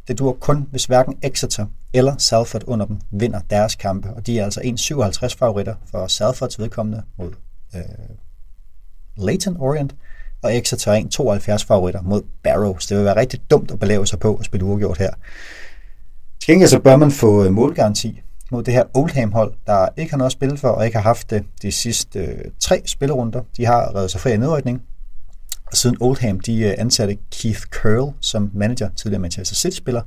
Det 0.09 0.19
dur 0.19 0.37
kun, 0.41 0.67
hvis 0.71 0.85
hverken 0.85 1.19
Exeter 1.23 1.67
eller 1.93 2.17
Salford 2.19 2.65
under 2.67 2.87
dem 2.87 3.01
vinder 3.11 3.41
deres 3.51 3.75
kampe, 3.75 4.09
og 4.11 4.27
de 4.27 4.39
er 4.39 4.45
altså 4.45 4.61
1,57 4.61 5.39
favoritter 5.39 5.75
for 5.91 6.07
Salfords 6.07 6.59
vedkommende 6.59 7.03
mod 7.19 7.33
øh, 7.75 7.83
Leighton 9.17 9.57
Orient, 9.61 9.95
og 10.43 10.57
Exeter 10.57 10.93
er 10.93 11.09
72 11.11 11.65
favoritter 11.65 12.03
mod 12.03 12.23
Barrow. 12.43 12.79
Så 12.79 12.87
det 12.89 12.97
vil 12.97 13.05
være 13.05 13.17
rigtig 13.17 13.41
dumt 13.51 13.71
at 13.71 13.79
belave 13.79 14.07
sig 14.07 14.19
på 14.19 14.35
at 14.35 14.45
spille 14.45 14.67
uafgjort 14.67 14.99
her. 14.99 15.11
Til 16.41 16.53
gengæld 16.53 16.69
så 16.69 16.79
bør 16.79 16.97
man 16.97 17.11
få 17.11 17.45
øh, 17.45 17.53
målgaranti 17.53 18.23
mod 18.51 18.63
det 18.63 18.75
her 18.75 18.85
Oldham-hold, 18.95 19.55
der 19.67 19.89
ikke 19.97 20.11
har 20.11 20.19
noget 20.19 20.29
at 20.29 20.33
spille 20.33 20.57
for, 20.57 20.69
og 20.69 20.85
ikke 20.85 20.97
har 20.97 21.03
haft 21.03 21.31
det 21.31 21.45
de 21.63 21.73
sidste 21.73 22.19
øh, 22.19 22.45
tre 22.61 22.83
spillerunder. 22.87 23.43
De 23.57 23.67
har 23.67 23.95
reddet 23.95 24.11
sig 24.11 24.21
fri 24.21 24.33
af 24.33 24.41
nedrykning. 24.41 24.83
Og 25.67 25.77
siden 25.77 25.97
Oldham 26.01 26.41
de 26.41 26.61
øh, 26.61 26.75
ansatte 26.79 27.17
Keith 27.31 27.61
Curl 27.61 28.15
som 28.21 28.51
manager, 28.55 28.89
tidligere 28.97 29.21
Manchester 29.21 29.57
City-spiller, 29.57 30.03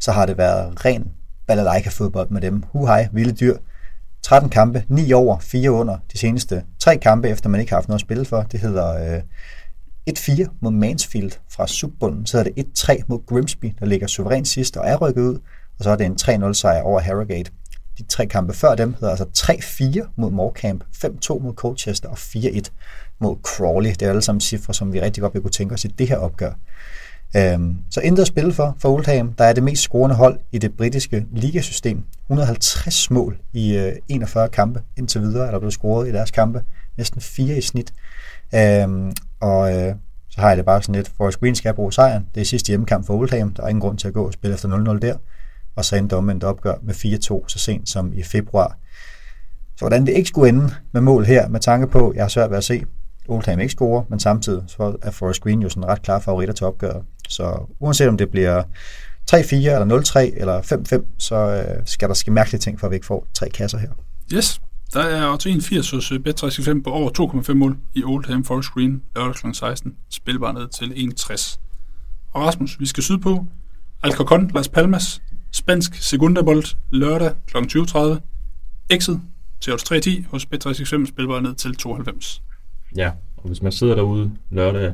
så 0.00 0.12
har 0.12 0.26
det 0.26 0.38
været 0.38 0.84
ren 0.84 1.12
balalaika-fodbold 1.46 2.30
med 2.30 2.40
dem. 2.40 2.62
Huhej, 2.72 3.08
vilde 3.12 3.32
dyr. 3.32 3.56
13 4.24 4.50
kampe, 4.50 4.84
9 4.88 5.12
over, 5.12 5.38
4 5.38 5.70
under 5.70 5.98
de 6.12 6.18
seneste 6.18 6.64
tre 6.78 6.98
kampe, 6.98 7.28
efter 7.28 7.48
man 7.48 7.60
ikke 7.60 7.72
har 7.72 7.76
haft 7.76 7.88
noget 7.88 7.96
at 7.96 8.00
spille 8.00 8.24
for. 8.24 8.42
Det 8.42 8.60
hedder 8.60 9.16
øh, 9.16 9.22
1-4 10.10 10.46
mod 10.60 10.70
Mansfield 10.70 11.32
fra 11.50 11.66
subbunden. 11.66 12.26
Så 12.26 12.38
er 12.38 12.42
det 12.42 12.52
1-3 12.78 13.02
mod 13.08 13.26
Grimsby, 13.26 13.72
der 13.80 13.86
ligger 13.86 14.06
suverænt 14.06 14.48
sidst 14.48 14.76
og 14.76 14.86
er 14.86 14.96
rykket 14.96 15.22
ud. 15.22 15.34
Og 15.78 15.84
så 15.84 15.90
er 15.90 15.96
det 15.96 16.06
en 16.06 16.44
3-0 16.44 16.52
sejr 16.52 16.82
over 16.82 17.00
Harrogate. 17.00 17.50
De 17.98 18.02
tre 18.02 18.26
kampe 18.26 18.52
før 18.52 18.74
dem 18.74 18.94
hedder 19.00 19.10
altså 19.10 19.26
3-4 20.04 20.12
mod 20.16 20.30
Morecambe, 20.30 20.84
5-2 21.04 21.42
mod 21.42 21.54
Colchester 21.54 22.08
og 22.08 22.18
4-1 22.18 22.60
mod 23.20 23.36
Crawley. 23.42 23.90
Det 23.90 24.02
er 24.02 24.08
alle 24.08 24.22
sammen 24.22 24.40
cifre, 24.40 24.74
som 24.74 24.92
vi 24.92 25.00
rigtig 25.00 25.20
godt 25.20 25.34
vil 25.34 25.42
kunne 25.42 25.50
tænke 25.50 25.74
os 25.74 25.84
i 25.84 25.88
det 25.88 26.08
her 26.08 26.16
opgør. 26.16 26.52
Øhm, 27.36 27.76
så 27.90 28.00
intet 28.00 28.22
at 28.22 28.26
spille 28.26 28.52
for 28.52 28.76
for 28.78 28.88
Oldham. 28.94 29.32
Der 29.32 29.44
er 29.44 29.52
det 29.52 29.62
mest 29.62 29.82
scorende 29.82 30.16
hold 30.16 30.38
i 30.52 30.58
det 30.58 30.76
britiske 30.76 31.26
ligasystem. 31.32 32.04
150 32.26 33.10
mål 33.10 33.38
i 33.52 33.76
øh, 33.76 33.92
41 34.08 34.48
kampe 34.48 34.82
indtil 34.96 35.20
videre 35.20 35.46
er 35.46 35.50
der 35.50 35.58
blevet 35.58 35.72
scoret 35.72 36.08
i 36.08 36.12
deres 36.12 36.30
kampe. 36.30 36.62
Næsten 36.96 37.20
fire 37.20 37.56
i 37.56 37.60
snit. 37.60 37.92
Øhm, 38.54 39.12
og 39.40 39.76
øh, 39.76 39.94
så 40.30 40.40
har 40.40 40.48
jeg 40.48 40.56
det 40.56 40.64
bare 40.64 40.82
sådan 40.82 40.94
lidt, 40.94 41.12
for 41.16 41.40
Green 41.40 41.54
skal 41.54 41.74
bruge 41.74 41.92
sejren. 41.92 42.26
Det 42.34 42.40
er 42.40 42.44
sidste 42.44 42.68
hjemmekamp 42.68 43.06
for 43.06 43.14
Oldham. 43.14 43.54
Der 43.54 43.62
er 43.62 43.68
ingen 43.68 43.80
grund 43.80 43.98
til 43.98 44.08
at 44.08 44.14
gå 44.14 44.26
og 44.26 44.32
spille 44.32 44.54
efter 44.54 44.94
0-0 44.94 44.98
der. 44.98 45.16
Og 45.76 45.84
så 45.84 45.96
endte 45.96 46.16
omvendt 46.16 46.44
opgør 46.44 46.74
med 46.82 46.94
4-2 46.94 47.48
så 47.48 47.58
sent 47.58 47.88
som 47.88 48.12
i 48.12 48.22
februar. 48.22 48.78
Så 49.76 49.78
hvordan 49.78 50.06
det 50.06 50.12
ikke 50.12 50.28
skulle 50.28 50.48
ende 50.48 50.74
med 50.92 51.00
mål 51.00 51.24
her, 51.24 51.48
med 51.48 51.60
tanke 51.60 51.86
på, 51.86 52.12
jeg 52.14 52.24
har 52.24 52.28
svært 52.28 52.50
ved 52.50 52.58
at 52.58 52.64
se, 52.64 52.84
Oldham 53.28 53.60
ikke 53.60 53.72
scorer, 53.72 54.04
men 54.08 54.20
samtidig 54.20 54.62
så 54.66 54.96
er 55.02 55.10
Forrest 55.10 55.40
Green 55.40 55.62
jo 55.62 55.68
sådan 55.68 55.88
ret 55.88 56.02
klar 56.02 56.20
favoritter 56.20 56.54
til 56.54 56.66
opgøret. 56.66 57.02
Så 57.28 57.66
uanset 57.80 58.08
om 58.08 58.16
det 58.16 58.30
bliver 58.30 58.62
3-4 59.32 59.54
eller 59.54 60.30
0-3 60.34 60.40
eller 60.40 60.60
5-5, 60.60 61.04
så 61.18 61.36
øh, 61.36 61.82
skal 61.86 62.08
der 62.08 62.14
ske 62.14 62.30
mærkelige 62.30 62.60
ting, 62.60 62.80
for 62.80 62.86
at 62.86 62.90
vi 62.90 62.96
ikke 62.96 63.06
får 63.06 63.26
tre 63.34 63.48
kasser 63.48 63.78
her. 63.78 63.88
Yes, 64.34 64.60
der 64.94 65.00
er 65.02 65.26
også 65.26 65.48
81 65.48 65.90
hos 65.90 66.12
øh, 66.12 66.20
Bet365 66.28 66.82
på 66.82 66.90
over 66.90 67.40
2,5 67.48 67.54
mål 67.54 67.76
i 67.94 68.04
Oldham 68.04 68.44
Forest 68.44 68.70
Green 68.70 69.02
lørdag 69.16 69.34
kl. 69.34 69.46
16. 69.52 69.94
Spilbar 70.10 70.52
ned 70.52 70.68
til 70.68 71.12
1,60. 71.20 71.58
Og 72.32 72.42
Rasmus, 72.42 72.80
vi 72.80 72.86
skal 72.86 73.02
sydpå. 73.02 73.46
Alcorcon, 74.02 74.50
Las 74.54 74.68
Palmas, 74.68 75.22
spansk 75.52 75.94
segundabold 75.94 76.64
lørdag 76.90 77.32
kl. 77.46 77.56
20.30. 77.56 78.18
Exit 78.90 79.18
til 79.60 79.72
odds 79.72 79.92
3.10 79.92 80.28
hos 80.30 80.46
Bet365 80.54 81.08
spilbar 81.08 81.40
ned 81.40 81.54
til 81.54 81.76
92. 81.76 82.42
Ja, 82.96 83.10
og 83.36 83.48
hvis 83.48 83.62
man 83.62 83.72
sidder 83.72 83.94
derude 83.94 84.30
lørdag 84.50 84.92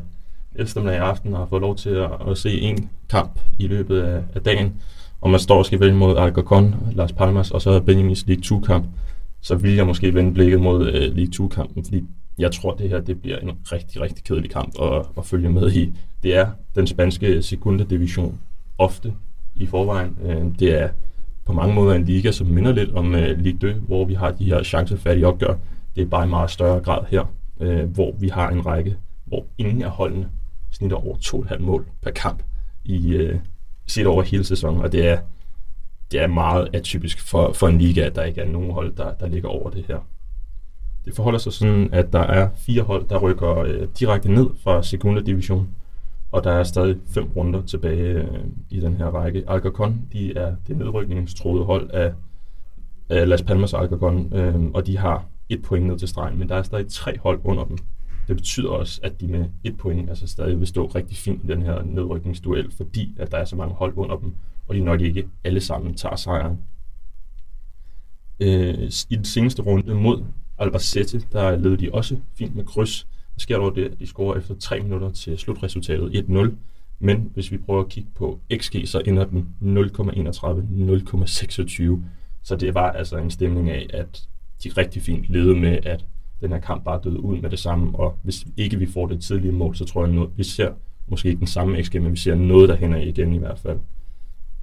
eftermiddag 0.55 0.97
i 0.97 1.01
aften 1.01 1.33
og 1.33 1.39
har 1.39 1.47
fået 1.47 1.61
lov 1.63 1.77
til 1.77 1.91
at, 1.91 2.11
at 2.29 2.39
se 2.39 2.61
en 2.61 2.91
kamp 3.09 3.41
i 3.59 3.67
løbet 3.67 4.01
af, 4.01 4.23
af 4.35 4.43
dagen, 4.43 4.81
og 5.21 5.31
man 5.31 5.41
står 5.41 5.59
og 5.59 5.67
skal 5.67 5.81
vælge 5.81 5.95
mod 5.95 6.17
Alcorcon, 6.17 6.75
Las 6.93 7.13
Palmas 7.13 7.51
og 7.51 7.63
så 7.63 7.81
Benjamins 7.81 8.25
League 8.27 8.59
2-kamp, 8.59 8.87
så 9.41 9.55
vil 9.55 9.75
jeg 9.75 9.87
måske 9.87 10.15
vende 10.15 10.35
blikket 10.35 10.61
mod 10.61 10.81
uh, 10.81 11.17
League 11.17 11.47
2-kampen, 11.47 11.85
fordi 11.85 12.05
jeg 12.39 12.53
tror, 12.53 12.75
det 12.75 12.89
her 12.89 13.01
det 13.01 13.21
bliver 13.21 13.39
en 13.39 13.51
rigtig, 13.73 14.01
rigtig 14.01 14.25
kedelig 14.25 14.51
kamp 14.51 14.83
at, 14.83 15.07
at 15.19 15.27
følge 15.27 15.49
med 15.49 15.73
i. 15.73 15.93
Det 16.23 16.37
er 16.37 16.47
den 16.75 16.87
spanske 16.87 17.43
segunda 17.43 17.85
division 17.85 18.39
ofte 18.79 19.13
i 19.57 19.67
forvejen. 19.67 20.17
Uh, 20.25 20.59
det 20.59 20.83
er 20.83 20.89
på 21.45 21.53
mange 21.53 21.75
måder 21.75 21.95
en 21.95 22.05
liga, 22.05 22.33
som 22.33 22.47
minder 22.47 22.73
lidt 22.73 22.93
om 22.93 23.15
øh, 23.15 23.39
uh, 23.39 23.39
Ligue 23.39 23.75
2, 23.75 23.81
hvor 23.81 24.05
vi 24.05 24.15
har 24.15 24.31
de 24.31 24.45
her 24.45 24.63
chancefattige 24.63 25.27
opgør. 25.27 25.55
Det 25.97 26.03
er 26.03 26.07
bare 26.07 26.27
i 26.27 26.29
meget 26.29 26.51
større 26.51 26.81
grad 26.81 27.05
her, 27.09 27.25
øh, 27.61 27.91
hvor 27.91 28.15
vi 28.19 28.29
har 28.29 28.51
en 28.51 28.67
række, 28.67 28.97
hvor 29.25 29.47
ingen 29.59 29.83
af 29.83 29.91
holdene 29.91 30.31
snitter 30.71 30.97
over 30.97 31.17
2,5 31.17 31.59
mål 31.59 31.87
per 32.03 32.11
kamp 32.11 32.43
i 32.85 33.13
øh, 33.13 33.39
set 33.87 34.07
over 34.07 34.23
hele 34.23 34.45
sæsonen, 34.45 34.81
og 34.81 34.93
det 34.93 35.09
er 35.09 35.19
det 36.13 36.21
er 36.21 36.27
meget 36.27 36.69
atypisk 36.73 37.29
for, 37.29 37.53
for 37.53 37.69
en 37.69 37.79
liga, 37.79 38.01
at 38.01 38.15
der 38.15 38.25
ikke 38.25 38.41
er 38.41 38.49
nogen 38.49 38.71
hold, 38.71 38.93
der, 38.97 39.15
der 39.15 39.27
ligger 39.27 39.49
over 39.49 39.71
det 39.71 39.85
her. 39.89 39.99
Det 41.05 41.15
forholder 41.15 41.39
sig 41.39 41.53
sådan, 41.53 41.89
at 41.93 42.13
der 42.13 42.21
er 42.21 42.49
fire 42.57 42.83
hold, 42.83 43.09
der 43.09 43.19
rykker 43.19 43.59
øh, 43.59 43.89
direkte 43.99 44.33
ned 44.33 44.47
fra 44.63 44.83
2. 44.83 45.21
division, 45.21 45.69
og 46.33 46.45
der 46.45 46.53
er 46.53 46.63
stadig 46.63 46.97
fem 47.15 47.29
runder 47.37 47.63
tilbage 47.63 48.13
øh, 48.13 48.45
i 48.71 48.81
den 48.81 48.97
her 48.97 49.07
række. 49.07 49.45
Alcorcon, 49.49 50.09
de 50.13 50.37
er 50.37 50.55
det 50.67 50.77
nedrykningstroede 50.77 51.65
hold 51.65 51.91
af, 51.91 52.13
af 53.09 53.29
Las 53.29 53.43
Palmas 53.43 53.75
Alcorcon, 53.75 54.35
øh, 54.35 54.65
og 54.75 54.87
de 54.87 54.99
har 54.99 55.25
et 55.51 55.63
point 55.63 55.87
ned 55.87 55.99
til 55.99 56.09
stregen, 56.09 56.39
men 56.39 56.49
der 56.49 56.57
er 56.57 56.63
stadig 56.63 56.89
tre 56.89 57.19
hold 57.19 57.41
under 57.45 57.65
dem. 57.65 57.79
Det 58.29 58.37
betyder 58.37 58.69
også, 58.69 59.01
at 59.03 59.21
de 59.21 59.27
med 59.27 59.49
et 59.65 59.77
point 59.77 60.09
altså 60.09 60.27
stadig 60.27 60.59
vil 60.61 60.67
stå 60.67 60.87
rigtig 60.87 61.17
fint 61.17 61.45
i 61.45 61.47
den 61.47 61.63
her 61.63 61.83
nedrykningsduel, 61.83 62.71
fordi 62.77 63.15
at 63.19 63.33
der 63.33 63.39
er 63.39 63.45
så 63.45 63.57
mange 63.57 63.75
hold 63.75 63.93
under 63.97 64.17
dem, 64.17 64.35
og 64.69 64.75
de 64.75 64.81
nok 64.81 65.01
ikke 65.01 65.29
alle 65.45 65.61
sammen 65.61 65.95
tager 65.95 66.17
sejren. 66.17 66.59
Øh, 68.41 68.91
I 69.11 69.17
den 69.17 69.25
seneste 69.25 69.63
runde 69.63 69.95
mod 69.95 70.25
Albacete, 70.59 71.23
der 71.33 71.57
led 71.57 71.77
de 71.77 71.91
også 71.93 72.17
fint 72.35 72.57
med 72.57 72.65
kryds. 72.65 73.07
Der 73.35 73.41
sker 73.41 73.59
dog 73.59 73.77
det, 73.77 73.85
at 73.85 73.99
de 73.99 74.07
scorer 74.07 74.39
efter 74.39 74.55
3 74.55 74.81
minutter 74.81 75.11
til 75.11 75.39
slutresultatet 75.39 76.25
1-0. 76.29 76.55
Men 76.99 77.31
hvis 77.35 77.53
vi 77.53 77.59
prøver 77.59 77.81
at 77.81 77.89
kigge 77.89 78.11
på 78.15 78.39
XG, 78.57 78.75
så 78.85 79.03
ender 79.07 79.25
den 79.25 79.49
0,31, 79.61 79.71
0,26. 81.93 81.99
Så 82.43 82.57
det 82.57 82.75
var 82.75 82.93
altså 82.93 83.17
en 83.17 83.31
stemning 83.31 83.71
af, 83.71 83.87
at 83.93 84.29
de 84.65 84.71
rigtig 84.77 85.03
fint 85.03 85.25
levede 85.29 85.61
med, 85.61 85.79
at 85.83 86.05
den 86.41 86.53
her 86.53 86.61
kamp 86.61 86.85
bare 86.85 87.01
døde 87.05 87.25
ud 87.25 87.41
med 87.41 87.51
det 87.51 87.59
samme. 87.59 87.99
Og 87.99 88.19
hvis 88.23 88.47
ikke 88.57 88.79
vi 88.79 88.87
får 88.87 89.07
det 89.07 89.21
tidlige 89.21 89.53
mål, 89.53 89.77
så 89.77 89.85
tror 89.85 90.07
jeg, 90.07 90.23
at 90.23 90.29
vi 90.37 90.45
ser 90.45 90.71
måske 91.09 91.29
ikke 91.29 91.39
den 91.39 91.47
samme 91.47 91.83
XG, 91.83 91.95
men 92.03 92.13
vi 92.13 92.17
ser 92.17 92.35
noget, 92.35 92.69
der 92.69 92.77
hænder 92.77 92.99
igen 92.99 93.35
i 93.35 93.39
hvert 93.39 93.59
fald. 93.59 93.79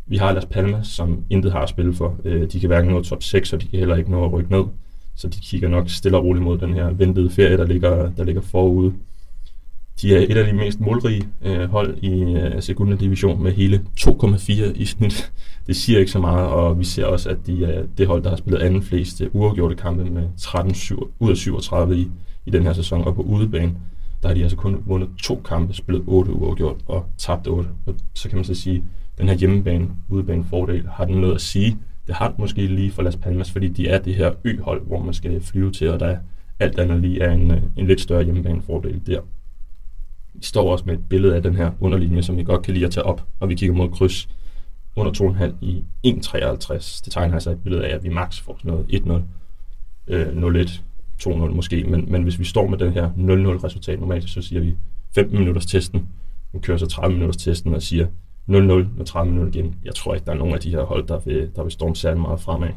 Vi 0.06 0.18
har 0.18 0.34
Las 0.34 0.46
Palmas, 0.46 0.88
som 0.88 1.24
intet 1.30 1.52
har 1.52 1.60
at 1.60 1.70
spille 1.70 1.94
for. 1.94 2.16
Øh, 2.24 2.52
de 2.52 2.60
kan 2.60 2.68
hverken 2.68 2.92
nå 2.92 3.04
top 3.04 3.24
6, 3.24 3.54
og 3.54 3.62
de 3.62 3.68
kan 3.68 3.80
heller 3.80 3.96
ikke 3.96 4.12
nå 4.12 4.26
at 4.26 4.34
rykke 4.34 4.52
ned. 4.52 4.64
Så 5.16 5.28
de 5.28 5.40
kigger 5.40 5.70
nok 5.70 5.90
stille 5.90 6.18
og 6.18 6.24
roligt 6.24 6.44
mod 6.44 6.58
den 6.58 6.74
her 6.74 6.90
ventede 6.92 7.30
ferie, 7.30 7.58
der 7.58 7.66
ligger, 7.66 8.12
der 8.12 8.24
ligger 8.24 8.42
forude. 8.42 8.94
De 10.02 10.16
er 10.16 10.20
et 10.30 10.38
af 10.38 10.46
de 10.46 10.54
mest 10.54 10.80
målrige 10.80 11.24
øh, 11.42 11.70
hold 11.70 11.98
i 12.02 12.22
øh, 12.22 12.62
segunda 12.62 12.96
division 12.96 13.44
med 13.44 13.52
hele 13.52 13.82
2,4 14.00 14.52
i 14.76 14.86
snit. 14.86 15.32
Det 15.68 15.76
siger 15.76 16.00
ikke 16.00 16.12
så 16.12 16.20
meget, 16.20 16.48
og 16.48 16.80
vi 16.80 16.84
ser 16.84 17.06
også, 17.06 17.30
at 17.30 17.38
de 17.48 17.66
er 17.66 17.84
det 17.98 18.08
hold, 18.08 18.24
der 18.24 18.30
har 18.30 18.38
spillet 18.38 18.62
anden 18.62 18.84
flest 18.84 19.22
øh, 19.22 19.30
uafgjorte 19.34 19.76
kampe 19.76 20.06
med 20.06 20.24
13 20.38 20.74
7, 20.74 21.12
ud 21.20 21.32
af 21.32 21.38
37 21.38 21.98
i, 21.98 22.08
i 22.46 22.50
den 22.50 22.64
her 22.64 22.74
sæson. 22.74 23.04
Og 23.04 23.16
på 23.16 23.22
udebane, 23.22 23.74
der 24.22 24.28
har 24.28 24.36
de 24.36 24.42
altså 24.42 24.58
kun 24.58 24.84
vundet 24.86 25.10
to 25.24 25.42
kampe, 25.46 25.74
spillet 25.74 26.04
8 26.08 26.32
uafgjort 26.32 26.78
og 26.86 27.06
tabt 27.18 27.48
8. 27.48 27.70
Og 27.86 27.96
så 28.14 28.30
kan 28.30 28.38
man 28.38 28.46
så 28.46 28.56
sige, 28.56 28.84
den 29.18 29.28
her 29.28 29.36
hjemmebane, 29.36 29.88
udebane 30.10 30.46
fordel, 30.50 30.88
har 30.88 31.06
den 31.06 31.16
noget 31.22 31.36
at 31.36 31.42
sige. 31.42 31.78
Det 32.08 32.16
har 32.16 32.28
den 32.28 32.36
måske 32.40 32.68
lige 32.68 32.92
for 32.92 33.02
Las 33.02 33.16
Palmas, 33.16 33.52
fordi 33.52 33.68
de 33.68 33.88
er 33.88 34.00
det 34.00 34.16
her 34.16 34.32
ø-hold, 34.44 34.86
hvor 34.88 35.04
man 35.04 35.14
skal 35.14 35.42
flyve 35.42 35.72
til, 35.72 35.90
og 35.90 36.00
der 36.00 36.06
er 36.06 36.18
alt 36.60 36.80
andet 36.80 37.02
lige 37.02 37.22
er 37.22 37.32
en, 37.32 37.52
øh, 37.52 37.62
en 37.78 37.88
lidt 37.88 38.02
større 38.02 38.24
hjemmebane 38.24 38.62
fordel 38.62 39.02
der. 39.08 39.22
Vi 40.38 40.44
står 40.44 40.72
også 40.72 40.86
med 40.86 40.94
et 40.94 41.10
billede 41.10 41.36
af 41.36 41.44
den 41.44 41.56
her 41.56 41.72
underlinje, 41.80 42.24
som 42.24 42.38
vi 42.38 42.44
godt 42.44 42.62
kan 42.62 42.74
lide 42.74 42.86
at 42.86 42.92
tage 42.92 43.04
op, 43.04 43.24
og 43.40 43.50
vi 43.50 43.56
kigger 43.56 43.76
mod 43.76 43.90
kryds 43.90 44.30
under 44.96 45.12
2,5 45.12 45.54
i 45.62 45.84
1,53. 46.08 47.02
Det 47.06 47.14
tegner 47.14 47.34
altså 47.34 47.52
et 47.52 47.64
billede 47.64 47.86
af, 47.86 47.96
at 47.96 48.04
vi 48.04 48.10
maks 48.10 48.40
får 48.40 48.58
sådan 48.58 48.72
noget 48.72 49.22
1-0, 50.08 50.14
øh, 50.14 50.28
0-1, 50.64 50.82
2-0 51.24 51.34
måske, 51.34 51.84
men, 51.84 52.12
men 52.12 52.24
hvis 52.24 52.40
vi 52.40 52.46
står 52.46 52.68
med 52.68 52.78
den 52.78 52.94
her 52.94 53.10
0-0 53.10 53.64
resultat 53.64 54.00
normalt, 54.00 54.30
så 54.30 54.42
siger 54.42 54.62
vi 54.62 54.76
15 55.16 55.40
minutters 55.40 55.66
testen, 55.66 56.08
vi 56.54 56.60
kører 56.60 56.78
så 56.78 56.88
30 56.88 57.14
minutters 57.14 57.44
testen 57.44 57.74
og 57.74 57.82
siger 57.82 58.06
0-0 58.06 58.52
med 58.98 59.06
30 59.06 59.32
minutter 59.32 59.60
igen. 59.60 59.76
Jeg 59.84 59.96
tror 59.96 60.14
ikke, 60.14 60.26
der 60.26 60.32
er 60.32 60.36
nogen 60.38 60.54
af 60.54 60.60
de 60.60 60.70
her 60.70 60.84
hold, 60.84 61.08
der 61.08 61.20
vil, 61.20 61.50
der 61.56 61.64
vil 61.64 61.72
storme 61.72 61.96
særlig 61.96 62.22
meget 62.22 62.40
fremad. 62.40 62.70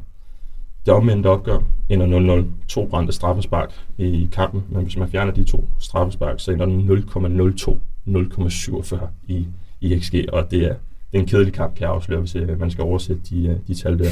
Det 0.87 0.95
omvendte 0.95 1.27
opgør 1.27 1.59
ender 1.89 2.43
0-0. 2.43 2.67
To 2.69 2.87
brændte 2.87 3.13
straffespark 3.13 3.73
i 3.99 4.29
kampen, 4.33 4.65
men 4.69 4.83
hvis 4.83 4.97
man 4.97 5.09
fjerner 5.09 5.33
de 5.33 5.45
to 5.45 5.69
straffespark, 5.79 6.41
så 6.41 6.51
ender 6.53 6.67
den 6.67 6.91
0,02, 6.91 7.77
0,47 8.07 9.07
i, 9.27 9.47
i 9.81 10.01
XG, 10.01 10.15
og 10.33 10.51
det 10.51 10.65
er, 10.65 10.75
det 11.13 11.19
er 11.19 11.21
en 11.21 11.27
kedelig 11.27 11.53
kamp, 11.53 11.75
kan 11.75 11.83
jeg 11.83 11.91
afsløre, 11.91 12.21
hvis 12.21 12.37
øh, 12.37 12.61
man 12.61 12.71
skal 12.71 12.85
oversætte 12.85 13.23
de, 13.31 13.47
øh, 13.47 13.57
de 13.67 13.75
tal 13.75 13.99
der. 13.99 14.11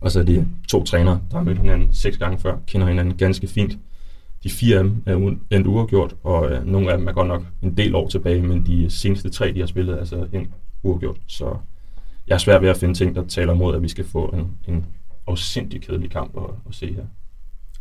Og 0.00 0.10
så 0.10 0.20
er 0.20 0.24
det 0.24 0.46
to 0.68 0.84
trænere, 0.84 1.20
der 1.30 1.36
har 1.36 1.44
mødt 1.44 1.58
hinanden 1.58 1.94
seks 1.94 2.16
gange 2.16 2.38
før, 2.38 2.56
kender 2.66 2.86
hinanden 2.86 3.16
ganske 3.16 3.46
fint. 3.46 3.78
De 4.42 4.50
fire 4.50 4.78
af 4.78 4.84
dem 4.84 5.02
er 5.06 5.56
endt 5.56 5.66
uafgjort, 5.66 6.14
og 6.22 6.50
øh, 6.50 6.66
nogle 6.66 6.92
af 6.92 6.98
dem 6.98 7.08
er 7.08 7.12
godt 7.12 7.28
nok 7.28 7.42
en 7.62 7.76
del 7.76 7.94
år 7.94 8.08
tilbage, 8.08 8.42
men 8.42 8.66
de 8.66 8.90
seneste 8.90 9.30
tre, 9.30 9.52
de 9.52 9.60
har 9.60 9.66
spillet, 9.66 9.94
er 9.94 9.98
altså 9.98 10.26
endt 10.32 10.50
uafgjort. 10.82 11.16
Så 11.26 11.56
jeg 12.28 12.34
er 12.34 12.38
svært 12.38 12.62
ved 12.62 12.68
at 12.68 12.76
finde 12.76 12.94
ting, 12.94 13.14
der 13.14 13.24
taler 13.24 13.54
imod, 13.54 13.76
at 13.76 13.82
vi 13.82 13.88
skal 13.88 14.04
få 14.04 14.26
en, 14.26 14.74
en 14.74 14.86
afsindig 15.28 15.82
kedelig 15.82 16.10
kamp 16.10 16.36
at, 16.36 16.54
at 16.68 16.74
se 16.74 16.92
her. 16.92 17.04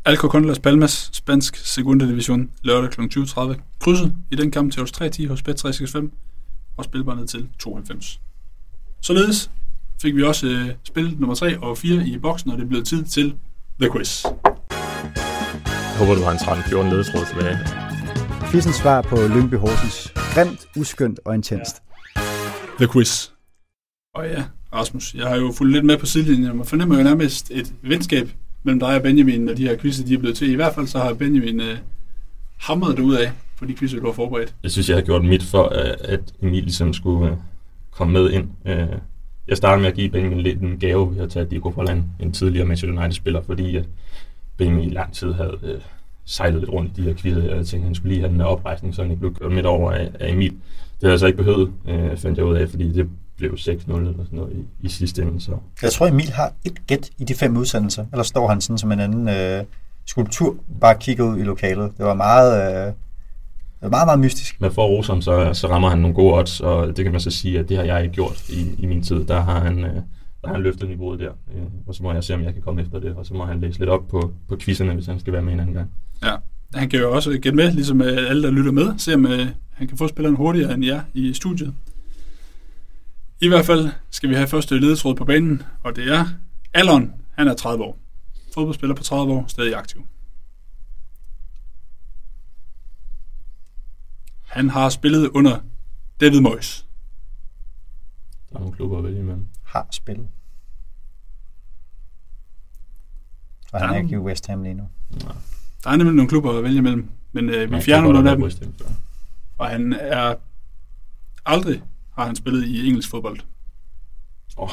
Alcocon 0.05 0.45
Las 0.45 0.59
Palmas, 0.59 1.09
spansk 1.13 1.55
segunda 1.55 2.05
division, 2.05 2.51
lørdag 2.63 2.89
kl. 2.89 3.01
20.30. 3.01 3.61
Krydset 3.79 4.13
i 4.31 4.35
den 4.35 4.51
kamp 4.51 4.71
til 4.71 4.81
hos 4.81 4.91
3-10 5.01 5.27
hos 5.27 5.43
Bet365 5.49 6.09
og 6.77 6.85
spilbar 6.85 7.15
ned 7.15 7.27
til 7.27 7.47
92. 7.59 8.21
Således 9.01 9.51
fik 10.01 10.15
vi 10.15 10.23
også 10.23 10.47
øh, 10.47 10.69
spil 10.83 11.15
nummer 11.19 11.35
3 11.35 11.59
og 11.59 11.77
4 11.77 12.07
i 12.07 12.17
boksen, 12.17 12.51
og 12.51 12.57
det 12.57 12.69
blev 12.69 12.83
tid 12.83 13.03
til 13.03 13.35
The 13.81 13.91
Quiz. 13.91 14.25
Jeg 15.65 15.97
håber, 15.99 16.15
du 16.15 16.23
har 16.23 16.31
en 16.31 16.37
13-14 16.37 16.75
ledetråd 16.75 17.25
tilbage. 17.25 17.57
Quizens 18.51 18.75
svar 18.75 19.01
på 19.01 19.15
Lyngby 19.15 19.55
Horsens. 19.55 20.13
Grimt, 20.33 20.67
uskyndt 20.77 21.19
og 21.25 21.35
intenst. 21.35 21.75
The 22.77 22.87
Quiz. 22.93 23.29
Og 24.15 24.25
ja, 24.25 24.43
Rasmus, 24.73 25.13
jeg 25.13 25.27
har 25.27 25.35
jo 25.35 25.51
fulgt 25.57 25.73
lidt 25.73 25.85
med 25.85 25.97
på 25.97 26.05
sidelinjen, 26.05 26.59
og 26.59 26.67
fornemmer 26.67 26.97
jo 26.97 27.03
nærmest 27.03 27.51
et 27.51 27.73
venskab 27.81 28.29
mellem 28.63 28.79
dig 28.79 28.95
og 28.95 29.01
Benjamin, 29.01 29.41
når 29.41 29.53
de 29.53 29.67
her 29.67 29.77
quizzer 29.77 30.05
de 30.05 30.13
er 30.13 30.17
blevet 30.17 30.37
til. 30.37 30.51
I 30.51 30.55
hvert 30.55 30.75
fald 30.75 30.87
så 30.87 30.99
har 30.99 31.13
Benjamin 31.13 31.61
øh, 31.61 31.77
hamret 32.57 32.97
det 32.97 33.03
ud 33.03 33.15
af 33.15 33.31
på 33.59 33.65
de 33.65 33.75
quizzer, 33.75 33.99
du 33.99 34.05
har 34.05 34.13
forberedt. 34.13 34.55
Jeg 34.63 34.71
synes, 34.71 34.89
jeg 34.89 34.97
har 34.97 35.01
gjort 35.01 35.25
mit 35.25 35.43
for, 35.43 35.63
øh, 35.63 35.93
at 35.99 36.33
Emil 36.41 36.63
ligesom 36.63 36.93
skulle 36.93 37.31
øh, 37.31 37.37
komme 37.91 38.13
med 38.13 38.31
ind. 38.31 38.49
Øh, 38.65 38.87
jeg 39.47 39.57
startede 39.57 39.81
med 39.81 39.89
at 39.89 39.95
give 39.95 40.09
Benjamin 40.09 40.41
lidt 40.41 40.61
en 40.61 40.79
gave 40.79 41.15
ved 41.15 41.23
at 41.23 41.29
tage 41.29 41.45
Diego 41.45 41.71
Forland, 41.71 42.03
en 42.19 42.31
tidligere 42.31 42.65
Manchester 42.65 42.97
United-spiller, 42.97 43.41
fordi 43.41 43.75
at 43.75 43.85
Benjamin 44.57 44.89
i 44.89 44.93
lang 44.93 45.13
tid 45.13 45.33
havde 45.33 45.57
øh, 45.63 45.81
sejlet 46.25 46.59
lidt 46.59 46.71
rundt 46.71 46.97
i 46.97 47.01
de 47.01 47.07
her 47.07 47.13
quizzer. 47.13 47.41
Jeg 47.41 47.55
tænkte, 47.55 47.77
at 47.77 47.83
han 47.83 47.95
skulle 47.95 48.13
lige 48.13 48.21
have 48.21 48.31
den 48.31 48.39
her 48.39 48.47
oprejsning, 48.47 48.95
så 48.95 49.01
han 49.01 49.11
ikke 49.11 49.19
blev 49.19 49.35
kørt 49.35 49.51
midt 49.51 49.65
over 49.65 49.91
af, 49.91 50.11
af 50.19 50.31
Emil. 50.31 50.51
Det 50.51 50.59
havde 51.01 51.11
jeg 51.11 51.19
så 51.19 51.25
ikke 51.25 51.37
behøvet, 51.37 51.71
øh, 51.87 52.17
fandt 52.17 52.37
jeg 52.37 52.45
ud 52.45 52.55
af, 52.55 52.69
fordi 52.69 52.91
det 52.91 53.09
blev 53.37 53.53
6-0 53.53 53.67
eller 53.67 54.13
sådan 54.23 54.25
noget 54.31 54.53
i, 54.53 54.85
i 54.85 54.89
sidste 54.89 55.21
ende. 55.21 55.41
Så. 55.41 55.51
Jeg 55.81 55.91
tror, 55.91 56.07
Emil 56.07 56.31
har 56.31 56.53
et 56.65 56.87
gæt 56.87 57.09
i 57.17 57.23
de 57.23 57.33
fem 57.33 57.57
udsendelser. 57.57 58.05
Eller 58.11 58.23
står 58.23 58.47
han 58.47 58.61
sådan 58.61 58.77
som 58.77 58.91
en 58.91 58.99
anden 58.99 59.29
øh, 59.29 59.63
skulptur, 60.05 60.55
bare 60.81 60.95
kigger 60.99 61.23
ud 61.23 61.37
i 61.37 61.43
lokalet. 61.43 61.91
Det 61.97 62.05
var 62.05 62.13
meget... 62.13 62.87
Øh, 62.87 62.93
det 63.79 63.83
var 63.83 63.89
meget, 63.89 64.07
meget 64.07 64.19
mystisk. 64.19 64.61
Men 64.61 64.71
for 64.71 64.83
at 64.83 64.89
rose 64.89 65.11
ham, 65.11 65.21
så, 65.21 65.53
så 65.53 65.67
rammer 65.67 65.89
han 65.89 65.99
nogle 65.99 66.15
gode 66.15 66.33
odds, 66.33 66.61
og 66.61 66.87
det 66.87 67.05
kan 67.05 67.11
man 67.11 67.21
så 67.21 67.31
sige, 67.31 67.59
at 67.59 67.69
det 67.69 67.77
har 67.77 67.83
jeg 67.83 68.03
ikke 68.03 68.15
gjort 68.15 68.49
i, 68.49 68.75
i 68.77 68.85
min 68.85 69.03
tid. 69.03 69.25
Der 69.25 69.41
har 69.41 69.59
han, 69.59 69.79
øh, 69.79 69.95
der 70.41 70.47
har 70.47 70.53
han 70.53 70.63
løftet 70.63 70.89
niveauet 70.89 71.19
der, 71.19 71.31
øh, 71.55 71.63
og 71.87 71.95
så 71.95 72.03
må 72.03 72.13
jeg 72.13 72.23
se, 72.23 72.33
om 72.33 72.43
jeg 72.43 72.53
kan 72.53 72.61
komme 72.61 72.81
efter 72.81 72.99
det, 72.99 73.15
og 73.15 73.25
så 73.25 73.33
må 73.33 73.45
han 73.45 73.59
læse 73.59 73.79
lidt 73.79 73.89
op 73.89 74.07
på, 74.07 74.31
på 74.49 74.57
quizzerne, 74.59 74.93
hvis 74.93 75.05
han 75.05 75.19
skal 75.19 75.33
være 75.33 75.41
med 75.41 75.53
en 75.53 75.59
anden 75.59 75.75
gang. 75.75 75.91
Ja, 76.23 76.35
han 76.73 76.89
kan 76.89 76.99
jo 76.99 77.15
også 77.15 77.31
gætte 77.31 77.55
med, 77.55 77.71
ligesom 77.71 78.01
øh, 78.01 78.29
alle, 78.29 78.43
der 78.43 78.51
lytter 78.51 78.71
med, 78.71 78.93
se 78.97 79.13
om 79.13 79.25
øh, 79.25 79.47
han 79.73 79.87
kan 79.87 79.97
få 79.97 80.07
spilleren 80.07 80.35
hurtigere 80.35 80.73
end 80.73 80.85
jer 80.85 81.01
i 81.13 81.33
studiet. 81.33 81.73
I 83.41 83.47
hvert 83.47 83.65
fald 83.65 83.89
skal 84.09 84.29
vi 84.29 84.35
have 84.35 84.47
første 84.47 84.79
ledetråd 84.79 85.15
på 85.15 85.25
banen, 85.25 85.63
og 85.83 85.95
det 85.95 86.07
er 86.13 86.25
Allon. 86.73 87.13
Han 87.35 87.47
er 87.47 87.53
30 87.53 87.83
år. 87.83 87.97
Fodboldspiller 88.53 88.95
på 88.95 89.03
30 89.03 89.33
år, 89.33 89.45
stadig 89.47 89.75
aktiv. 89.75 90.07
Han 94.45 94.69
har 94.69 94.89
spillet 94.89 95.27
under 95.29 95.59
David 96.21 96.41
Moyes. 96.41 96.85
Der 98.49 98.55
er 98.55 98.59
nogle 98.59 98.75
klubber 98.75 98.97
at 98.97 99.03
vælge 99.03 99.19
imellem. 99.19 99.47
Har 99.63 99.87
spillet. 99.91 100.27
Og 103.73 103.79
han 103.81 103.89
er 103.89 103.97
ikke 103.97 104.13
i 104.13 104.17
West 104.17 104.47
Ham 104.47 104.63
lige 104.63 104.73
nu. 104.73 104.89
Nej, 105.23 105.35
Der 105.83 105.89
er 105.89 105.95
nemlig 105.95 106.15
nogle 106.15 106.29
klubber 106.29 106.57
at 106.57 106.63
vælge 106.63 106.77
imellem, 106.77 107.09
men 107.31 107.49
øh, 107.49 107.71
vi 107.71 107.81
fjerner 107.81 108.11
nogle 108.11 108.31
af 108.31 108.37
dem. 108.37 108.51
Og 109.57 109.67
han 109.69 109.93
er 109.93 110.35
aldrig 111.45 111.83
har 112.17 112.25
han 112.25 112.35
spillet 112.35 112.65
i 112.65 112.87
engelsk 112.87 113.09
fodbold. 113.09 113.39
Åh, 114.57 114.69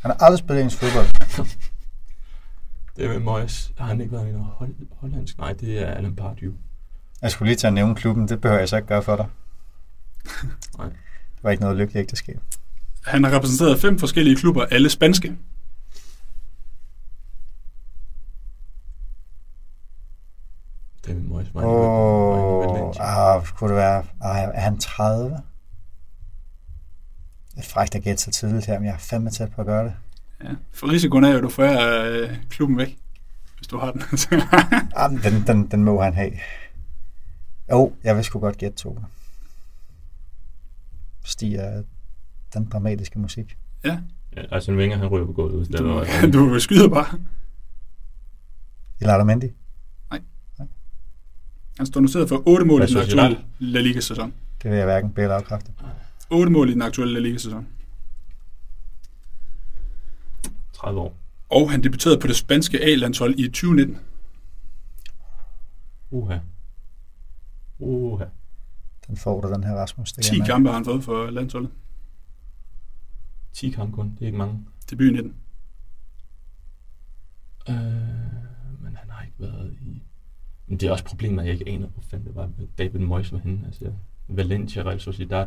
Han 0.00 0.10
har 0.10 0.24
aldrig 0.24 0.38
spillet 0.38 0.60
engelsk 0.60 0.78
fodbold. 0.78 1.06
det 2.96 3.04
er 3.04 3.08
med 3.08 3.18
Moyes. 3.18 3.72
Har 3.78 3.86
han 3.86 4.00
ikke 4.00 4.12
været 4.12 4.28
i 4.28 4.32
noget 4.32 4.46
hold, 4.46 4.74
hollandsk? 5.00 5.38
Nej, 5.38 5.52
det 5.52 5.78
er 5.78 5.86
Alan 5.86 6.16
Pardew. 6.16 6.52
Jeg 7.22 7.30
skulle 7.30 7.48
lige 7.48 7.56
til 7.56 7.66
at 7.66 7.72
nævne 7.72 7.94
klubben. 7.94 8.28
Det 8.28 8.40
behøver 8.40 8.58
jeg 8.58 8.68
så 8.68 8.76
ikke 8.76 8.88
gøre 8.88 9.02
for 9.02 9.16
dig. 9.16 9.26
Nej. 10.78 10.88
Det 11.34 11.42
var 11.44 11.50
ikke 11.50 11.62
noget 11.62 11.76
lykkeligt 11.76 12.02
ægteskab. 12.02 12.40
Han 13.04 13.24
har 13.24 13.36
repræsenteret 13.36 13.80
fem 13.80 13.98
forskellige 13.98 14.36
klubber, 14.36 14.64
alle 14.64 14.90
spanske. 14.90 15.36
Det 21.04 21.10
er 21.10 21.14
med 21.14 21.22
Moyes. 21.22 21.54
Var 21.54 21.64
Åh, 21.64 22.88
oh, 22.88 23.36
ah, 23.36 23.46
kunne 23.46 23.70
det 23.70 23.76
være... 23.76 24.04
Ah, 24.20 24.48
er 24.54 24.60
han 24.60 24.78
30? 24.78 25.42
Det 27.58 27.64
er 27.64 27.68
frækt 27.68 27.94
at 27.94 28.02
gætte 28.02 28.22
så 28.22 28.30
tidligt 28.30 28.66
her, 28.66 28.78
men 28.78 28.86
jeg 28.86 28.94
er 28.94 28.98
fandme 28.98 29.30
tæt 29.30 29.50
på 29.52 29.60
at 29.60 29.66
gøre 29.66 29.84
det. 29.84 29.92
Ja. 30.44 30.48
For 30.72 30.88
risikoen 30.90 31.24
er 31.24 31.28
jo, 31.30 31.36
at 31.36 31.42
du 31.42 31.48
får 31.48 31.64
øh, 32.22 32.36
klubben 32.50 32.78
væk, 32.78 32.98
hvis 33.56 33.66
du 33.68 33.78
har 33.78 33.92
den. 33.92 34.02
Ah, 34.96 35.12
men 35.12 35.20
den, 35.22 35.46
den, 35.46 35.66
den 35.70 35.84
må 35.84 36.02
han 36.02 36.14
have. 36.14 36.32
Jo, 37.70 37.92
jeg 38.04 38.16
vil 38.16 38.24
sgu 38.24 38.38
godt 38.40 38.58
gætte 38.58 38.76
to. 38.78 38.98
Stiger 41.24 41.82
den 42.54 42.64
dramatiske 42.72 43.18
musik. 43.18 43.56
ja, 43.84 43.98
Ja, 44.36 44.42
Arsene 44.56 44.76
Wenger, 44.76 44.96
han 44.96 45.06
ryger 45.06 45.26
på 45.26 45.32
gulvet. 45.32 45.78
du, 45.78 45.84
var- 45.92 46.06
du 46.32 46.60
skyder 46.60 46.88
bare. 46.88 47.18
Ilata 49.00 49.24
Mendy. 49.24 49.44
Han 51.78 51.86
står 51.86 52.00
noteret 52.00 52.28
for 52.28 52.42
8 52.48 52.64
mål 52.66 52.82
i 52.82 52.86
den 52.86 52.96
aktuelle 52.98 53.38
La 53.58 53.80
Liga-sæson. 53.80 54.32
Det 54.62 54.70
vil 54.70 54.76
jeg 54.76 54.86
hverken 54.86 55.12
eller 55.16 55.34
afkræfte. 55.36 55.70
8 56.30 56.52
mål 56.52 56.68
i 56.68 56.72
den 56.72 56.82
aktuelle 56.82 57.20
Liga-sæson. 57.20 57.66
30 60.72 61.00
år. 61.00 61.16
Og 61.48 61.70
han 61.70 61.82
debuterede 61.82 62.20
på 62.20 62.26
det 62.26 62.36
spanske 62.36 62.80
A-landshold 62.84 63.38
i 63.38 63.48
2019. 63.48 63.98
Uha. 66.10 66.38
Uha. 67.78 68.24
Den 69.06 69.16
får 69.16 69.40
du, 69.40 69.52
den 69.52 69.64
her 69.64 69.74
Rasmus. 69.74 70.12
Det 70.12 70.24
kan 70.24 70.30
10 70.30 70.34
jeg 70.34 70.38
mærke. 70.38 70.50
kampe 70.50 70.68
har 70.68 70.74
han 70.76 70.84
fået 70.84 71.04
for 71.04 71.30
landsholdet. 71.30 71.70
10 73.52 73.70
kampe 73.70 73.94
kun. 73.94 74.10
Det 74.14 74.22
er 74.22 74.26
ikke 74.26 74.38
mange. 74.38 74.64
Debut 74.90 75.06
i 75.06 75.12
19. 75.12 75.34
Øh, 77.68 77.74
men 78.82 78.96
han 78.96 79.10
har 79.10 79.22
ikke 79.22 79.36
været 79.38 79.76
i... 79.80 80.02
Men 80.66 80.80
det 80.80 80.86
er 80.86 80.92
også 80.92 81.04
problemet, 81.04 81.40
at 81.42 81.48
jeg 81.48 81.60
ikke 81.60 81.72
aner, 81.72 81.86
hvor 81.86 82.02
fanden 82.02 82.26
det 82.26 82.34
var, 82.34 82.50
David 82.78 83.00
Moyes 83.00 83.32
var 83.32 83.38
henne. 83.38 83.66
Altså, 83.66 83.92
Valencia, 84.28 84.82
Real 84.82 85.00
Sociedad. 85.00 85.46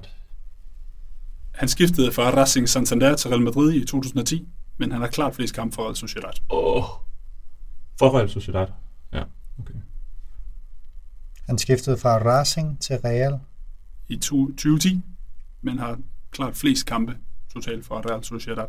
Han 1.51 1.67
skiftede 1.69 2.11
fra 2.11 2.29
Racing 2.41 2.69
Santander 2.69 3.15
til 3.15 3.29
Real 3.29 3.41
Madrid 3.41 3.73
i 3.73 3.85
2010, 3.85 4.47
men 4.77 4.91
han 4.91 5.01
har 5.01 5.07
klart 5.07 5.35
flest 5.35 5.55
kampe 5.55 5.75
for 5.75 5.83
Real 5.83 5.95
Sociedad. 5.95 6.29
Åh. 6.49 6.75
Oh. 6.77 6.83
For 7.99 8.17
Real 8.17 8.29
Sociedad. 8.29 8.67
Ja, 9.13 9.23
okay. 9.59 9.73
Han 11.45 11.57
skiftede 11.57 11.97
fra 11.97 12.17
Racing 12.17 12.81
til 12.81 12.95
Real. 12.95 13.39
i 14.07 14.15
to- 14.17 14.47
2010, 14.47 15.01
men 15.61 15.79
har 15.79 15.99
klart 16.31 16.55
flest 16.55 16.85
kampe 16.85 17.17
totalt 17.53 17.85
for 17.85 18.09
Real 18.11 18.23
Sociedad. 18.23 18.65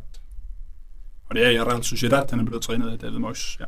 Og 1.26 1.34
det 1.34 1.46
er 1.46 1.50
i 1.50 1.60
Real 1.60 1.84
Sociedad, 1.84 2.30
han 2.30 2.40
er 2.40 2.44
blevet 2.44 2.62
trænet 2.62 2.90
af 2.90 2.98
David 2.98 3.18
Moyes. 3.18 3.56
Ja. 3.60 3.64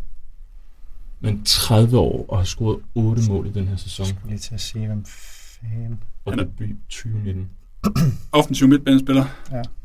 Men 1.21 1.45
30 1.45 1.99
år 1.99 2.27
og 2.29 2.39
har 2.39 2.45
scoret 2.45 2.83
8 2.95 3.23
mål 3.29 3.47
i 3.47 3.51
den 3.53 3.69
her 3.69 3.77
sæson. 3.77 4.07
Jeg 4.07 4.15
skulle 4.15 4.29
lige 4.31 4.39
til 4.39 4.55
at 4.55 4.61
sige, 4.61 4.87
hvem 4.87 5.05
fanden... 5.05 6.03
Og 6.25 6.33
Han 6.33 6.39
er- 6.41 6.45
debut 6.45 6.77
2019. 6.89 7.51
Offensiv 8.33 8.69
midtbanespiller, 8.69 9.25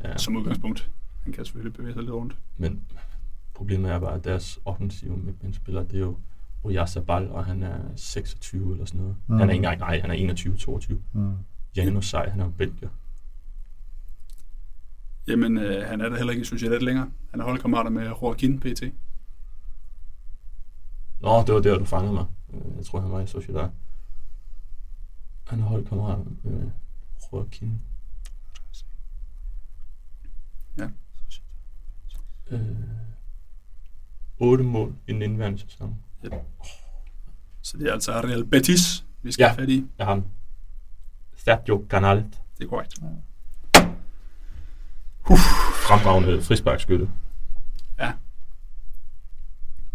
Ja, 0.04 0.16
som 0.16 0.36
udgangspunkt. 0.36 0.90
Han 1.24 1.32
kan 1.32 1.44
selvfølgelig 1.44 1.72
bevæge 1.72 1.94
sig 1.94 2.02
lidt 2.02 2.12
rundt. 2.14 2.36
men 2.56 2.82
problemet 3.54 3.90
er 3.90 3.98
bare, 3.98 4.14
at 4.14 4.24
deres 4.24 4.58
offensive 4.64 5.16
midtbanespiller, 5.16 5.82
det 5.82 5.94
er 5.94 6.00
jo 6.00 6.16
Oyarzabal, 6.64 7.28
og 7.30 7.44
han 7.44 7.62
er 7.62 7.78
26 7.96 8.72
eller 8.72 8.84
sådan 8.84 9.00
noget. 9.00 9.16
Mm. 9.26 9.38
Han 9.38 9.48
er 9.48 9.52
ikke 9.52 9.56
engang, 9.66 9.78
nej, 9.78 10.00
han 10.00 10.10
er 10.10 10.34
21-22. 10.92 10.94
Mm. 11.12 11.32
Janus 11.76 12.08
Sej, 12.10 12.28
han 12.28 12.40
er 12.40 12.44
jo 12.44 12.50
belgier. 12.50 12.88
Jamen, 15.28 15.58
øh, 15.58 15.86
han 15.88 16.00
er 16.00 16.08
der 16.08 16.16
heller 16.16 16.30
ikke 16.32 16.40
i 16.42 16.44
Sociedad 16.44 16.80
længere. 16.80 17.10
Han 17.30 17.40
er 17.40 17.44
holdkammerater 17.44 17.90
med 17.90 18.02
Joaquin 18.06 18.60
PT. 18.60 18.82
Nå, 21.20 21.42
det 21.46 21.54
var 21.54 21.60
der, 21.60 21.78
du 21.78 21.84
fangede 21.84 22.12
mig. 22.14 22.24
Øh, 22.54 22.76
Jeg 22.76 22.84
tror, 22.86 23.00
han 23.00 23.10
var 23.12 23.20
i 23.20 23.26
Sociedad. 23.26 23.68
Han 25.46 25.60
er 25.60 25.64
holdkammerat 25.64 26.18
med 26.44 26.70
Joaquin. 27.32 27.80
Ja. 30.78 30.88
Øh, 32.50 32.60
8 34.38 34.64
mål 34.64 34.94
i 35.08 35.12
den 35.12 35.22
indværende 35.22 35.58
sæson. 35.58 35.96
Så 37.62 37.78
det 37.78 37.88
er 37.88 37.92
altså 37.92 38.12
Real 38.12 38.44
Betis, 38.46 39.06
vi 39.22 39.32
skal 39.32 39.44
Ja. 39.44 39.48
have 39.48 39.56
fat 39.56 39.68
i. 39.68 39.86
Har 40.00 40.04
ham. 40.06 40.24
Sergio 41.36 41.86
Canalt. 41.90 42.40
Det 42.58 42.64
er 42.64 42.68
korrekt. 42.68 42.94
Fremragende 45.88 46.42
frisparkskytte. 46.42 47.10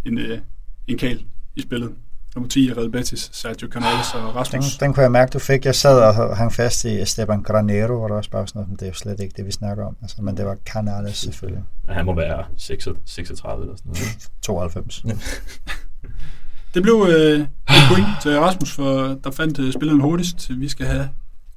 En, 0.05 0.17
øh, 0.17 0.41
en 0.88 0.97
kal 0.97 1.26
i 1.55 1.61
spillet. 1.61 1.95
Nummer 2.36 2.49
10 2.49 2.69
er 2.69 2.77
Real 2.77 2.89
Betis, 2.91 3.29
Sergio 3.33 3.67
Canales 3.71 4.13
og 4.13 4.21
Den, 4.21 4.36
Rasmus. 4.36 4.77
den 4.77 4.93
kunne 4.93 5.03
jeg 5.03 5.11
mærke, 5.11 5.29
du 5.29 5.39
fik. 5.39 5.65
Jeg 5.65 5.75
sad 5.75 5.99
og 6.01 6.38
hang 6.38 6.53
fast 6.53 6.86
i 6.86 7.01
Esteban 7.01 7.43
Granero, 7.43 7.97
hvor 7.97 8.07
der 8.07 8.15
også 8.15 8.29
bare 8.29 8.39
var 8.39 8.45
sådan 8.45 8.59
noget, 8.59 8.69
men 8.69 8.75
det 8.75 8.81
er 8.83 8.88
jo 8.88 8.93
slet 8.93 9.19
ikke 9.19 9.33
det, 9.38 9.45
vi 9.45 9.51
snakker 9.51 9.86
om. 9.86 9.97
Altså, 10.01 10.21
men 10.21 10.38
det 10.38 10.45
var 10.45 10.57
Canales 10.65 11.17
selvfølgelig. 11.17 11.63
Men 11.88 11.95
han 11.95 12.05
må 12.05 12.15
være 12.15 12.45
36 12.57 13.01
36 13.05 13.63
eller 13.63 13.75
sådan 13.77 13.89
noget. 13.89 14.29
92. 14.41 15.05
Det 16.73 16.83
blev 16.83 17.07
øh, 17.09 17.39
et 17.39 17.47
point 17.89 18.07
til 18.21 18.39
Rasmus, 18.39 18.71
for 18.75 19.19
der 19.23 19.31
fandt 19.31 19.59
øh, 19.59 19.73
spilleren 19.73 20.01
hurtigst. 20.01 20.49
Vi 20.59 20.67
skal 20.67 20.86
have 20.86 21.09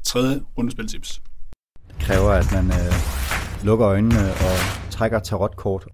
tredje 0.05 0.41
rundespiltips. 0.59 1.23
kræver, 2.01 2.31
at 2.31 2.53
man 2.53 2.67
øh, 2.67 2.93
lukker 3.65 3.89
øjnene 3.89 4.19
og 4.33 4.57
trækker 4.91 5.19
tarotkort. 5.19 5.87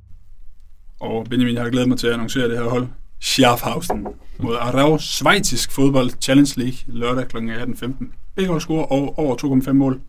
Og 1.01 1.27
Benjamin, 1.31 1.55
jeg 1.55 1.63
har 1.63 1.71
glædet 1.71 1.89
mig 1.89 1.99
til 1.99 2.07
at 2.07 2.13
annoncere 2.13 2.49
det 2.49 2.59
her 2.59 2.69
hold. 2.69 2.87
Schaffhausen 3.25 4.07
mod 4.39 4.57
Arau 4.57 4.99
Schweizisk 4.99 5.73
fodbold 5.73 6.11
Challenge 6.21 6.53
League 6.57 6.79
lørdag 6.87 7.29
kl. 7.29 7.37
18.15. 7.37 8.05
Begge 8.37 8.49
hold 8.49 8.61
scorer 8.61 8.85
over, 8.85 9.19
over 9.19 9.63
2,5 9.65 9.73
mål 9.73 10.01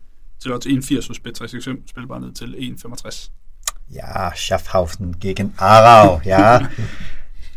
til 0.42 0.52
odds 0.52 0.66
1,80 0.66 1.08
hos 1.08 1.18
Bet365. 1.18 1.88
Spil 1.90 2.06
bare 2.08 2.20
ned 2.20 2.32
til 2.32 2.76
1,65. 2.84 3.30
Ja, 3.94 4.30
Schaffhausen 4.34 5.14
gegen 5.20 5.54
Arau, 5.58 6.20
ja. 6.24 6.66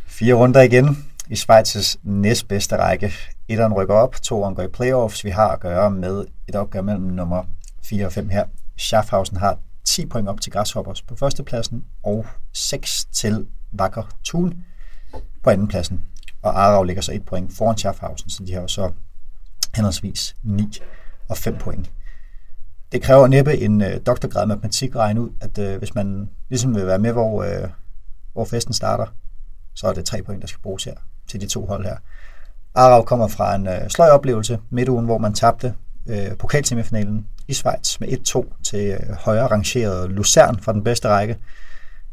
Fire 0.07 0.33
runder 0.33 0.61
igen 0.61 1.05
i 1.29 1.33
Schweiz's 1.33 1.95
næstbedste 2.03 2.77
række. 2.77 3.13
Etteren 3.47 3.73
rykker 3.73 3.95
op, 3.95 4.21
toeren 4.21 4.55
går 4.55 4.63
i 4.63 4.67
playoffs. 4.67 5.25
Vi 5.25 5.29
har 5.29 5.47
at 5.47 5.59
gøre 5.59 5.91
med 5.91 6.25
et 6.49 6.55
opgør 6.55 6.81
mellem 6.81 7.03
nummer 7.03 7.43
4 7.83 8.05
og 8.05 8.13
5 8.13 8.29
her. 8.29 8.45
Schaffhausen 8.77 9.37
har 9.37 9.57
10 9.85 10.05
point 10.05 10.29
op 10.29 10.41
til 10.41 10.51
Grasshoppers 10.51 11.01
på 11.01 11.15
førstepladsen 11.15 11.83
og 12.03 12.25
6 12.53 13.05
til 13.05 13.47
Wacker 13.79 14.03
Thun 14.25 14.63
på 15.43 15.49
andenpladsen. 15.49 16.01
Og 16.41 16.61
Arau 16.61 16.83
ligger 16.83 17.01
så 17.01 17.11
et 17.11 17.25
point 17.25 17.53
foran 17.57 17.77
Schaffhausen, 17.77 18.29
så 18.29 18.43
de 18.43 18.53
har 18.53 18.61
jo 18.61 18.67
så 18.67 18.91
henholdsvis 19.75 20.35
9 20.43 20.81
og 21.29 21.37
5 21.37 21.57
point. 21.57 21.91
Det 22.91 23.01
kræver 23.01 23.27
næppe 23.27 23.57
en 23.57 23.81
øh, 23.81 23.99
doktorgrad 24.05 24.45
matematik 24.45 24.95
regne 24.95 25.21
ud, 25.21 25.29
at 25.41 25.57
øh, 25.57 25.77
hvis 25.77 25.95
man 25.95 26.29
ligesom 26.49 26.75
vil 26.75 26.87
være 26.87 26.99
med, 26.99 27.11
hvor, 27.11 27.43
øh, 27.43 27.69
hvor 28.33 28.45
festen 28.45 28.73
starter, 28.73 29.05
så 29.73 29.87
er 29.87 29.93
det 29.93 30.05
tre 30.05 30.23
point, 30.23 30.41
der 30.41 30.47
skal 30.47 30.61
bruges 30.61 30.83
her 30.83 30.95
til 31.27 31.41
de 31.41 31.47
to 31.47 31.65
hold 31.65 31.85
her. 31.85 31.97
Arau 32.75 33.03
kommer 33.03 33.27
fra 33.27 33.55
en 33.55 33.67
øh, 33.67 33.89
sløj 33.89 34.09
oplevelse 34.09 34.59
midt 34.69 34.89
ugen, 34.89 35.05
hvor 35.05 35.17
man 35.17 35.33
tabte 35.33 35.73
øh, 36.09 36.37
pokalsemifinalen 36.37 37.27
i 37.47 37.53
Schweiz 37.53 37.99
med 37.99 38.07
1-2 38.07 38.61
til 38.63 38.87
øh, 38.87 39.15
højere 39.15 39.47
rangeret 39.47 40.09
Lucerne 40.09 40.59
fra 40.61 40.73
den 40.73 40.83
bedste 40.83 41.07
række. 41.09 41.37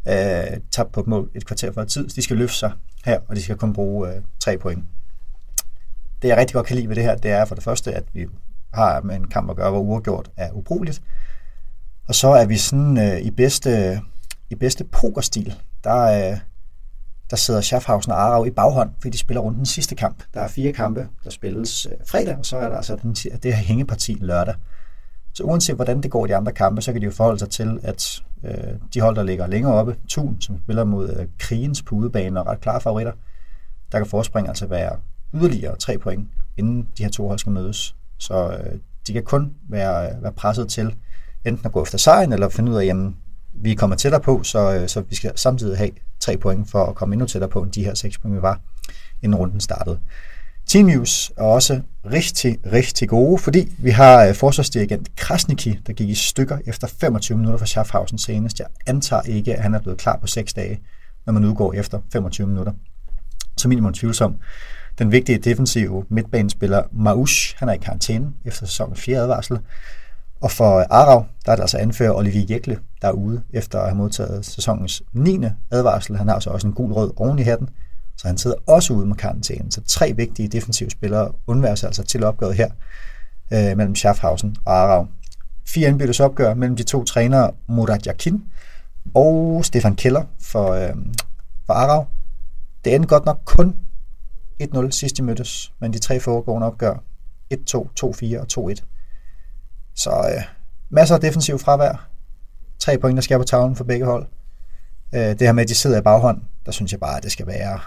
Øh, 0.08 0.60
tabt 0.70 0.92
på 0.92 1.00
et 1.00 1.06
mål 1.06 1.30
et 1.34 1.46
kvarter 1.46 1.72
for 1.72 1.84
tid, 1.84 2.08
så 2.08 2.16
de 2.16 2.22
skal 2.22 2.36
løfte 2.36 2.56
sig 2.56 2.72
her, 3.06 3.20
og 3.28 3.36
de 3.36 3.42
skal 3.42 3.56
kun 3.56 3.72
bruge 3.72 4.14
øh, 4.14 4.22
tre 4.40 4.58
point. 4.58 4.84
Det 6.22 6.28
jeg 6.28 6.36
rigtig 6.36 6.54
godt 6.54 6.66
kan 6.66 6.76
lide 6.76 6.88
ved 6.88 6.96
det 6.96 7.04
her, 7.04 7.14
det 7.14 7.30
er 7.30 7.44
for 7.44 7.54
det 7.54 7.64
første, 7.64 7.92
at 7.92 8.04
vi 8.12 8.26
har 8.74 9.00
med 9.00 9.16
en 9.16 9.28
kamp 9.28 9.50
at 9.50 9.56
gøre, 9.56 9.70
hvor 9.70 9.80
uafgjort 9.80 10.30
er 10.36 10.52
ubrugeligt. 10.52 11.02
Og 12.08 12.14
så 12.14 12.28
er 12.28 12.46
vi 12.46 12.56
sådan 12.56 12.98
øh, 12.98 13.20
i 13.20 13.30
bedste, 13.30 14.00
i 14.50 14.54
bedste 14.54 14.84
pokerstil, 14.84 15.54
der, 15.84 16.02
øh, 16.02 16.38
der 17.30 17.36
sidder 17.36 17.60
Schaffhausen 17.60 18.12
og 18.12 18.20
Arau 18.20 18.44
i 18.44 18.50
baghånd, 18.50 18.90
fordi 18.98 19.10
de 19.10 19.18
spiller 19.18 19.40
rundt 19.40 19.58
den 19.58 19.66
sidste 19.66 19.94
kamp. 19.94 20.22
Der 20.34 20.40
er 20.40 20.48
fire 20.48 20.72
kampe, 20.72 21.08
der 21.24 21.30
spilles 21.30 21.86
øh, 21.86 21.92
fredag, 22.06 22.36
og 22.38 22.46
så 22.46 22.56
er 22.56 22.68
der 22.68 22.76
altså 22.76 22.96
den, 23.02 23.12
det 23.14 23.54
her 23.54 23.62
hængeparti 23.62 24.16
lørdag. 24.20 24.54
Så 25.36 25.42
uanset 25.42 25.76
hvordan 25.76 26.00
det 26.02 26.10
går 26.10 26.26
i 26.26 26.28
de 26.28 26.36
andre 26.36 26.52
kampe, 26.52 26.82
så 26.82 26.92
kan 26.92 27.00
de 27.00 27.06
jo 27.06 27.12
forholde 27.12 27.38
sig 27.38 27.50
til, 27.50 27.78
at 27.82 28.22
øh, 28.44 28.74
de 28.94 29.00
hold, 29.00 29.16
der 29.16 29.22
ligger 29.22 29.46
længere 29.46 29.74
oppe, 29.74 29.96
Thun, 30.08 30.40
som 30.40 30.58
spiller 30.62 30.84
mod 30.84 31.08
øh, 31.10 31.26
krigens 31.38 31.82
på 31.82 31.94
udebane 31.94 32.40
og 32.40 32.46
ret 32.46 32.60
klare 32.60 32.80
favoritter, 32.80 33.12
der 33.92 33.98
kan 33.98 34.06
forspring 34.06 34.48
altså 34.48 34.66
være 34.66 34.96
yderligere 35.34 35.76
tre 35.76 35.98
point, 35.98 36.28
inden 36.56 36.88
de 36.98 37.02
her 37.02 37.10
to 37.10 37.28
hold 37.28 37.38
skal 37.38 37.52
mødes. 37.52 37.96
Så 38.18 38.48
øh, 38.48 38.78
de 39.06 39.12
kan 39.12 39.22
kun 39.22 39.54
være, 39.68 40.10
øh, 40.10 40.22
være 40.22 40.32
presset 40.32 40.68
til 40.68 40.94
enten 41.44 41.66
at 41.66 41.72
gå 41.72 41.82
efter 41.82 41.98
sejren, 41.98 42.32
eller 42.32 42.48
finde 42.48 42.72
ud 42.72 42.76
af, 42.76 42.86
at 42.86 43.12
vi 43.54 43.74
kommer 43.74 43.96
tættere 43.96 44.20
på, 44.20 44.42
så, 44.42 44.74
øh, 44.74 44.88
så 44.88 45.00
vi 45.00 45.14
skal 45.14 45.32
samtidig 45.34 45.78
have 45.78 45.90
tre 46.20 46.36
point 46.36 46.70
for 46.70 46.84
at 46.84 46.94
komme 46.94 47.12
endnu 47.12 47.26
tættere 47.26 47.50
på, 47.50 47.62
end 47.62 47.72
de 47.72 47.84
her 47.84 47.94
seks 47.94 48.18
point, 48.18 48.36
vi 48.36 48.42
var, 48.42 48.60
inden 49.22 49.38
runden 49.38 49.60
startede. 49.60 49.98
Team 50.66 50.86
News 50.86 51.32
er 51.36 51.42
også 51.42 51.80
rigtig, 52.04 52.58
rigtig 52.72 53.08
gode, 53.08 53.38
fordi 53.38 53.74
vi 53.78 53.90
har 53.90 54.24
øh, 54.24 54.34
forsvarsdirigent 54.34 55.16
Krasniki, 55.16 55.78
der 55.86 55.92
gik 55.92 56.08
i 56.08 56.14
stykker 56.14 56.58
efter 56.66 56.86
25 56.86 57.38
minutter 57.38 57.58
fra 57.58 57.66
Schaffhausen 57.66 58.18
senest. 58.18 58.58
Jeg 58.58 58.66
antager 58.86 59.22
ikke, 59.22 59.54
at 59.54 59.62
han 59.62 59.74
er 59.74 59.78
blevet 59.80 59.98
klar 59.98 60.18
på 60.20 60.26
6 60.26 60.54
dage, 60.54 60.80
når 61.26 61.32
man 61.32 61.44
udgår 61.44 61.72
efter 61.72 62.00
25 62.12 62.46
minutter. 62.46 62.72
Så 63.56 63.68
minimum 63.68 63.92
tvivlsom. 63.92 64.36
Den 64.98 65.12
vigtige 65.12 65.38
defensive 65.38 66.04
midtbanespiller 66.08 66.82
Mausch, 66.92 67.56
han 67.58 67.68
er 67.68 67.72
i 67.72 67.78
karantæne 67.78 68.32
efter 68.44 68.66
sæsonens 68.66 69.00
fjerde 69.00 69.22
advarsel. 69.22 69.58
Og 70.40 70.50
for 70.50 70.86
Arav, 70.90 71.26
der 71.46 71.52
er 71.52 71.56
det 71.56 71.62
altså 71.62 71.78
anfører 71.78 72.12
Olivier 72.12 72.46
Jekle, 72.50 72.78
der 73.02 73.08
er 73.08 73.12
ude 73.12 73.42
efter 73.52 73.78
at 73.78 73.84
have 73.84 73.96
modtaget 73.96 74.46
sæsonens 74.46 75.02
9. 75.12 75.40
advarsel. 75.70 76.16
Han 76.16 76.28
har 76.28 76.34
altså 76.34 76.50
også 76.50 76.66
en 76.66 76.72
gul 76.72 76.92
rød 76.92 77.12
oven 77.16 77.38
i 77.38 77.42
hatten, 77.42 77.68
så 78.16 78.28
han 78.28 78.38
sidder 78.38 78.56
også 78.66 78.92
ude 78.92 79.06
med 79.06 79.16
karantæne. 79.16 79.72
Så 79.72 79.80
tre 79.86 80.12
vigtige 80.16 80.48
defensive 80.48 80.90
spillere 80.90 81.32
undværes 81.46 81.84
altså 81.84 82.02
til 82.02 82.24
opgøret 82.24 82.54
her 82.54 82.70
øh, 83.52 83.76
mellem 83.76 83.94
Schaffhausen 83.94 84.56
og 84.64 84.74
Arau. 84.74 85.06
Fire 85.66 85.88
indbyttes 85.88 86.20
opgør 86.20 86.54
mellem 86.54 86.76
de 86.76 86.82
to 86.82 87.04
trænere, 87.04 87.52
Murat 87.66 88.04
Yakin 88.04 88.44
og 89.14 89.64
Stefan 89.64 89.96
Keller 89.96 90.24
for, 90.40 90.72
øh, 90.72 90.96
for 91.66 91.72
Arau. 91.72 92.06
Det 92.84 92.94
endte 92.94 93.08
godt 93.08 93.24
nok 93.24 93.40
kun 93.44 93.76
1-0 94.62 94.90
sidst 94.90 95.16
de 95.16 95.22
mødtes, 95.22 95.72
men 95.80 95.92
de 95.92 95.98
tre 95.98 96.20
foregående 96.20 96.66
opgør 96.66 97.02
1-2, 97.54 97.56
2-4 98.04 98.38
og 98.38 98.70
2-1. 98.70 98.82
Så 99.94 100.10
øh, 100.10 100.42
masser 100.90 101.14
af 101.14 101.20
defensiv 101.20 101.58
fravær. 101.58 102.08
Tre 102.78 102.98
point, 102.98 103.16
der 103.16 103.22
skal 103.22 103.38
på 103.38 103.44
tavlen 103.44 103.76
for 103.76 103.84
begge 103.84 104.06
hold. 104.06 104.26
Øh, 105.14 105.20
det 105.20 105.40
her 105.40 105.52
med, 105.52 105.62
at 105.62 105.68
de 105.68 105.74
sidder 105.74 105.98
i 105.98 106.02
baghånd, 106.02 106.42
der 106.66 106.72
synes 106.72 106.92
jeg 106.92 107.00
bare, 107.00 107.16
at 107.16 107.22
det 107.22 107.32
skal 107.32 107.46
være, 107.46 107.80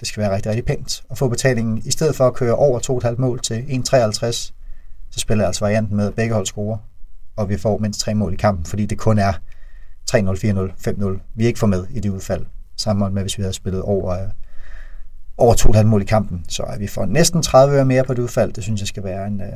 det 0.00 0.08
skal 0.08 0.20
være 0.20 0.34
rigtig, 0.34 0.50
rigtig 0.50 0.64
pænt. 0.64 1.02
at 1.10 1.18
få 1.18 1.28
betalingen, 1.28 1.82
i 1.84 1.90
stedet 1.90 2.16
for 2.16 2.26
at 2.26 2.34
køre 2.34 2.54
over 2.54 3.00
2,5 3.10 3.14
mål 3.18 3.40
til 3.40 3.54
1,53, 3.54 4.52
så 5.10 5.20
spiller 5.20 5.42
jeg 5.44 5.48
altså 5.48 5.64
varianten 5.64 5.96
med, 5.96 6.06
at 6.06 6.14
begge 6.14 6.34
hold 6.34 6.46
scorer, 6.46 6.78
og 7.36 7.48
vi 7.48 7.56
får 7.56 7.78
mindst 7.78 8.00
tre 8.00 8.14
mål 8.14 8.32
i 8.32 8.36
kampen, 8.36 8.64
fordi 8.66 8.86
det 8.86 8.98
kun 8.98 9.18
er 9.18 9.32
3-0, 10.10 10.16
4-0, 10.16 10.72
5-0, 10.88 11.20
vi 11.34 11.46
ikke 11.46 11.58
får 11.58 11.66
med 11.66 11.86
i 11.90 12.00
det 12.00 12.10
udfald, 12.10 12.46
sammen 12.76 13.14
med, 13.14 13.22
hvis 13.22 13.38
vi 13.38 13.42
havde 13.42 13.52
spillet 13.52 13.82
over, 13.82 14.22
øh, 14.22 14.28
over 15.36 15.54
2,5 15.54 15.82
mål 15.82 16.02
i 16.02 16.04
kampen. 16.04 16.44
Så 16.48 16.62
at 16.62 16.80
vi 16.80 16.86
får 16.86 17.06
næsten 17.06 17.42
30 17.42 17.76
øre 17.76 17.84
mere 17.84 18.04
på 18.04 18.14
det 18.14 18.22
udfald, 18.22 18.52
det 18.52 18.64
synes 18.64 18.80
jeg 18.80 18.88
skal 18.88 19.04
være 19.04 19.26
en, 19.26 19.40
øh, 19.40 19.48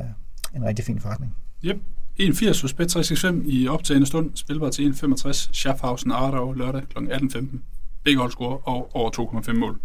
en 0.55 0.65
rigtig 0.65 0.85
fin 0.85 0.99
forretning. 0.99 1.35
Yep. 1.63 1.77
1,80 2.19 2.61
hos 2.61 2.73
Bet365 2.73 3.41
i 3.45 3.67
optagende 3.67 4.07
stund. 4.07 4.31
Spilbar 4.35 4.69
til 4.69 4.93
1,65. 4.93 5.49
Schaffhausen 5.53 6.11
Ardau 6.11 6.51
lørdag 6.51 6.81
kl. 6.89 6.97
18.15. 6.97 7.61
Begge 8.03 8.19
hold 8.19 8.31
scorer 8.31 8.67
og 8.67 8.95
over 8.95 9.41
2,5 9.41 9.53
mål. 9.53 9.79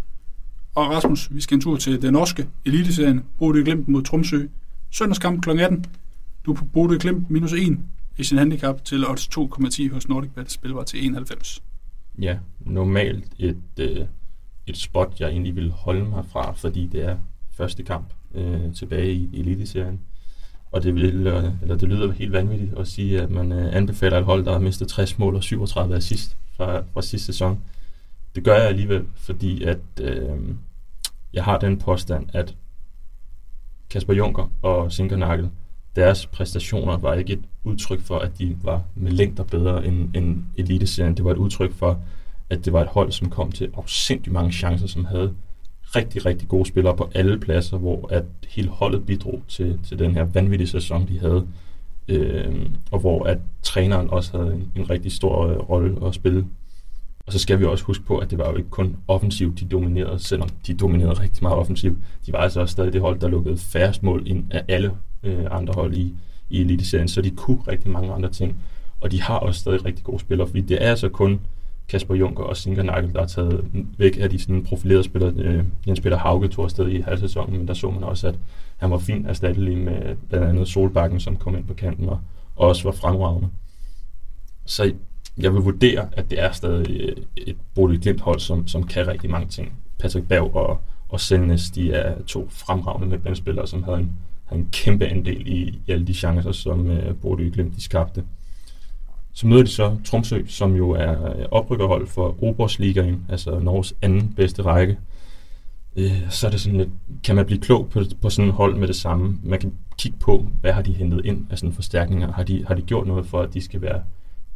Og 0.78 0.90
Rasmus, 0.90 1.28
vi 1.34 1.40
skal 1.40 1.54
en 1.54 1.60
tur 1.60 1.76
til 1.76 2.02
den 2.02 2.12
norske 2.12 2.46
eliteserien. 2.64 3.24
Bodø 3.38 3.62
Glimt 3.62 3.88
mod 3.88 4.02
Tromsø. 4.02 4.46
Søndagskamp 4.90 5.42
kl. 5.42 5.50
18. 5.50 5.84
Du 6.46 6.52
er 6.52 6.56
på 6.56 6.64
Bodø 6.64 6.96
Glimt 7.00 7.30
minus 7.30 7.52
1 7.52 7.78
i 8.18 8.24
sin 8.24 8.38
handicap 8.38 8.84
til 8.84 9.06
odds 9.06 9.28
2,10 9.38 9.92
hos 9.92 10.08
NordicBet. 10.08 10.50
Spilbar 10.50 10.84
til 10.84 11.06
91. 11.06 11.62
Ja, 12.18 12.38
normalt 12.60 13.24
et, 13.38 13.62
øh, 13.80 14.06
et 14.66 14.76
spot, 14.76 15.20
jeg 15.20 15.28
egentlig 15.28 15.56
vil 15.56 15.70
holde 15.70 16.04
mig 16.04 16.24
fra, 16.32 16.52
fordi 16.52 16.86
det 16.86 17.04
er 17.04 17.16
første 17.52 17.82
kamp 17.82 18.12
øh, 18.34 18.74
tilbage 18.74 19.12
i 19.12 19.40
eliteserien. 19.40 20.00
Og 20.72 20.82
det, 20.82 20.94
vil, 20.94 21.26
øh, 21.26 21.44
eller 21.62 21.76
det 21.76 21.88
lyder 21.88 22.12
helt 22.12 22.32
vanvittigt 22.32 22.78
at 22.78 22.88
sige, 22.88 23.20
at 23.20 23.30
man 23.30 23.52
øh, 23.52 23.76
anbefaler 23.76 24.18
et 24.18 24.24
hold, 24.24 24.44
der 24.44 24.52
har 24.52 24.58
mistet 24.58 24.88
60 24.88 25.18
mål 25.18 25.34
og 25.34 25.42
37 25.42 25.96
assist 25.96 26.36
fra, 26.56 26.82
fra 26.92 27.02
sidste 27.02 27.26
sæson. 27.26 27.58
Det 28.34 28.44
gør 28.44 28.54
jeg 28.54 28.68
alligevel, 28.68 29.04
fordi 29.14 29.64
at 29.64 29.78
øh, 30.00 30.38
jeg 31.32 31.44
har 31.44 31.58
den 31.58 31.78
påstand, 31.78 32.26
at 32.32 32.54
Kasper 33.90 34.14
Junker 34.14 34.50
og 34.62 34.92
Sinkernagel, 34.92 35.50
deres 35.96 36.26
præstationer 36.26 36.96
var 36.96 37.14
ikke 37.14 37.32
et 37.32 37.44
udtryk 37.64 38.00
for, 38.00 38.18
at 38.18 38.38
de 38.38 38.56
var 38.62 38.82
med 38.94 39.12
længder 39.12 39.44
bedre 39.44 39.86
end, 39.86 40.16
end 40.16 40.42
eliteserien. 40.56 41.16
Det 41.16 41.24
var 41.24 41.30
et 41.30 41.36
udtryk 41.36 41.72
for, 41.72 42.00
at 42.50 42.64
det 42.64 42.72
var 42.72 42.80
et 42.82 42.88
hold, 42.88 43.12
som 43.12 43.30
kom 43.30 43.52
til 43.52 43.70
afsindig 43.76 44.32
mange 44.32 44.52
chancer, 44.52 44.86
som 44.86 45.04
havde 45.04 45.34
rigtig, 45.82 46.26
rigtig 46.26 46.48
gode 46.48 46.68
spillere 46.68 46.96
på 46.96 47.10
alle 47.14 47.40
pladser, 47.40 47.78
hvor 47.78 48.08
at 48.10 48.24
hele 48.48 48.68
holdet 48.68 49.06
bidrog 49.06 49.42
til, 49.48 49.78
til 49.84 49.98
den 49.98 50.14
her 50.14 50.24
vanvittige 50.24 50.68
sæson, 50.68 51.08
de 51.08 51.18
havde. 51.18 51.46
Øh, 52.08 52.70
og 52.90 52.98
hvor 52.98 53.24
at 53.24 53.38
træneren 53.62 54.10
også 54.10 54.38
havde 54.38 54.54
en, 54.54 54.72
en 54.76 54.90
rigtig 54.90 55.12
stor 55.12 55.46
øh, 55.46 55.56
rolle 55.56 56.06
at 56.06 56.14
spille. 56.14 56.46
Og 57.28 57.32
så 57.32 57.38
skal 57.38 57.60
vi 57.60 57.64
også 57.64 57.84
huske 57.84 58.04
på, 58.04 58.18
at 58.18 58.30
det 58.30 58.38
var 58.38 58.50
jo 58.50 58.56
ikke 58.56 58.70
kun 58.70 58.96
offensivt, 59.08 59.60
de 59.60 59.64
dominerede, 59.64 60.18
selvom 60.18 60.48
de 60.66 60.74
dominerede 60.74 61.20
rigtig 61.20 61.42
meget 61.42 61.58
offensivt. 61.58 61.98
De 62.26 62.32
var 62.32 62.38
altså 62.38 62.60
også 62.60 62.72
stadig 62.72 62.92
det 62.92 63.00
hold, 63.00 63.20
der 63.20 63.28
lukkede 63.28 63.58
færrest 63.58 64.02
mål 64.02 64.22
ind 64.26 64.44
af 64.50 64.64
alle 64.68 64.92
øh, 65.22 65.44
andre 65.50 65.74
hold 65.74 65.94
i, 65.94 66.14
i 66.50 66.60
eliteserien, 66.60 67.08
så 67.08 67.22
de 67.22 67.30
kunne 67.30 67.58
rigtig 67.68 67.90
mange 67.90 68.12
andre 68.12 68.28
ting. 68.28 68.56
Og 69.00 69.12
de 69.12 69.22
har 69.22 69.38
også 69.38 69.60
stadig 69.60 69.84
rigtig 69.84 70.04
gode 70.04 70.18
spillere, 70.18 70.46
fordi 70.48 70.60
det 70.60 70.82
er 70.84 70.90
altså 70.90 71.08
kun 71.08 71.40
Kasper 71.88 72.14
Junker 72.14 72.44
og 72.44 72.56
Sinker 72.56 72.82
Nagel, 72.82 73.12
der 73.12 73.20
er 73.20 73.26
taget 73.26 73.64
væk 73.98 74.18
af 74.20 74.30
de 74.30 74.38
sådan 74.38 74.64
profilerede 74.64 75.04
spillere. 75.04 75.32
Øh, 75.36 75.64
Jens 75.86 76.00
Peter 76.00 76.18
Hauge 76.18 76.48
tog 76.48 76.64
afsted 76.64 76.88
i 76.88 77.00
halvsæsonen, 77.00 77.58
men 77.58 77.68
der 77.68 77.74
så 77.74 77.90
man 77.90 78.04
også, 78.04 78.28
at 78.28 78.38
han 78.76 78.90
var 78.90 78.98
fint 78.98 79.26
erstattelig 79.26 79.78
med 79.78 80.16
blandt 80.28 80.46
andet 80.46 80.68
Solbakken, 80.68 81.20
som 81.20 81.36
kom 81.36 81.56
ind 81.56 81.64
på 81.64 81.74
kanten 81.74 82.08
og, 82.08 82.20
og 82.56 82.68
også 82.68 82.84
var 82.84 82.92
fremragende. 82.92 83.48
Så 84.66 84.92
jeg 85.38 85.54
vil 85.54 85.60
vurdere, 85.60 86.08
at 86.12 86.30
det 86.30 86.42
er 86.42 86.52
stadig 86.52 87.00
øh, 87.00 87.16
et 87.36 87.56
Bodil 87.74 88.00
Glimt 88.00 88.20
hold, 88.20 88.40
som, 88.40 88.68
som 88.68 88.82
kan 88.82 89.08
rigtig 89.08 89.30
mange 89.30 89.48
ting. 89.48 89.72
Patrick 89.98 90.28
Berg 90.28 90.56
og, 90.56 90.80
og 91.08 91.20
Selnes, 91.20 91.70
de 91.70 91.92
er 91.92 92.22
to 92.22 92.48
fremragende 92.50 93.08
midtbanespillere, 93.08 93.66
som 93.66 93.82
havde 93.82 93.98
en, 93.98 94.12
havde 94.44 94.62
en 94.62 94.68
kæmpe 94.72 95.06
andel 95.06 95.46
i, 95.46 95.80
i 95.86 95.90
alle 95.92 96.06
de 96.06 96.14
chancer, 96.14 96.52
som 96.52 96.90
øh, 96.90 97.10
uh, 97.10 97.16
Bodil 97.16 97.52
Glimt 97.52 97.76
de 97.76 97.82
skabte. 97.82 98.24
Så 99.32 99.46
møder 99.46 99.62
de 99.62 99.68
så 99.68 99.96
Tromsø, 100.04 100.42
som 100.46 100.76
jo 100.76 100.90
er 100.90 101.38
øh, 101.38 101.44
oprykkerhold 101.50 102.06
for 102.06 102.36
Oberstligaen, 102.42 103.24
altså 103.28 103.58
Norges 103.58 103.94
anden 104.02 104.32
bedste 104.36 104.62
række. 104.62 104.98
øh, 105.96 106.30
så 106.30 106.46
er 106.46 106.50
det 106.50 106.60
sådan 106.60 106.78
lidt, 106.78 106.90
kan 107.24 107.36
man 107.36 107.46
blive 107.46 107.60
klog 107.60 107.88
på, 107.90 108.02
på 108.22 108.30
sådan 108.30 108.48
et 108.48 108.54
hold 108.54 108.76
med 108.76 108.88
det 108.88 108.96
samme? 108.96 109.38
Man 109.42 109.58
kan 109.58 109.72
kigge 109.98 110.18
på, 110.18 110.46
hvad 110.60 110.72
har 110.72 110.82
de 110.82 110.92
hentet 110.92 111.24
ind 111.24 111.46
af 111.50 111.58
sådan 111.58 111.72
forstærkninger? 111.72 112.32
Har 112.32 112.42
de, 112.42 112.64
har 112.68 112.74
de 112.74 112.82
gjort 112.82 113.06
noget 113.06 113.26
for, 113.26 113.40
at 113.40 113.54
de 113.54 113.60
skal 113.60 113.82
være 113.82 114.02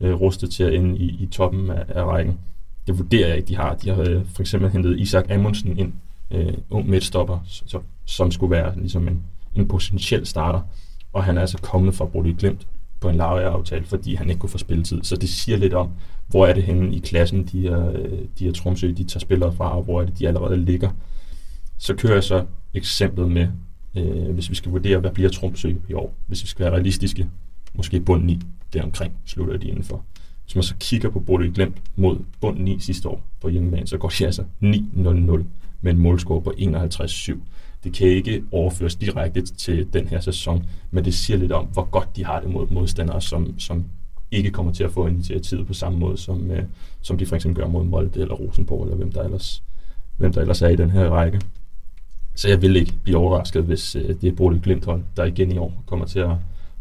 øh, 0.03 0.21
rustet 0.21 0.51
til 0.51 0.65
at 0.65 0.75
ende 0.75 0.99
i, 0.99 1.17
i 1.23 1.27
toppen 1.27 1.71
af, 1.71 1.85
af 1.89 2.05
rækken? 2.05 2.39
Det 2.87 2.99
vurderer 2.99 3.29
jeg 3.29 3.37
ikke, 3.37 3.49
de 3.49 3.57
har. 3.57 3.75
De 3.75 3.91
har 3.91 4.03
øh, 4.03 4.25
for 4.35 4.41
eksempel 4.43 4.71
hentet 4.71 5.01
Isak 5.01 5.31
Amundsen 5.31 5.79
ind, 5.79 5.93
øh, 6.31 6.55
ung 6.71 6.91
midtstopper, 6.91 7.39
så, 7.45 7.81
som 8.05 8.31
skulle 8.31 8.51
være 8.51 8.79
ligesom 8.79 9.09
en, 9.09 9.23
en 9.55 9.69
potentiel 9.69 10.27
starter. 10.27 10.61
Og 11.13 11.25
han 11.25 11.37
er 11.37 11.41
altså 11.41 11.59
kommet 11.59 11.95
fra 11.95 12.05
Brody 12.05 12.37
Glimt 12.39 12.67
på 13.01 13.09
en 13.09 13.17
lavere 13.17 13.51
aftale, 13.51 13.85
fordi 13.85 14.15
han 14.15 14.29
ikke 14.29 14.39
kunne 14.39 14.51
få 14.51 14.59
spilletid. 14.59 15.03
Så 15.03 15.17
det 15.17 15.29
siger 15.29 15.59
lidt 15.59 15.75
om, 15.75 15.91
hvor 16.29 16.47
er 16.47 16.55
det 16.55 16.63
henne 16.63 16.95
i 16.95 16.99
klassen, 16.99 17.45
de 17.45 17.61
her, 17.61 17.93
de 18.39 18.45
her 18.45 18.53
Tromsø, 18.53 18.93
de 18.97 19.05
tager 19.05 19.21
spillere 19.21 19.53
fra, 19.53 19.77
og 19.77 19.83
hvor 19.83 20.01
er 20.01 20.07
det, 20.07 20.19
de 20.19 20.29
allerede 20.29 20.57
ligger. 20.57 20.91
Så 21.79 21.95
kører 21.95 22.15
jeg 22.15 22.25
så 22.25 22.45
eksemplet 22.75 23.31
med, 23.31 23.49
øh, 23.97 24.31
hvis 24.35 24.51
vi 24.51 24.55
skal 24.55 24.73
vurdere, 24.73 24.99
hvad 24.99 25.11
bliver 25.11 25.31
Tromsø 25.31 25.75
i 25.89 25.93
år, 25.93 26.15
hvis 26.27 26.43
vi 26.43 26.49
skal 26.49 26.65
være 26.65 26.75
realistiske, 26.75 27.29
måske 27.75 28.01
bund 28.01 28.25
9, 28.25 28.41
deromkring 28.73 29.13
slutter 29.25 29.57
de 29.57 29.69
indenfor. 29.69 30.05
Hvis 30.45 30.55
man 30.55 30.63
så 30.63 30.75
kigger 30.81 31.11
på 31.11 31.21
Bodø 31.21 31.51
Glemt 31.55 31.83
mod 31.97 32.17
bund 32.41 32.59
9 32.59 32.79
sidste 32.79 33.09
år 33.09 33.23
på 33.41 33.49
hjemmebane, 33.49 33.87
så 33.87 33.99
går 33.99 34.09
de 34.19 34.27
altså 34.27 34.43
9-0-0 34.63 35.45
med 35.81 35.93
en 35.93 35.99
målscore 35.99 36.43
på 36.43 36.53
51-7. 36.59 37.39
Det 37.85 37.95
kan 37.95 38.09
ikke 38.09 38.45
overføres 38.53 38.95
direkte 38.95 39.43
til 39.43 39.93
den 39.93 40.09
her 40.09 40.21
sæson, 40.21 40.67
men 40.91 41.05
det 41.05 41.15
siger 41.15 41.37
lidt 41.37 41.53
om, 41.53 41.65
hvor 41.65 41.85
godt 41.85 42.17
de 42.17 42.25
har 42.25 42.41
det 42.41 42.51
mod 42.51 42.67
modstandere, 42.71 43.21
som, 43.21 43.59
som 43.59 43.85
ikke 44.31 44.51
kommer 44.51 44.73
til 44.73 44.85
at 44.85 44.93
få 44.93 45.07
initiativet 45.07 45.67
på 45.67 45.75
samme 45.75 45.99
måde, 45.99 46.17
som, 46.19 46.51
øh, 46.51 46.65
som 47.01 47.19
de 47.19 47.27
for 47.27 47.37
eksempel 47.37 47.63
gør 47.63 47.69
mod 47.69 47.85
Molde 47.85 48.21
eller 48.21 48.35
Rosenborg, 48.35 48.83
eller 48.83 48.97
hvem 48.97 49.13
der 49.13 49.23
ellers, 49.23 49.63
hvem 50.17 50.33
der 50.33 50.41
ellers 50.41 50.63
er 50.63 50.69
i 50.69 50.77
den 50.77 50.91
her 50.91 51.09
række. 51.09 51.41
Så 52.35 52.49
jeg 52.49 52.63
vil 52.63 52.77
ikke 52.77 52.95
blive 53.03 53.17
overrasket, 53.17 53.65
hvis 53.65 53.97
øh, 53.97 54.09
det 54.21 54.25
er 54.25 54.33
Bodø 54.33 54.59
Glinthold, 54.63 55.03
der 55.17 55.25
igen 55.25 55.53
i 55.53 55.59
år 55.59 55.83
kommer 55.87 56.07
til 56.07 56.19
at, 56.19 56.31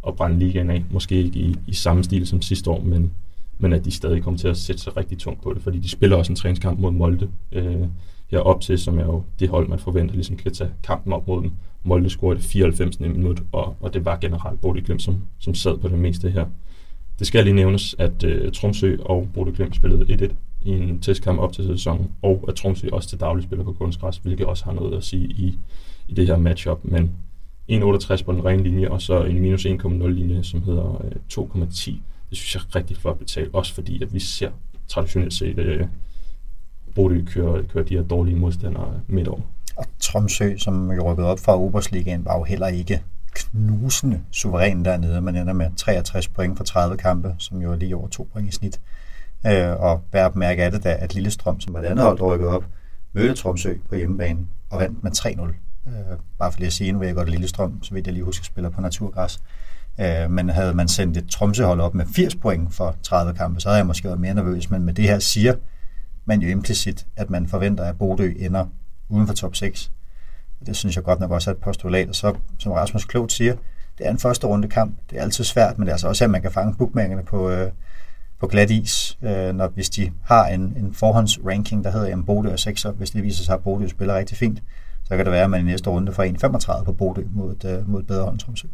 at 0.07 0.15
brænde 0.15 0.39
ligaen 0.39 0.69
af. 0.69 0.83
Måske 0.91 1.15
ikke 1.23 1.39
i, 1.39 1.55
i 1.67 1.73
samme 1.73 2.03
stil 2.03 2.27
som 2.27 2.41
sidste 2.41 2.69
år, 2.69 2.81
men, 2.83 3.11
men 3.57 3.73
at 3.73 3.85
de 3.85 3.91
stadig 3.91 4.23
kommer 4.23 4.37
til 4.37 4.47
at 4.47 4.57
sætte 4.57 4.81
sig 4.81 4.97
rigtig 4.97 5.17
tungt 5.17 5.41
på 5.43 5.53
det, 5.53 5.61
fordi 5.61 5.79
de 5.79 5.89
spiller 5.89 6.17
også 6.17 6.31
en 6.31 6.35
træningskamp 6.35 6.79
mod 6.79 6.91
Molde 6.91 7.29
øh, 7.51 7.87
herop 8.31 8.61
til, 8.61 8.79
som 8.79 8.99
er 8.99 9.03
jo 9.03 9.23
det 9.39 9.49
hold, 9.49 9.67
man 9.67 9.79
forventer 9.79 10.15
ligesom 10.15 10.37
kan 10.37 10.53
tage 10.53 10.69
kampen 10.83 11.13
op 11.13 11.27
mod 11.27 11.41
dem. 11.41 11.51
Molde 11.83 12.09
scorede 12.09 12.39
det 12.39 12.45
94. 12.45 12.99
minut, 12.99 13.43
og, 13.51 13.75
og 13.79 13.93
det 13.93 14.05
var 14.05 14.17
generelt 14.21 14.61
Bodø 14.61 14.79
Glimt, 14.85 15.01
som, 15.01 15.17
som 15.39 15.55
sad 15.55 15.77
på 15.77 15.87
det 15.87 15.99
meste 15.99 16.29
her. 16.29 16.45
Det 17.19 17.27
skal 17.27 17.43
lige 17.43 17.53
nævnes, 17.53 17.95
at 17.99 18.23
øh, 18.23 18.51
Tromsø 18.51 18.97
og 19.05 19.27
Bodø 19.33 19.51
Glimt 19.51 19.75
spillede 19.75 20.13
1-1 20.13 20.33
i 20.61 20.69
en 20.69 20.99
testkamp 20.99 21.39
op 21.39 21.53
til 21.53 21.65
sæsonen, 21.65 22.11
og 22.21 22.45
at 22.47 22.55
Tromsø 22.55 22.87
også 22.91 23.09
til 23.09 23.19
daglig 23.19 23.43
spiller 23.43 23.65
på 23.65 23.71
kunstgræs, 23.71 24.17
hvilket 24.17 24.45
også 24.45 24.65
har 24.65 24.73
noget 24.73 24.97
at 24.97 25.03
sige 25.03 25.27
i, 25.27 25.57
i 26.07 26.13
det 26.13 26.27
her 26.27 26.37
matchup. 26.37 26.79
Men 26.83 27.11
1,68 27.69 28.23
på 28.23 28.31
den 28.31 28.45
rene 28.45 28.63
linje, 28.63 28.89
og 28.89 29.01
så 29.01 29.23
en 29.23 29.39
minus 29.39 29.65
1,0 29.65 30.07
linje, 30.07 30.43
som 30.43 30.63
hedder 30.63 31.05
øh, 31.05 31.11
2,10. 31.33 31.91
Det 32.29 32.37
synes 32.37 32.55
jeg 32.55 32.61
er 32.61 32.75
rigtig 32.75 32.97
flot 32.97 33.19
betalt, 33.19 33.53
også 33.53 33.73
fordi 33.73 34.03
at 34.03 34.13
vi 34.13 34.19
ser 34.19 34.49
traditionelt 34.87 35.33
set, 35.33 35.59
at 35.59 35.65
øh, 35.65 35.87
Bodø 36.95 37.23
kører, 37.25 37.63
kører 37.63 37.83
de 37.83 37.95
her 37.95 38.03
dårlige 38.03 38.35
modstandere 38.35 39.01
midt 39.07 39.27
over. 39.27 39.41
Og 39.75 39.85
Tromsø, 39.99 40.57
som 40.57 40.91
jo 40.91 41.11
rykkede 41.11 41.27
op 41.27 41.39
fra 41.39 41.59
Obersligaen, 41.59 42.25
var 42.25 42.37
jo 42.37 42.43
heller 42.43 42.67
ikke 42.67 43.01
knusende 43.35 44.21
suveræn 44.31 44.85
dernede. 44.85 45.21
Man 45.21 45.35
ender 45.35 45.53
med 45.53 45.67
63 45.77 46.27
point 46.27 46.57
for 46.57 46.63
30 46.63 46.97
kampe, 46.97 47.35
som 47.37 47.61
jo 47.61 47.71
er 47.71 47.75
lige 47.75 47.95
over 47.95 48.07
2 48.07 48.29
point 48.33 48.49
i 48.49 48.51
snit. 48.51 48.79
Øh, 49.45 49.79
og 49.79 50.01
værd 50.11 50.25
at 50.25 50.35
mærke 50.35 50.63
af 50.63 50.71
det, 50.71 50.83
da 50.83 50.97
at 50.99 51.13
Lillestrøm, 51.13 51.59
som 51.59 51.73
var 51.73 51.81
det 51.81 51.87
andet 51.87 52.05
hold, 52.05 52.21
rykkede 52.21 52.49
op, 52.49 52.65
mødte 53.13 53.33
Tromsø 53.33 53.73
på 53.89 53.95
hjemmebane 53.95 54.39
og 54.69 54.79
vandt 54.79 55.03
med 55.03 55.11
3-0. 55.11 55.70
Øh, 55.87 56.17
bare 56.39 56.51
for 56.51 56.59
lige 56.59 56.67
at 56.67 56.73
sige, 56.73 56.91
nu 56.91 56.99
ved 56.99 57.07
jeg 57.07 57.15
godt 57.15 57.29
Lillestrøm, 57.29 57.83
så 57.83 57.93
vidt 57.93 58.07
jeg 58.07 58.13
lige 58.13 58.23
husker, 58.23 58.45
spiller 58.45 58.69
på 58.69 58.81
naturgræs. 58.81 59.43
Øh, 59.99 60.31
men 60.31 60.49
havde 60.49 60.73
man 60.73 60.87
sendt 60.87 61.17
et 61.17 61.29
tromsehold 61.29 61.81
op 61.81 61.95
med 61.95 62.05
80 62.15 62.35
point 62.35 62.73
for 62.73 62.95
30 63.03 63.33
kampe, 63.33 63.59
så 63.59 63.69
havde 63.69 63.77
jeg 63.77 63.87
måske 63.87 64.07
været 64.07 64.19
mere 64.19 64.33
nervøs. 64.33 64.69
Men 64.69 64.83
med 64.83 64.93
det 64.93 65.05
her 65.05 65.19
siger 65.19 65.55
man 66.25 66.41
jo 66.41 66.49
implicit, 66.49 67.05
at 67.15 67.29
man 67.29 67.47
forventer, 67.47 67.83
at 67.83 67.97
Bodø 67.97 68.33
ender 68.39 68.65
uden 69.09 69.27
for 69.27 69.33
top 69.33 69.55
6. 69.55 69.91
Det 70.65 70.75
synes 70.75 70.95
jeg 70.95 71.03
godt 71.03 71.19
nok 71.19 71.31
også 71.31 71.49
er 71.49 71.53
et 71.53 71.61
postulat. 71.61 72.09
Og 72.09 72.15
så, 72.15 72.35
som 72.59 72.71
Rasmus 72.71 73.05
Klogt 73.05 73.31
siger, 73.31 73.55
det 73.97 74.07
er 74.07 74.11
en 74.11 74.19
første 74.19 74.47
runde 74.47 74.67
kamp. 74.67 74.95
Det 75.09 75.17
er 75.17 75.21
altid 75.21 75.43
svært, 75.43 75.77
men 75.77 75.85
det 75.85 75.91
er 75.91 75.93
altså 75.93 76.07
også, 76.07 76.23
at 76.23 76.29
man 76.29 76.41
kan 76.41 76.51
fange 76.51 76.75
bookmakerne 76.77 77.23
på, 77.23 77.49
øh, 77.49 77.71
på 78.39 78.47
glat 78.47 78.69
is, 78.69 79.17
øh, 79.21 79.55
når, 79.55 79.67
hvis 79.67 79.89
de 79.89 80.11
har 80.23 80.45
en, 80.45 80.61
en 80.61 80.93
forhåndsranking, 80.93 81.83
der 81.83 81.91
hedder, 81.91 82.17
at 82.17 82.25
Bodø 82.25 82.49
er 82.49 82.55
6, 82.55 82.83
hvis 82.83 83.11
det 83.11 83.23
viser 83.23 83.43
sig, 83.43 83.53
at 83.53 83.63
Bodø 83.63 83.87
spiller 83.87 84.17
rigtig 84.17 84.37
fint, 84.37 84.63
så 85.03 85.15
kan 85.15 85.25
det 85.25 85.31
være, 85.31 85.43
at 85.43 85.49
man 85.49 85.61
i 85.61 85.63
næste 85.63 85.89
runde 85.89 86.11
får 86.11 86.23
1,35 86.79 86.83
på 86.83 86.93
Bodø 86.93 87.21
mod, 87.33 87.51
et, 87.51 87.83
mod 87.87 87.99
et 87.99 88.07
bedre 88.07 88.23
hold, 88.23 88.37
Tromsø. 88.37 88.67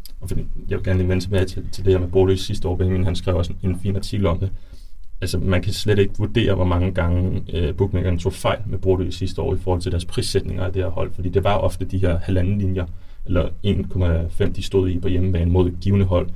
Jeg 0.68 0.78
vil 0.78 0.84
gerne 0.84 0.98
lige 0.98 1.08
vende 1.08 1.24
tilbage 1.24 1.44
til, 1.44 1.68
til 1.72 1.84
det 1.84 1.92
her 1.92 2.00
med 2.00 2.08
Bodø 2.08 2.36
sidste 2.36 2.68
år. 2.68 2.76
Benjamin 2.76 3.04
han 3.04 3.16
skrev 3.16 3.36
også 3.36 3.52
en, 3.62 3.70
en 3.70 3.80
fin 3.80 3.96
artikel 3.96 4.26
om 4.26 4.38
det. 4.38 4.50
Altså, 5.20 5.38
man 5.38 5.62
kan 5.62 5.72
slet 5.72 5.98
ikke 5.98 6.14
vurdere, 6.18 6.54
hvor 6.54 6.64
mange 6.64 6.92
gange 6.92 7.42
øh, 7.52 7.74
bookmakerne 7.76 8.18
tog 8.18 8.32
fejl 8.32 8.58
med 8.66 8.78
Bodø 8.78 9.10
sidste 9.10 9.42
år 9.42 9.54
i 9.54 9.58
forhold 9.58 9.82
til 9.82 9.92
deres 9.92 10.04
prissætninger 10.04 10.64
af 10.64 10.72
det 10.72 10.82
her 10.82 10.90
hold, 10.90 11.12
fordi 11.14 11.28
det 11.28 11.44
var 11.44 11.56
ofte 11.56 11.84
de 11.84 11.98
her 11.98 12.18
halvanden 12.18 12.58
linjer, 12.58 12.86
eller 13.26 13.48
1,5 14.46 14.52
de 14.52 14.62
stod 14.62 14.88
i 14.88 15.00
på 15.00 15.08
hjemmebane 15.08 15.50
mod 15.50 15.68
et 15.68 15.80
givende 15.80 16.06
hold, 16.06 16.28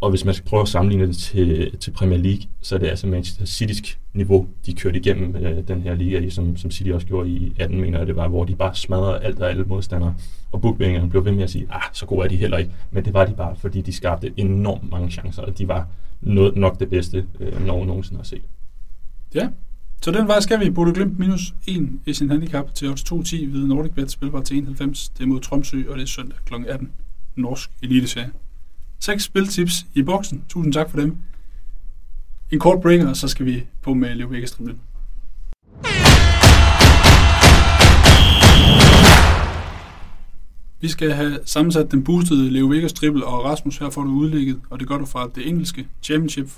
og 0.00 0.10
hvis 0.10 0.24
man 0.24 0.34
skal 0.34 0.48
prøve 0.48 0.62
at 0.62 0.68
sammenligne 0.68 1.06
det 1.06 1.16
til, 1.16 1.78
til 1.78 1.90
Premier 1.90 2.18
League, 2.18 2.42
så 2.60 2.74
er 2.74 2.78
det 2.78 2.86
altså 2.86 3.06
Manchester 3.06 3.44
City's 3.44 3.96
niveau, 4.14 4.48
de 4.66 4.74
kørte 4.74 4.98
igennem 4.98 5.36
øh, 5.36 5.68
den 5.68 5.82
her 5.82 5.94
liga, 5.94 6.30
som, 6.30 6.56
som 6.56 6.70
City 6.70 6.90
også 6.90 7.06
gjorde 7.06 7.28
i 7.28 7.52
18, 7.58 7.80
mener 7.80 7.98
jeg 7.98 8.06
det 8.06 8.16
var, 8.16 8.28
hvor 8.28 8.44
de 8.44 8.54
bare 8.54 8.74
smadrede 8.74 9.20
alt 9.20 9.40
og 9.40 9.50
alle 9.50 9.64
modstandere. 9.64 10.14
Og 10.52 10.60
bookmakerne 10.60 11.10
blev 11.10 11.24
ved 11.24 11.32
med 11.32 11.42
at 11.42 11.50
sige, 11.50 11.66
ah, 11.70 11.82
så 11.92 12.06
gode 12.06 12.24
er 12.24 12.28
de 12.28 12.36
heller 12.36 12.58
ikke. 12.58 12.72
Men 12.90 13.04
det 13.04 13.14
var 13.14 13.24
de 13.24 13.34
bare, 13.34 13.56
fordi 13.56 13.80
de 13.80 13.92
skabte 13.92 14.32
enormt 14.36 14.90
mange 14.90 15.10
chancer, 15.10 15.42
og 15.42 15.58
de 15.58 15.68
var 15.68 15.88
noget, 16.20 16.56
nok 16.56 16.80
det 16.80 16.90
bedste, 16.90 17.26
øh, 17.40 17.66
Norge 17.66 17.86
nogensinde 17.86 18.18
har 18.18 18.24
set. 18.24 18.42
Ja, 19.34 19.48
så 20.02 20.10
den 20.10 20.28
vej 20.28 20.40
skal 20.40 20.60
vi. 20.60 20.70
Bodo 20.70 20.90
Glimt 20.94 21.18
minus 21.18 21.54
1 21.66 21.88
i 22.06 22.12
sin 22.12 22.30
handicap 22.30 22.74
til 22.74 22.88
odds 22.88 23.02
2.10 23.12 23.46
ved 23.52 23.66
Nordic 23.66 23.92
Bet, 23.92 24.10
spilbar 24.10 24.40
til 24.40 24.56
91. 24.56 25.08
Det 25.08 25.22
er 25.22 25.26
mod 25.26 25.40
Tromsø, 25.40 25.82
og 25.88 25.96
det 25.96 26.02
er 26.02 26.06
søndag 26.06 26.38
kl. 26.46 26.54
18. 26.68 26.92
Norsk 27.36 27.70
Eliteserie. 27.82 28.30
Seks 29.00 29.24
spiltips 29.24 29.86
i 29.94 30.02
boksen. 30.02 30.44
Tusind 30.48 30.72
tak 30.72 30.90
for 30.90 31.00
dem. 31.00 31.16
En 32.50 32.58
kort 32.58 32.82
break, 32.82 33.00
og 33.06 33.16
så 33.16 33.28
skal 33.28 33.46
vi 33.46 33.66
på 33.82 33.94
med 33.94 34.14
Leo 34.14 34.30
lidt. 34.30 34.76
Vi 40.80 40.88
skal 40.88 41.12
have 41.12 41.38
sammensat 41.44 41.90
den 41.90 42.04
boostede 42.04 42.50
Leo 42.50 42.66
Vegas 42.66 42.92
triple, 42.92 43.26
og 43.26 43.44
Rasmus, 43.44 43.78
her 43.78 43.90
får 43.90 44.02
du 44.02 44.10
udlægget, 44.10 44.60
og 44.70 44.80
det 44.80 44.88
gør 44.88 44.98
du 44.98 45.06
fra 45.06 45.30
det 45.34 45.48
engelske 45.48 45.86
Championship. 46.02 46.48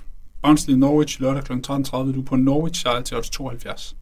Barnsley 0.43 0.75
Norwich 0.75 1.21
lørdag 1.21 1.45
kl. 1.45 1.53
13.30. 1.53 1.97
Du 1.97 2.21
er 2.21 2.25
på 2.27 2.37
Norwich 2.37 2.83
sejr 2.83 3.03
til 3.03 3.17
odds 3.17 3.31
72. 3.31 3.97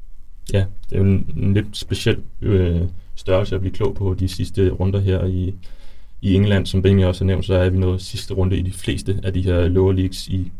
Ja, 0.52 0.64
det 0.90 0.96
er 0.96 0.98
jo 0.98 1.04
en, 1.04 1.30
en 1.36 1.54
lidt 1.54 1.66
speciel 1.76 2.18
øh, 2.40 2.80
størrelse 3.14 3.54
at 3.54 3.60
blive 3.60 3.74
klog 3.74 3.94
på 3.94 4.14
de 4.14 4.28
sidste 4.28 4.70
runder 4.70 5.00
her 5.00 5.24
i, 5.24 5.54
i 6.22 6.34
England, 6.34 6.66
som 6.66 6.82
Benjamin 6.82 7.04
også 7.04 7.24
har 7.24 7.26
nævnt, 7.26 7.44
så 7.44 7.54
er 7.54 7.70
vi 7.70 7.78
nået 7.78 8.02
sidste 8.02 8.34
runde 8.34 8.56
i 8.56 8.62
de 8.62 8.72
fleste 8.72 9.20
af 9.22 9.32
de 9.32 9.42
her 9.42 9.68
lower 9.68 9.92
leagues 9.92 10.28
i, 10.28 10.52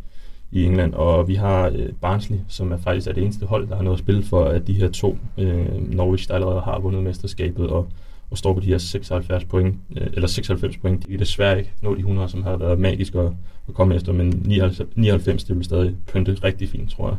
i 0.53 0.65
England, 0.65 0.95
og 0.95 1.29
vi 1.29 1.35
har 1.35 1.67
øh, 1.67 1.89
Barnsley, 2.01 2.39
som 2.49 2.73
er 2.73 2.77
faktisk 2.77 3.07
er 3.07 3.13
det 3.13 3.23
eneste 3.23 3.47
hold, 3.47 3.69
der 3.69 3.77
har 3.77 3.83
noget 3.83 3.97
at 3.97 4.05
spille 4.05 4.23
for, 4.23 4.45
at 4.45 4.67
de 4.67 4.73
her 4.73 4.89
to, 4.89 5.19
øh, 5.39 5.95
Norwich, 5.95 6.29
der 6.29 6.35
allerede 6.35 6.61
har 6.61 6.79
vundet 6.79 7.03
mesterskabet, 7.03 7.69
og, 7.69 7.89
og 8.31 8.39
står 8.39 8.55
på 8.55 8.61
de 8.61 8.67
her 8.67 8.79
76 8.79 9.45
point, 9.45 9.77
øh, 9.97 10.07
eller 10.13 10.29
96 10.29 10.77
point. 10.77 11.07
De 11.07 11.15
er 11.15 11.19
desværre 11.19 11.59
ikke 11.59 11.73
nå 11.83 11.95
de 11.95 12.01
100, 12.01 12.29
som 12.29 12.43
har 12.43 12.57
været 12.57 12.79
magisk 12.79 13.15
at, 13.15 13.33
at 13.69 13.75
komme 13.75 13.95
efter, 13.95 14.13
men 14.13 14.43
99, 14.47 14.89
99 14.95 15.45
det 15.45 15.57
vil 15.57 15.65
stadig 15.65 15.95
pynte 16.13 16.37
rigtig 16.45 16.69
fint, 16.69 16.91
tror 16.91 17.09
jeg. 17.09 17.17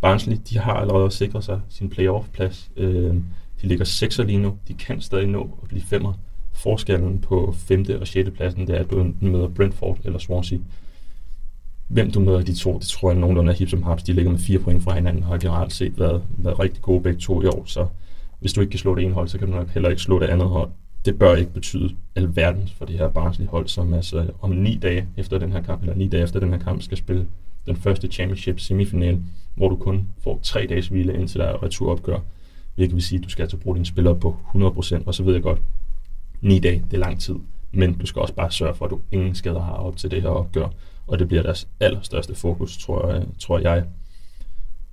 Barnsley, 0.00 0.36
de 0.50 0.58
har 0.58 0.72
allerede 0.72 1.10
sikret 1.10 1.44
sig 1.44 1.60
sin 1.68 1.90
playoff-plads. 1.90 2.70
Øh, 2.76 3.14
de 3.62 3.66
ligger 3.66 3.84
6 3.84 4.18
lige 4.18 4.38
nu. 4.38 4.56
De 4.68 4.74
kan 4.74 5.00
stadig 5.00 5.26
nå 5.26 5.58
at 5.62 5.68
blive 5.68 5.82
femmer 5.82 6.12
forskellen 6.56 7.18
på 7.18 7.54
5. 7.58 7.84
og 8.00 8.06
6. 8.06 8.30
pladsen, 8.30 8.66
det 8.66 8.76
er, 8.76 8.80
at 8.80 8.90
du 8.90 9.12
møder 9.20 9.48
Brentford 9.48 9.98
eller 10.04 10.18
Swansea. 10.18 10.58
Hvem 11.88 12.10
du 12.10 12.20
møder 12.20 12.42
de 12.42 12.54
to, 12.54 12.78
det 12.78 12.88
tror 12.88 13.10
jeg 13.10 13.20
nogenlunde 13.20 13.52
er 13.52 13.56
hip 13.56 13.68
som 13.68 13.82
haps. 13.82 14.02
De 14.02 14.12
ligger 14.12 14.30
med 14.30 14.38
fire 14.38 14.58
point 14.58 14.82
fra 14.82 14.94
hinanden 14.94 15.22
og 15.22 15.28
har 15.28 15.38
generelt 15.38 15.72
set 15.72 15.98
været, 15.98 16.22
været 16.38 16.60
rigtig 16.60 16.82
gode 16.82 17.02
begge 17.02 17.20
to 17.20 17.42
i 17.42 17.46
år. 17.46 17.62
Så 17.66 17.86
hvis 18.40 18.52
du 18.52 18.60
ikke 18.60 18.70
kan 18.70 18.78
slå 18.78 18.94
det 18.94 19.04
ene 19.04 19.14
hold, 19.14 19.28
så 19.28 19.38
kan 19.38 19.48
du 19.48 19.54
nok 19.54 19.68
heller 19.68 19.88
ikke 19.88 20.02
slå 20.02 20.18
det 20.18 20.26
andet 20.26 20.48
hold. 20.48 20.70
Det 21.04 21.18
bør 21.18 21.34
ikke 21.34 21.52
betyde 21.52 21.94
alverden 22.14 22.68
for 22.78 22.84
det 22.84 22.98
her 22.98 23.08
barnslige 23.08 23.48
hold, 23.48 23.68
som 23.68 23.94
altså 23.94 24.26
om 24.40 24.50
ni 24.50 24.78
dage 24.82 25.06
efter 25.16 25.38
den 25.38 25.52
her 25.52 25.62
kamp, 25.62 25.82
eller 25.82 25.94
ni 25.94 26.08
dage 26.08 26.22
efter 26.22 26.40
den 26.40 26.50
her 26.50 26.58
kamp, 26.58 26.82
skal 26.82 26.98
spille 26.98 27.26
den 27.66 27.76
første 27.76 28.08
championship 28.08 28.60
semifinal, 28.60 29.18
hvor 29.54 29.68
du 29.68 29.76
kun 29.76 30.08
får 30.24 30.40
tre 30.42 30.66
dages 30.68 30.88
hvile 30.88 31.14
indtil 31.14 31.40
der 31.40 31.46
er 31.46 31.62
returopgør. 31.62 32.18
Hvilket 32.74 32.94
vil 32.94 33.02
sige, 33.02 33.18
at 33.18 33.24
du 33.24 33.28
skal 33.28 33.42
altså 33.42 33.56
bruge 33.56 33.76
dine 33.76 33.86
spillere 33.86 34.14
på 34.14 34.36
100%, 34.54 35.02
og 35.06 35.14
så 35.14 35.22
ved 35.22 35.34
jeg 35.34 35.42
godt, 35.42 35.58
ni 36.46 36.58
dage, 36.58 36.84
det 36.90 36.96
er 36.96 37.00
lang 37.00 37.20
tid. 37.20 37.34
Men 37.72 37.92
du 37.92 38.06
skal 38.06 38.22
også 38.22 38.34
bare 38.34 38.50
sørge 38.50 38.74
for, 38.74 38.84
at 38.84 38.90
du 38.90 39.00
ingen 39.12 39.34
skader 39.34 39.60
har 39.60 39.72
op 39.72 39.96
til 39.96 40.10
det 40.10 40.22
her 40.22 40.28
opgør. 40.28 40.68
Og 41.06 41.18
det 41.18 41.28
bliver 41.28 41.42
deres 41.42 41.68
allerstørste 41.80 42.34
fokus, 42.34 42.78
tror 42.78 43.12
jeg. 43.12 43.22
Tror 43.38 43.58
jeg. 43.58 43.84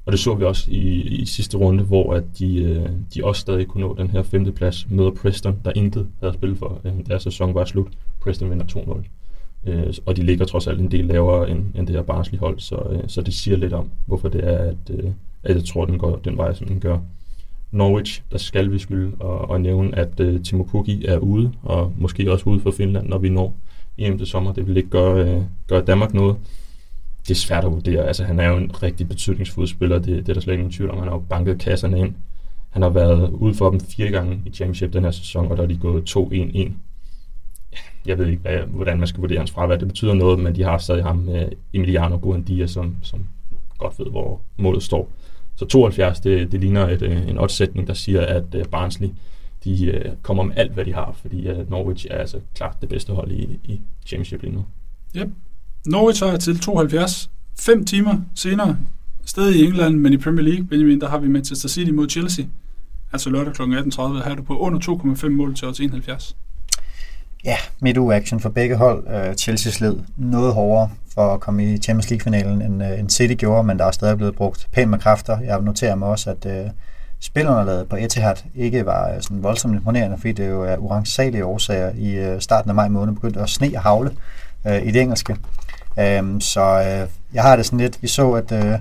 Og 0.06 0.12
det 0.12 0.20
så 0.20 0.36
vi 0.36 0.44
også 0.44 0.72
i, 0.72 1.02
i 1.02 1.26
sidste 1.26 1.58
runde, 1.58 1.84
hvor 1.84 2.14
at 2.14 2.24
de, 2.40 2.64
øh, 2.64 2.90
de 3.14 3.26
også 3.26 3.42
stadig 3.42 3.68
kunne 3.68 3.82
nå 3.82 3.96
den 3.98 4.10
her 4.10 4.24
femte 4.24 4.52
plads, 4.52 4.90
møder 4.90 5.12
Preston, 5.12 5.60
der 5.66 5.72
intet 5.76 6.08
havde 6.20 6.34
spillet 6.34 6.58
for, 6.60 6.82
øh, 6.84 6.94
deres 7.08 7.24
sæson 7.24 7.54
var 7.54 7.66
slut. 7.66 7.92
Preston 8.22 8.50
vinder 8.50 8.66
2-0. 8.66 9.08
Øh, 9.66 9.94
og 10.06 10.18
de 10.18 10.24
ligger 10.24 10.46
trods 10.46 10.68
alt 10.68 10.80
en 10.80 10.92
del 10.92 11.06
lavere 11.06 11.50
end, 11.50 11.76
end 11.76 11.88
det 11.88 11.96
her 11.96 12.04
Barnsley 12.04 12.40
hold, 12.40 12.60
så, 12.60 12.76
øh, 12.76 13.00
så 13.08 13.22
det 13.22 13.34
siger 13.34 13.58
lidt 13.58 13.74
om, 13.74 13.90
hvorfor 14.06 14.30
det 14.30 14.44
er, 14.44 14.58
at, 14.58 14.90
øh, 14.90 15.12
at 15.44 15.56
jeg 15.56 15.66
tror, 15.66 15.86
den 15.86 15.98
går 15.98 16.16
den 16.16 16.38
vej, 16.38 16.54
som 16.54 16.68
den 16.68 16.80
gør. 16.80 17.00
Norwich, 17.74 18.22
der 18.32 18.38
skal 18.38 18.72
vi 18.72 18.80
skylde 18.80 19.16
og, 19.20 19.50
og 19.50 19.62
nævne, 19.62 19.96
at 19.96 20.20
uh, 20.20 20.42
Timo 20.42 20.64
Pukki 20.64 21.06
er 21.06 21.18
ude, 21.18 21.52
og 21.64 21.94
måske 21.98 22.32
også 22.32 22.50
ude 22.50 22.60
for 22.60 22.72
Finland, 22.72 23.08
når 23.08 23.18
vi 23.18 23.30
når 23.30 23.56
hjem 23.98 24.18
til 24.18 24.28
sommer. 24.28 24.54
Det 24.54 24.68
vil 24.68 24.78
ikke 24.78 24.90
gøre, 24.90 25.38
uh, 25.38 25.44
gøre 25.68 25.82
Danmark 25.82 26.14
noget. 26.14 26.36
Det 27.28 27.32
er 27.32 27.36
svært 27.36 27.66
at 27.66 27.72
vurdere. 27.72 28.08
Altså, 28.08 28.24
han 28.24 28.40
er 28.40 28.48
jo 28.48 28.58
en 28.58 28.84
rigtig 28.84 29.08
betydningsfuld 29.08 29.68
spiller, 29.68 30.00
det, 30.00 30.08
det 30.08 30.30
er 30.30 30.34
der 30.34 30.42
slet 30.42 30.54
ingen 30.54 30.72
tvivl 30.72 30.92
om. 30.92 30.98
Han 30.98 31.08
har 31.08 31.16
jo 31.16 31.24
banket 31.30 31.60
kasserne 31.60 32.00
ind. 32.00 32.14
Han 32.70 32.82
har 32.82 32.90
været 32.90 33.30
ude 33.30 33.54
for 33.54 33.70
dem 33.70 33.80
fire 33.80 34.10
gange 34.10 34.42
i 34.46 34.50
Championship 34.50 34.94
den 34.94 35.04
her 35.04 35.12
sæson, 35.12 35.52
og 35.52 35.58
der 35.58 35.64
er 35.64 35.68
de 35.68 35.78
gået 35.78 36.18
2-1-1. 36.18 36.72
Jeg 38.06 38.18
ved 38.18 38.28
ikke, 38.28 38.42
hvad, 38.42 38.58
hvordan 38.58 38.98
man 38.98 39.08
skal 39.08 39.22
vurdere 39.22 39.38
hans 39.38 39.52
fravær. 39.52 39.76
Det 39.76 39.88
betyder 39.88 40.14
noget, 40.14 40.40
men 40.40 40.56
de 40.56 40.64
har 40.64 40.78
stadig 40.78 41.04
ham, 41.04 41.28
uh, 41.28 41.42
Emiliano 41.74 42.18
Buendia, 42.18 42.68
som, 42.68 42.96
som 43.02 43.26
godt 43.78 44.00
ved, 44.00 44.06
hvor 44.06 44.42
målet 44.58 44.84
står. 44.84 45.10
Så 45.56 45.66
72, 45.66 46.20
det, 46.20 46.52
det 46.52 46.60
ligner 46.60 46.90
et, 46.90 47.02
øh, 47.02 47.30
en 47.30 47.38
oddsætning, 47.38 47.88
der 47.88 47.94
siger, 47.94 48.22
at 48.22 48.56
uh, 48.56 48.62
Barnsley 48.72 49.10
de 49.64 49.86
øh, 49.86 50.12
kommer 50.22 50.44
med 50.44 50.54
alt, 50.58 50.72
hvad 50.72 50.86
de 50.86 50.94
har, 50.94 51.16
fordi 51.22 51.52
uh, 51.52 51.70
Norwich 51.70 52.08
er 52.12 52.18
altså 52.18 52.40
klart 52.56 52.82
det 52.82 52.90
bedste 52.90 53.14
hold 53.14 53.32
i, 53.32 53.60
i 53.64 53.82
Championship 54.06 54.42
lige 54.42 54.54
nu. 54.54 54.66
Yep. 55.16 55.30
Norwich 55.86 56.24
har 56.24 56.38
til 56.38 56.60
72. 56.60 57.30
Fem 57.60 57.86
timer 57.86 58.18
senere, 58.36 58.78
stadig 59.26 59.56
i 59.56 59.66
England, 59.66 59.96
men 59.96 60.14
i 60.14 60.18
Premier 60.18 60.46
League, 60.46 60.66
Benjamin, 60.66 61.02
der 61.02 61.10
har 61.10 61.18
vi 61.18 61.28
Manchester 61.28 61.70
City 61.70 61.92
mod 61.92 62.10
Chelsea. 62.10 62.46
Altså 63.14 63.30
lørdag 63.30 63.54
kl. 63.54 63.62
18.30, 63.62 64.02
her 64.02 64.32
er 64.32 64.36
du 64.36 64.44
på 64.44 64.58
under 64.58 64.80
2,5 64.80 65.30
mål 65.30 65.56
til 65.56 65.68
odds 65.68 65.80
71. 65.80 66.36
Ja, 67.46 67.58
midt-action 67.80 68.40
for 68.40 68.50
begge 68.50 68.76
hold. 68.76 69.08
Øh, 69.08 69.30
uh, 69.30 69.36
Chelsea 69.36 69.72
sled 69.72 69.96
noget 70.18 70.54
hårdere 70.54 70.90
for 71.14 71.34
at 71.34 71.40
komme 71.40 71.74
i 71.74 71.78
Champions 71.78 72.10
League-finalen, 72.10 72.62
end, 72.62 72.84
uh, 72.84 73.00
end 73.00 73.10
City 73.10 73.34
gjorde, 73.34 73.64
men 73.64 73.80
der 73.80 73.86
er 73.86 73.92
stadig 73.92 74.18
blevet 74.18 74.36
brugt 74.36 74.68
pænt 74.72 74.90
med 74.90 75.00
kræfter. 75.00 75.40
Jeg 75.40 75.62
noterer 75.62 75.96
mig 75.96 76.08
også, 76.08 76.30
at 76.30 76.46
øh, 76.46 76.66
uh, 76.66 76.72
spillerne 77.20 77.86
på 77.86 77.96
Etihad 77.96 78.36
ikke 78.56 78.86
var 78.86 79.20
sådan 79.22 79.44
voldsomt 79.44 79.76
imponerende, 79.76 80.18
fordi 80.18 80.32
det 80.32 80.50
jo 80.50 80.64
er 80.64 80.78
urensagelige 80.78 81.46
årsager. 81.46 81.92
I 81.96 82.34
uh, 82.34 82.40
starten 82.40 82.70
af 82.70 82.76
maj 82.76 82.88
måned 82.88 83.14
begyndte 83.14 83.40
at 83.40 83.50
sne 83.50 83.72
og 83.76 83.82
havle 83.82 84.12
uh, 84.66 84.76
i 84.76 84.92
det 84.92 85.02
engelske. 85.02 85.36
Um, 86.20 86.42
så 86.42 86.80
uh, 86.80 87.10
jeg 87.34 87.44
har 87.44 87.56
det 87.56 87.66
sådan 87.66 87.80
lidt, 87.80 88.02
vi 88.02 88.08
så, 88.08 88.32
at 88.32 88.52
uh, 88.52 88.80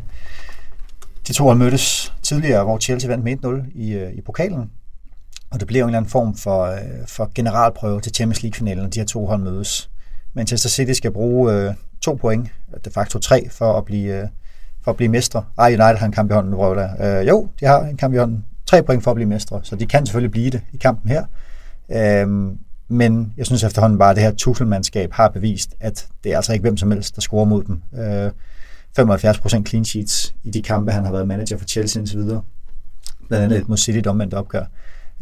de 1.29 1.33
to 1.33 1.45
hold 1.45 1.59
mødtes 1.59 2.13
tidligere, 2.23 2.65
hvor 2.65 2.79
Chelsea 2.79 3.11
vandt 3.11 3.25
med 3.25 3.63
1-0 3.73 3.79
i, 3.81 3.97
uh, 3.97 4.13
i 4.13 4.21
pokalen, 4.21 4.71
og 5.53 5.61
det 5.61 5.67
bliver 5.67 5.85
en 5.85 5.89
eller 5.89 5.99
anden 5.99 6.11
form 6.11 6.37
for, 6.37 6.63
øh, 6.63 6.79
for 7.07 7.31
generalprøve 7.35 8.01
til 8.01 8.15
Champions 8.15 8.43
League-finalen, 8.43 8.83
når 8.83 8.91
de 8.91 8.99
her 8.99 9.07
to 9.07 9.27
hold 9.27 9.41
mødes. 9.43 9.91
Manchester 10.35 10.69
City 10.69 10.93
skal 10.93 11.11
bruge 11.11 11.53
øh, 11.53 11.75
to 12.01 12.15
point, 12.15 12.49
de 12.85 12.91
facto 12.91 13.19
tre, 13.19 13.49
for 13.51 13.79
at 13.79 13.85
blive, 13.85 14.23
øh, 14.23 14.29
for 14.85 14.91
at 14.91 14.97
blive 14.97 15.09
mestre. 15.09 15.45
Ej, 15.59 15.67
United 15.67 15.97
har 15.97 16.07
en 16.07 16.13
kamp 16.13 16.31
i 16.31 16.35
hånden, 16.35 16.53
hvor 16.53 16.75
der. 16.75 17.21
Øh, 17.21 17.29
jo, 17.29 17.49
de 17.61 17.67
har 17.67 17.81
en 17.81 17.97
kamp 17.97 18.15
i 18.15 18.17
hånden. 18.17 18.45
Tre 18.67 18.83
point 18.83 19.05
for 19.05 19.11
at 19.11 19.15
blive 19.15 19.29
mestre, 19.29 19.61
så 19.63 19.77
de 19.77 19.87
kan 19.87 20.07
selvfølgelig 20.07 20.31
blive 20.31 20.51
det 20.51 20.61
i 20.73 20.77
kampen 20.77 21.11
her. 21.11 21.25
Øh, 21.91 22.57
men 22.89 23.33
jeg 23.37 23.47
synes 23.47 23.65
efterhånden 23.65 23.99
bare, 23.99 24.11
at 24.11 24.17
det 24.17 24.25
her 24.25 24.33
Tuchelmandskab 24.33 25.13
har 25.13 25.29
bevist, 25.29 25.75
at 25.81 26.07
det 26.25 26.33
er 26.33 26.37
altså 26.37 26.53
ikke 26.53 26.63
hvem 26.63 26.77
som 26.77 26.91
helst, 26.91 27.15
der 27.15 27.21
scorer 27.21 27.45
mod 27.45 27.65
dem. 27.65 27.83
Øh, 27.99 28.31
75% 28.99 29.65
clean 29.65 29.85
sheets 29.85 30.35
i 30.43 30.51
de 30.51 30.63
kampe, 30.63 30.93
han 30.93 31.05
har 31.05 31.13
været 31.13 31.29
manager 31.29 31.59
for 31.59 31.65
Chelsea 31.65 32.01
indtil 32.01 32.19
videre. 32.19 32.43
Blandt 33.29 33.45
andet 33.45 33.59
et 33.59 33.69
mod 33.69 33.77
City, 33.77 33.99
et 33.99 34.07
omvendt 34.07 34.35
opgør. 34.35 34.65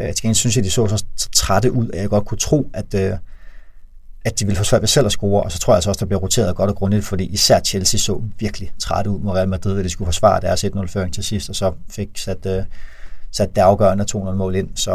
Øh, 0.01 0.15
til 0.15 0.23
gengæld 0.23 0.35
synes 0.35 0.57
jeg, 0.57 0.65
de 0.65 0.71
så 0.71 0.87
så, 0.87 1.05
så 1.17 1.29
trætte 1.33 1.73
ud, 1.73 1.91
at 1.93 2.01
jeg 2.01 2.09
godt 2.09 2.25
kunne 2.25 2.39
tro, 2.39 2.71
at, 2.75 2.95
øh, 2.95 3.13
at 4.25 4.41
de 4.41 4.45
ville 4.45 4.59
få 4.59 4.65
svært 4.65 4.83
ved 4.83 4.89
selv 4.89 5.07
at 5.07 5.13
score, 5.13 5.43
og 5.43 5.53
så 5.53 5.59
tror 5.59 5.73
jeg 5.73 5.77
altså 5.77 5.91
også, 5.91 6.01
der 6.01 6.07
bliver 6.07 6.21
roteret 6.21 6.57
godt 6.57 6.71
og 6.71 6.77
grundigt, 6.77 7.05
fordi 7.05 7.25
især 7.25 7.61
Chelsea 7.61 7.99
så 7.99 8.21
virkelig 8.39 8.73
trætte 8.79 9.11
ud 9.11 9.21
mod 9.21 9.33
Real 9.35 9.49
Madrid, 9.49 9.79
at 9.79 9.85
de 9.85 9.91
skulle 9.91 10.07
forsvare 10.07 10.41
deres 10.41 10.65
1-0-føring 10.65 11.15
til 11.15 11.25
sidst, 11.25 11.49
og 11.49 11.57
så 11.57 11.73
fik 11.91 12.09
sat, 12.17 12.47
øh, 12.47 12.63
sat 13.33 13.57
det 13.57 13.63
afgørende 13.63 14.05
2-0-mål 14.15 14.55
ind. 14.55 14.69
Så 14.75 14.93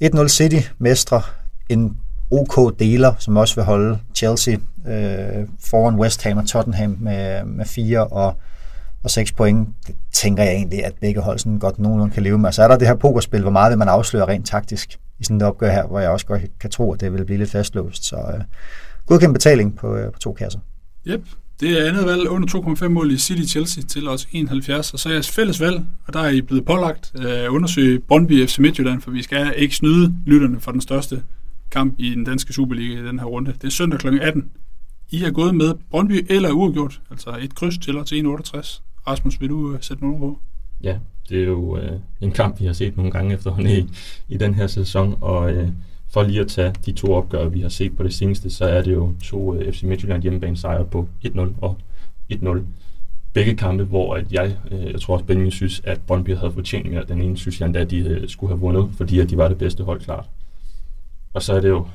øh, 0.00 0.10
1-0 0.24 0.28
City, 0.28 0.68
mestre, 0.78 1.22
en 1.68 1.96
OK 2.30 2.78
deler, 2.78 3.14
som 3.18 3.36
også 3.36 3.54
vil 3.54 3.64
holde 3.64 3.98
Chelsea 4.14 4.56
øh, 4.86 5.48
foran 5.60 5.94
West 5.94 6.22
Ham 6.22 6.38
og 6.38 6.46
Tottenham 6.46 6.96
med, 7.00 7.44
med 7.44 7.64
fire, 7.64 8.06
og 8.06 8.36
og 9.04 9.10
6 9.10 9.32
point, 9.32 9.68
det 9.86 9.94
tænker 10.12 10.42
jeg 10.42 10.52
egentlig, 10.52 10.84
at 10.84 10.94
begge 11.00 11.20
hold 11.20 11.38
sådan 11.38 11.58
godt 11.58 11.78
nogenlunde 11.78 12.14
kan 12.14 12.22
leve 12.22 12.38
med. 12.38 12.46
Og 12.46 12.54
så 12.54 12.62
er 12.62 12.68
der 12.68 12.76
det 12.76 12.88
her 12.88 12.94
pokerspil, 12.94 13.42
hvor 13.42 13.50
meget 13.50 13.70
vil 13.70 13.78
man 13.78 13.88
afsløre 13.88 14.28
rent 14.28 14.46
taktisk 14.46 14.98
i 15.18 15.24
sådan 15.24 15.36
et 15.36 15.42
opgør 15.42 15.72
her, 15.72 15.86
hvor 15.86 16.00
jeg 16.00 16.10
også 16.10 16.26
godt 16.26 16.42
kan 16.60 16.70
tro, 16.70 16.92
at 16.92 17.00
det 17.00 17.12
vil 17.12 17.24
blive 17.24 17.38
lidt 17.38 17.50
fastlåst. 17.50 18.04
Så 18.04 18.16
øh, 18.16 18.40
godkendt 19.06 19.34
betaling 19.34 19.76
på, 19.76 19.96
øh, 19.96 20.12
på 20.12 20.18
to 20.18 20.32
kasser. 20.32 20.58
Yep. 21.06 21.24
Det 21.60 21.80
er 21.80 21.88
andet 21.88 22.06
valg 22.06 22.28
under 22.28 22.74
2,5 22.82 22.88
mål 22.88 23.10
i 23.10 23.18
City 23.18 23.50
Chelsea 23.52 23.82
til 23.82 24.08
os 24.08 24.28
71, 24.32 24.92
og 24.92 24.98
så 24.98 25.08
er 25.08 25.12
jeres 25.12 25.30
fælles 25.30 25.60
valg, 25.60 25.84
og 26.06 26.12
der 26.12 26.20
er 26.20 26.30
I 26.30 26.40
blevet 26.40 26.64
pålagt 26.64 27.12
øh, 27.18 27.32
at 27.32 27.48
undersøge 27.48 28.00
Brøndby 28.00 28.46
FC 28.46 28.58
Midtjylland, 28.58 29.00
for 29.00 29.10
vi 29.10 29.22
skal 29.22 29.54
ikke 29.56 29.76
snyde 29.76 30.14
lytterne 30.26 30.60
for 30.60 30.72
den 30.72 30.80
største 30.80 31.22
kamp 31.70 31.94
i 31.98 32.10
den 32.10 32.24
danske 32.24 32.52
Superliga 32.52 33.00
i 33.00 33.06
den 33.06 33.18
her 33.18 33.26
runde. 33.26 33.52
Det 33.52 33.64
er 33.64 33.70
søndag 33.70 33.98
kl. 33.98 34.18
18. 34.20 34.44
I 35.10 35.24
er 35.24 35.30
gået 35.30 35.54
med 35.54 35.74
Brøndby 35.90 36.26
eller 36.28 36.50
uafgjort, 36.50 37.00
altså 37.10 37.36
et 37.40 37.54
kryds 37.54 37.78
til 37.78 38.04
til 38.04 38.22
1,68. 38.26 38.93
Rasmus, 39.06 39.40
vil 39.40 39.48
du 39.48 39.72
øh, 39.72 39.78
sætte 39.82 40.04
nogen 40.04 40.20
på? 40.20 40.38
Ja, 40.82 40.98
det 41.28 41.40
er 41.40 41.44
jo 41.44 41.76
øh, 41.76 41.98
en 42.20 42.30
kamp, 42.32 42.60
vi 42.60 42.66
har 42.66 42.72
set 42.72 42.96
nogle 42.96 43.10
gange 43.10 43.34
efterhånden 43.34 43.70
i, 43.70 43.86
i 44.28 44.36
den 44.36 44.54
her 44.54 44.66
sæson, 44.66 45.18
og 45.20 45.52
øh, 45.52 45.68
for 46.08 46.22
lige 46.22 46.40
at 46.40 46.48
tage 46.48 46.72
de 46.86 46.92
to 46.92 47.14
opgør, 47.14 47.48
vi 47.48 47.60
har 47.60 47.68
set 47.68 47.96
på 47.96 48.02
det 48.02 48.14
seneste, 48.14 48.50
så 48.50 48.64
er 48.64 48.82
det 48.82 48.92
jo 48.92 49.14
to 49.24 49.54
øh, 49.54 49.72
FC 49.72 49.82
Midtjylland 49.82 50.22
hjemmebane 50.22 50.56
sejre 50.56 50.84
på 50.84 51.08
1-0 51.24 51.40
og 51.60 51.78
1-0. 52.32 52.58
Begge 53.32 53.56
kampe, 53.56 53.84
hvor 53.84 54.14
at 54.14 54.32
jeg, 54.32 54.56
øh, 54.70 54.92
jeg 54.92 55.00
tror 55.00 55.14
også 55.14 55.24
Benjamin 55.26 55.50
synes, 55.50 55.82
at 55.84 56.00
Brøndby 56.06 56.36
havde 56.36 56.52
fortjent 56.52 56.90
mere. 56.90 57.04
Den 57.08 57.22
ene 57.22 57.36
synes 57.36 57.60
jeg 57.60 57.66
endda, 57.66 57.80
at 57.80 57.90
de 57.90 57.98
øh, 57.98 58.28
skulle 58.28 58.50
have 58.50 58.60
vundet, 58.60 58.90
fordi 58.96 59.20
at 59.20 59.30
de 59.30 59.36
var 59.36 59.48
det 59.48 59.58
bedste 59.58 59.84
hold 59.84 60.00
klart. 60.00 60.30
Og 61.32 61.42
så 61.42 61.52
er 61.52 61.60
det 61.60 61.68
jo 61.68 61.86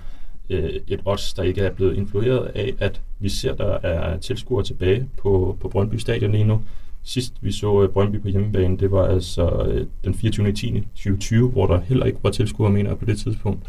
øh, 0.49 0.70
et 0.88 0.99
odds, 1.05 1.34
der 1.34 1.43
ikke 1.43 1.62
er 1.62 1.74
blevet 1.74 1.97
influeret 1.97 2.51
af, 2.55 2.74
at 2.80 3.01
vi 3.20 3.30
ser, 3.30 3.55
der 3.55 3.80
er 3.84 4.18
tilskuere 4.18 4.64
tilbage 4.64 5.10
på, 5.18 5.57
på 5.62 5.70
Brøndby 5.70 5.95
Stadion 5.95 6.32
lige 6.32 6.43
nu. 6.43 6.62
Sidst 7.10 7.34
vi 7.41 7.51
så 7.51 7.84
øh, 7.84 7.89
Brøndby 7.89 8.22
på 8.22 8.28
hjemmebane, 8.28 8.78
det 8.78 8.91
var 8.91 9.07
altså 9.07 9.49
øh, 9.49 9.88
den 10.03 10.14
24. 10.14 10.51
10. 10.51 10.84
2020, 10.95 11.49
hvor 11.49 11.68
der 11.68 11.82
heller 11.82 12.05
ikke 12.05 12.20
var 12.24 12.30
tilskuere, 12.30 12.72
mener 12.72 12.95
på 12.95 13.05
det 13.05 13.20
tidspunkt. 13.20 13.68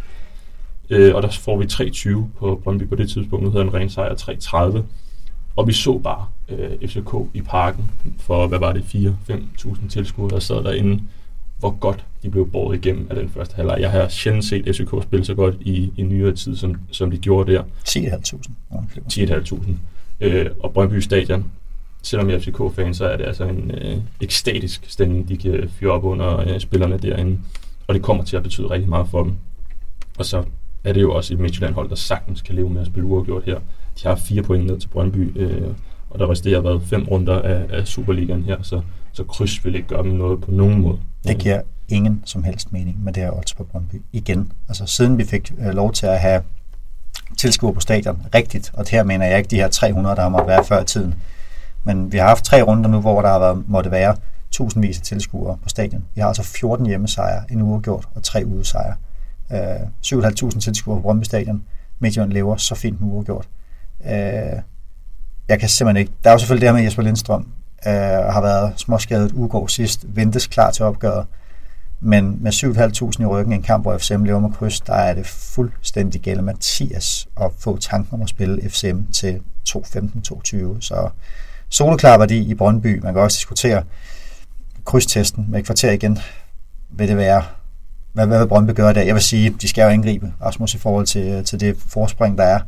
Øh, 0.91 1.15
og 1.15 1.23
der 1.23 1.31
får 1.31 1.59
vi 1.59 1.65
3-20 1.65 2.39
på 2.39 2.61
Brøndby 2.65 2.89
på 2.89 2.95
det 2.95 3.11
tidspunkt. 3.11 3.45
Nu 3.45 3.51
hedder 3.51 3.67
en 3.67 3.75
ren 3.75 3.91
sejr 3.91 4.15
3-30. 4.15 4.83
Og 5.57 5.67
vi 5.67 5.73
så 5.73 5.99
bare 5.99 6.27
øh, 6.49 6.89
FCK 6.89 7.15
i 7.35 7.43
parken 7.43 7.91
for, 8.19 8.47
hvad 8.47 8.59
var 8.59 8.73
det, 8.73 8.81
4-5.000 9.31 9.89
tilskuere, 9.89 10.31
der 10.31 10.39
sad 10.39 10.65
derinde. 10.65 11.03
Hvor 11.59 11.71
godt 11.71 12.05
de 12.23 12.31
blev 12.31 12.51
båret 12.51 12.77
igennem 12.77 13.07
af 13.11 13.17
den 13.17 13.29
første 13.29 13.57
halvleg. 13.57 13.79
Jeg 13.81 13.91
har 13.91 14.09
sjældent 14.09 14.45
set 14.45 14.77
FCK 14.77 15.03
spille 15.03 15.25
så 15.25 15.35
godt 15.35 15.55
i, 15.61 15.93
i 15.97 16.03
nyere 16.03 16.33
tid, 16.33 16.57
som, 16.57 16.77
som 16.91 17.11
de 17.11 17.19
gjorde 17.19 17.53
der. 17.53 17.63
10.500. 17.89 18.51
10.500. 19.13 19.71
Øh, 20.21 20.47
og 20.61 20.73
Brøndby 20.73 20.99
Stadion, 20.99 21.45
selvom 22.03 22.31
jeg 22.31 22.37
er 22.37 22.41
FCK-fan, 22.41 22.95
så 22.95 23.05
er 23.05 23.17
det 23.17 23.25
altså 23.25 23.45
en 23.45 23.71
øh, 23.71 23.97
ekstatisk 24.21 24.85
stemning, 24.89 25.29
de 25.29 25.37
kan 25.37 25.71
fyre 25.79 25.93
op 25.93 26.05
under 26.05 26.41
øh, 26.41 26.61
spillerne 26.61 26.99
derinde. 26.99 27.39
Og 27.87 27.95
det 27.95 28.03
kommer 28.03 28.25
til 28.25 28.37
at 28.37 28.43
betyde 28.43 28.71
rigtig 28.71 28.89
meget 28.89 29.09
for 29.09 29.23
dem. 29.23 29.37
Og 30.19 30.25
så 30.25 30.45
er 30.85 30.93
det 30.93 31.01
jo 31.01 31.15
også 31.15 31.35
et 31.35 31.41
Midtjylland-hold, 31.41 31.89
der 31.89 31.95
sagtens 31.95 32.43
kan 32.43 32.55
leve 32.55 32.71
med 32.71 32.81
at 32.81 32.87
spille 32.87 33.07
uafgjort 33.07 33.45
her. 33.45 33.59
De 34.03 34.09
har 34.09 34.15
fire 34.15 34.43
point 34.43 34.67
ned 34.67 34.79
til 34.79 34.89
Brøndby, 34.89 35.39
øh, 35.39 35.69
og 36.11 36.19
der 36.19 36.31
resterer 36.31 36.61
været 36.61 36.83
fem 36.83 37.05
runder 37.11 37.43
af, 37.43 37.67
af 37.69 37.87
Superligaen 37.87 38.43
her, 38.43 38.63
så, 38.63 38.81
så 39.13 39.25
kryds 39.25 39.65
vil 39.65 39.75
ikke 39.75 39.89
gøre 39.89 40.03
dem 40.03 40.13
noget 40.13 40.41
på 40.41 40.51
nogen 40.51 40.81
måde. 40.81 40.99
Det 41.25 41.39
giver 41.39 41.61
ingen 41.89 42.23
som 42.25 42.45
helst 42.45 42.73
mening 42.73 43.05
med 43.05 43.13
det 43.13 43.23
her 43.23 43.31
odds 43.31 43.55
på 43.55 43.65
Brøndby. 43.65 44.03
Igen, 44.13 44.53
altså 44.69 44.87
siden 44.87 45.19
vi 45.19 45.25
fik 45.25 45.53
øh, 45.61 45.75
lov 45.75 45.93
til 45.93 46.07
at 46.07 46.21
have 46.21 46.43
tilskuer 47.39 47.73
på 47.73 47.81
stadion 47.81 48.27
rigtigt, 48.35 48.71
og 48.75 48.85
her 48.91 49.03
mener 49.03 49.27
jeg 49.27 49.39
ikke 49.39 49.51
de 49.51 49.57
her 49.57 49.69
300, 49.69 50.17
der 50.17 50.23
har 50.23 50.29
måttet 50.29 50.49
være 50.49 50.65
før 50.65 50.83
i 50.83 50.85
tiden, 50.85 51.15
men 51.95 52.13
vi 52.13 52.19
har 52.19 52.29
haft 52.29 52.45
tre 52.45 52.63
runder 52.63 52.91
nu, 52.91 53.01
hvor 53.01 53.23
der 53.23 53.29
har 53.29 53.39
været, 53.39 53.65
måtte 53.69 53.91
være 53.91 54.17
tusindvis 54.51 54.99
af 54.99 55.03
tilskuere 55.03 55.59
på 55.63 55.69
stadion. 55.69 56.05
Vi 56.15 56.21
har 56.21 56.29
altså 56.29 56.43
14 56.43 56.87
hjemmesejre, 56.87 57.43
en 57.51 57.63
uafgjort 57.63 58.09
og 58.15 58.23
tre 58.23 58.45
udesejre. 58.47 58.95
Øh, 59.53 59.81
7.500 60.07 60.61
tilskuere 60.61 60.99
på 60.99 61.03
Brøndby 61.03 61.25
Stadion. 61.25 61.63
Midtjylland 61.99 62.33
lever 62.33 62.57
så 62.57 62.75
fint 62.75 63.01
med 63.01 63.09
uafgjort. 63.09 63.49
Øh, 64.07 64.13
jeg 65.49 65.61
kan 65.61 65.69
simpelthen 65.69 65.97
ikke... 65.97 66.13
Der 66.25 66.31
er 66.31 66.35
jo 66.35 66.39
selvfølgelig 66.39 66.61
det 66.61 66.69
her 66.69 66.75
med 66.75 66.83
Jesper 66.83 67.03
Lindstrøm, 67.03 67.47
øh, 67.87 67.93
har 68.35 68.41
været 68.41 68.73
småskadet 68.77 69.33
ugår 69.33 69.67
sidst, 69.67 70.05
ventes 70.09 70.47
klar 70.47 70.71
til 70.71 70.85
opgøret. 70.85 71.27
Men 72.01 72.39
med 72.43 72.53
7.500 72.53 73.23
i 73.23 73.27
ryggen 73.27 73.53
i 73.53 73.57
en 73.57 73.63
kamp, 73.63 73.85
hvor 73.85 73.99
FCM 73.99 74.25
lever 74.25 74.41
med 74.41 74.51
kryds, 74.51 74.81
der 74.81 74.95
er 74.95 75.15
det 75.15 75.27
fuldstændig 75.27 76.21
gælde 76.21 76.43
Mathias 76.43 77.29
at 77.41 77.51
få 77.59 77.77
tanken 77.77 78.15
om 78.15 78.23
at 78.23 78.29
spille 78.29 78.71
FCM 78.71 79.01
til 79.13 79.41
2.15-2.20. 79.69 80.81
Så 80.81 81.11
soleklar 81.71 82.19
værdi 82.19 82.51
i 82.51 82.55
Brøndby. 82.55 83.01
Man 83.03 83.15
kan 83.15 83.23
også 83.23 83.37
diskutere, 83.37 83.83
krydstesten 84.85 85.47
med 85.49 85.61
et 85.61 85.67
kvarter 85.67 85.91
igen, 85.91 86.19
vil 86.91 87.09
det 87.09 87.17
være, 87.17 87.43
hvad, 88.13 88.27
hvad 88.27 88.39
vil 88.39 88.49
Brøndby 88.49 88.73
gøre 88.73 88.95
der? 88.95 89.03
Jeg 89.03 89.15
vil 89.15 89.23
sige, 89.23 89.51
de 89.51 89.69
skal 89.69 89.83
jo 89.83 89.89
angribe, 89.89 90.33
Rasmus, 90.43 90.75
i 90.75 90.79
forhold 90.79 91.07
til, 91.07 91.29
øh, 91.29 91.45
til 91.45 91.61
det 91.61 91.77
forspring, 91.87 92.39
der 92.39 92.45
er 92.45 92.61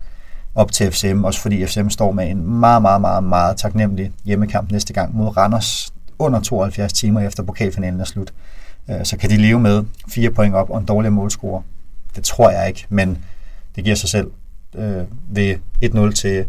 op 0.55 0.73
til 0.73 0.93
FCM, 0.93 1.25
også 1.25 1.41
fordi 1.41 1.67
FCM 1.67 1.89
står 1.89 2.13
med 2.13 2.31
en 2.31 2.45
meget, 2.61 2.83
meget, 2.83 3.01
meget, 3.01 3.25
meget 3.25 3.57
taknemmelig 3.57 4.13
hjemmekamp 4.25 4.71
næste 4.71 4.93
gang 4.93 5.17
mod 5.17 5.37
Randers 5.37 5.93
under 6.19 6.41
72 6.41 6.93
timer 6.93 7.21
efter 7.21 7.43
pokalfinalen 7.43 8.01
er 8.01 8.05
slut. 8.05 8.33
Øh, 8.91 9.05
så 9.05 9.17
kan 9.17 9.31
de 9.31 9.37
leve 9.37 9.61
med 9.61 9.85
fire 10.09 10.31
point 10.31 10.55
op 10.55 10.71
og 10.71 10.79
en 10.79 10.85
dårlig 10.85 11.13
målscore. 11.13 11.63
Det 12.17 12.25
tror 12.25 12.51
jeg 12.51 12.69
ikke, 12.69 12.87
men 12.89 13.25
det 13.77 13.85
giver 13.85 13.97
sig 13.97 14.09
selv. 14.09 14.31
Øh, 14.75 15.05
ved 15.29 15.55
1-0 15.85 16.13
til 16.13 16.45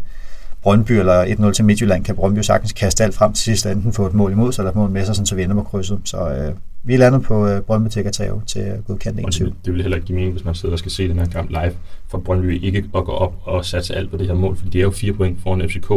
Brøndby 0.64 0.92
eller 0.92 1.24
1-0 1.24 1.52
til 1.52 1.64
Midtjylland, 1.64 2.04
kan 2.04 2.16
Brøndby 2.16 2.40
sagtens 2.40 2.72
kaste 2.72 3.04
alt 3.04 3.14
frem 3.14 3.32
til 3.32 3.44
sidst, 3.44 3.66
enten 3.66 3.92
få 3.92 4.06
et 4.06 4.14
mål 4.14 4.32
imod 4.32 4.52
sig, 4.52 4.62
eller 4.62 4.70
et 4.70 4.76
mål 4.76 4.90
med 4.90 5.04
sig, 5.04 5.26
så 5.26 5.34
vi 5.34 5.42
ender 5.42 5.56
på 5.56 5.62
krydset. 5.62 6.00
Så 6.04 6.28
øh, 6.28 6.54
vi 6.84 6.94
er 6.94 6.98
landet 6.98 7.22
på 7.22 7.46
øh, 7.46 7.60
Brøndby 7.62 7.88
til 7.88 8.02
Katao 8.02 8.42
til 8.46 8.82
godkendt 8.86 9.20
21. 9.20 9.48
Det, 9.48 9.56
det 9.64 9.72
vil 9.72 9.82
heller 9.82 9.96
ikke 9.96 10.06
give 10.06 10.16
mening, 10.16 10.32
hvis 10.32 10.44
man 10.44 10.54
sidder 10.54 10.72
og 10.72 10.78
skal 10.78 10.90
se 10.90 11.08
den 11.08 11.18
her 11.18 11.26
kamp 11.26 11.50
live, 11.50 11.72
for 12.08 12.18
Brøndby 12.18 12.62
ikke 12.62 12.78
at 12.96 13.04
gå 13.04 13.12
op 13.12 13.34
og 13.44 13.64
satse 13.64 13.94
alt 13.94 14.10
på 14.10 14.16
det 14.16 14.26
her 14.26 14.34
mål, 14.34 14.56
fordi 14.56 14.70
de 14.70 14.78
er 14.78 14.82
jo 14.82 14.90
fire 14.90 15.12
point 15.12 15.40
foran 15.42 15.68
FCK, 15.68 15.90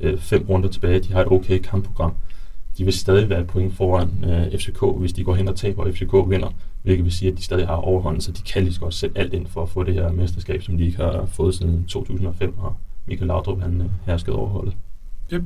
øh, 0.00 0.18
fem 0.18 0.46
runder 0.48 0.68
tilbage, 0.68 1.00
de 1.00 1.12
har 1.12 1.20
et 1.20 1.32
okay 1.32 1.58
kampprogram. 1.58 2.12
De 2.78 2.84
vil 2.84 2.92
stadig 2.92 3.30
være 3.30 3.40
et 3.40 3.46
point 3.46 3.76
foran 3.76 4.08
øh, 4.24 4.58
FCK, 4.58 4.82
hvis 4.98 5.12
de 5.12 5.24
går 5.24 5.34
hen 5.34 5.48
og 5.48 5.56
taber, 5.56 5.82
og 5.82 5.90
FCK 5.94 6.12
vinder, 6.28 6.54
hvilket 6.82 7.04
vil 7.04 7.12
sige, 7.12 7.30
at 7.32 7.38
de 7.38 7.42
stadig 7.42 7.66
har 7.66 7.74
overhånden, 7.74 8.20
så 8.20 8.32
de 8.32 8.42
kan 8.42 8.62
lige 8.62 8.74
så 8.74 8.80
godt 8.80 8.94
sætte 8.94 9.18
alt 9.18 9.32
ind 9.32 9.46
for 9.46 9.62
at 9.62 9.68
få 9.68 9.82
det 9.82 9.94
her 9.94 10.12
mesterskab, 10.12 10.62
som 10.62 10.78
de 10.78 10.84
ikke 10.84 10.96
har 10.96 11.26
fået 11.26 11.54
siden 11.54 11.84
2005, 11.88 12.58
og 12.58 12.76
Michael 13.06 13.26
Laudrup 13.26 13.60
han 13.60 13.80
øh, 13.80 13.86
herskede 14.06 14.36
overholdet. 14.36 14.76
Yep. 15.32 15.42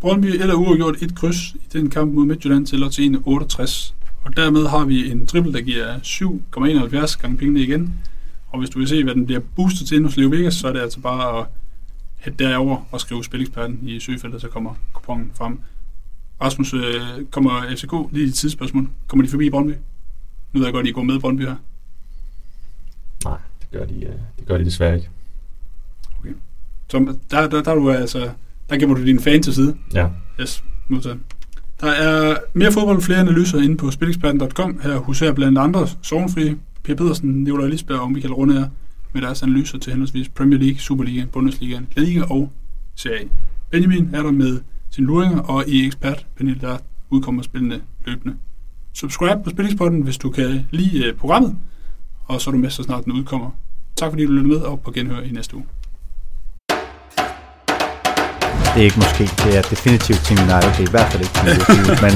Brøndby 0.00 0.26
eller 0.26 0.54
uafgjort 0.54 1.02
et 1.02 1.14
kryds 1.14 1.54
i 1.54 1.66
den 1.72 1.90
kamp 1.90 2.14
mod 2.14 2.26
Midtjylland 2.26 2.66
til 2.66 2.84
odds 2.84 2.98
1,68. 2.98 3.94
Og 4.24 4.36
dermed 4.36 4.66
har 4.66 4.84
vi 4.84 5.10
en 5.10 5.26
triple, 5.26 5.52
der 5.52 5.60
giver 5.60 5.98
7,71 5.98 7.20
gange 7.20 7.36
pengene 7.36 7.60
igen. 7.60 7.94
Og 8.48 8.58
hvis 8.58 8.70
du 8.70 8.78
vil 8.78 8.88
se, 8.88 9.04
hvad 9.04 9.14
den 9.14 9.26
bliver 9.26 9.40
boostet 9.56 9.88
til 9.88 10.02
hos 10.02 10.16
Leo 10.16 10.28
Vegas, 10.28 10.54
så 10.54 10.68
er 10.68 10.72
det 10.72 10.80
altså 10.80 11.00
bare 11.00 11.40
at 11.40 11.46
hætte 12.16 12.44
derover 12.44 12.88
og 12.90 13.00
skrive 13.00 13.24
spileksperten 13.24 13.88
i 13.88 14.00
søgefeltet, 14.00 14.40
så 14.40 14.48
kommer 14.48 14.74
kupongen 14.92 15.30
frem. 15.34 15.60
Rasmus, 16.40 16.74
øh, 16.74 17.26
kommer 17.30 17.62
FCK 17.76 17.92
lige 18.12 18.26
et 18.26 18.34
tidsspørgsmål. 18.34 18.88
Kommer 19.06 19.24
de 19.24 19.30
forbi 19.30 19.50
Brøndby? 19.50 19.72
Nu 20.52 20.58
ved 20.58 20.66
jeg 20.66 20.72
godt, 20.72 20.86
at 20.86 20.90
I 20.90 20.92
går 20.92 21.02
med 21.02 21.20
Brøndby 21.20 21.42
her. 21.42 21.56
Nej, 23.24 23.38
det 23.60 23.70
gør 23.70 23.84
de, 23.84 23.94
øh, 23.94 24.12
det 24.38 24.46
gør 24.46 24.58
de 24.58 24.64
desværre 24.64 24.96
ikke. 24.96 25.08
Okay. 26.18 26.32
Så 26.94 27.14
der, 27.30 27.48
der, 27.48 27.62
der, 27.62 27.70
er 27.70 27.74
du 27.74 27.90
altså, 27.90 28.30
der 28.70 28.76
gemmer 28.76 28.96
du 28.96 29.04
din 29.04 29.20
fan 29.20 29.42
til 29.42 29.54
side. 29.54 29.76
Ja. 29.94 30.08
Yes, 30.40 30.64
modtaget. 30.88 31.18
Der 31.80 31.90
er 31.90 32.36
mere 32.52 32.72
fodbold 32.72 32.96
og 32.96 33.02
flere 33.02 33.18
analyser 33.18 33.58
inde 33.58 33.76
på 33.76 33.90
spileksperten.com. 33.90 34.80
Her 34.82 34.96
huserer 34.96 35.32
blandt 35.32 35.58
andre 35.58 35.86
Sovnfri, 36.02 36.54
Per 36.84 36.94
Pedersen, 36.94 37.30
Nicolai 37.30 37.70
Lisberg 37.70 38.00
og 38.00 38.12
Michael 38.12 38.34
Rundager 38.34 38.68
med 39.12 39.22
deres 39.22 39.42
analyser 39.42 39.78
til 39.78 39.92
henholdsvis 39.92 40.28
Premier 40.28 40.58
League, 40.58 40.78
Superliga, 40.78 41.24
Bundesliga, 41.32 41.78
La 41.96 42.02
Liga 42.02 42.22
og 42.30 42.52
Serie. 42.94 43.28
Benjamin 43.70 44.10
er 44.12 44.22
der 44.22 44.30
med 44.30 44.60
sine 44.90 45.06
luringer, 45.06 45.38
og 45.38 45.64
i 45.68 45.86
ekspertpanel, 45.86 46.60
der 46.60 46.78
udkommer 47.10 47.42
spillende 47.42 47.80
løbende. 48.06 48.36
Subscribe 48.92 49.40
på 49.44 49.50
Spillingspodden, 49.50 50.02
hvis 50.02 50.18
du 50.18 50.30
kan 50.30 50.66
lide 50.70 51.12
uh, 51.12 51.18
programmet, 51.18 51.56
og 52.24 52.40
så 52.40 52.50
er 52.50 52.52
du 52.52 52.58
med, 52.58 52.70
så 52.70 52.82
snart 52.82 53.04
den 53.04 53.12
udkommer. 53.12 53.50
Tak 53.96 54.10
fordi 54.10 54.26
du 54.26 54.32
lyttede 54.32 54.48
med, 54.48 54.56
og 54.56 54.80
på 54.80 54.90
genhør 54.90 55.20
i 55.20 55.30
næste 55.30 55.56
uge. 55.56 55.64
Det 58.74 58.80
er 58.80 58.84
ikke 58.84 59.00
måske, 59.04 59.30
det 59.44 59.56
er 59.58 59.62
definitivt 59.62 60.20
Team 60.26 60.38
United, 60.38 60.70
det 60.76 60.82
er 60.84 60.88
i 60.88 60.94
hvert 60.96 61.08
fald 61.12 61.22
ikke 61.22 61.34
Team 61.34 61.48
United, 61.48 61.96
men 62.04 62.14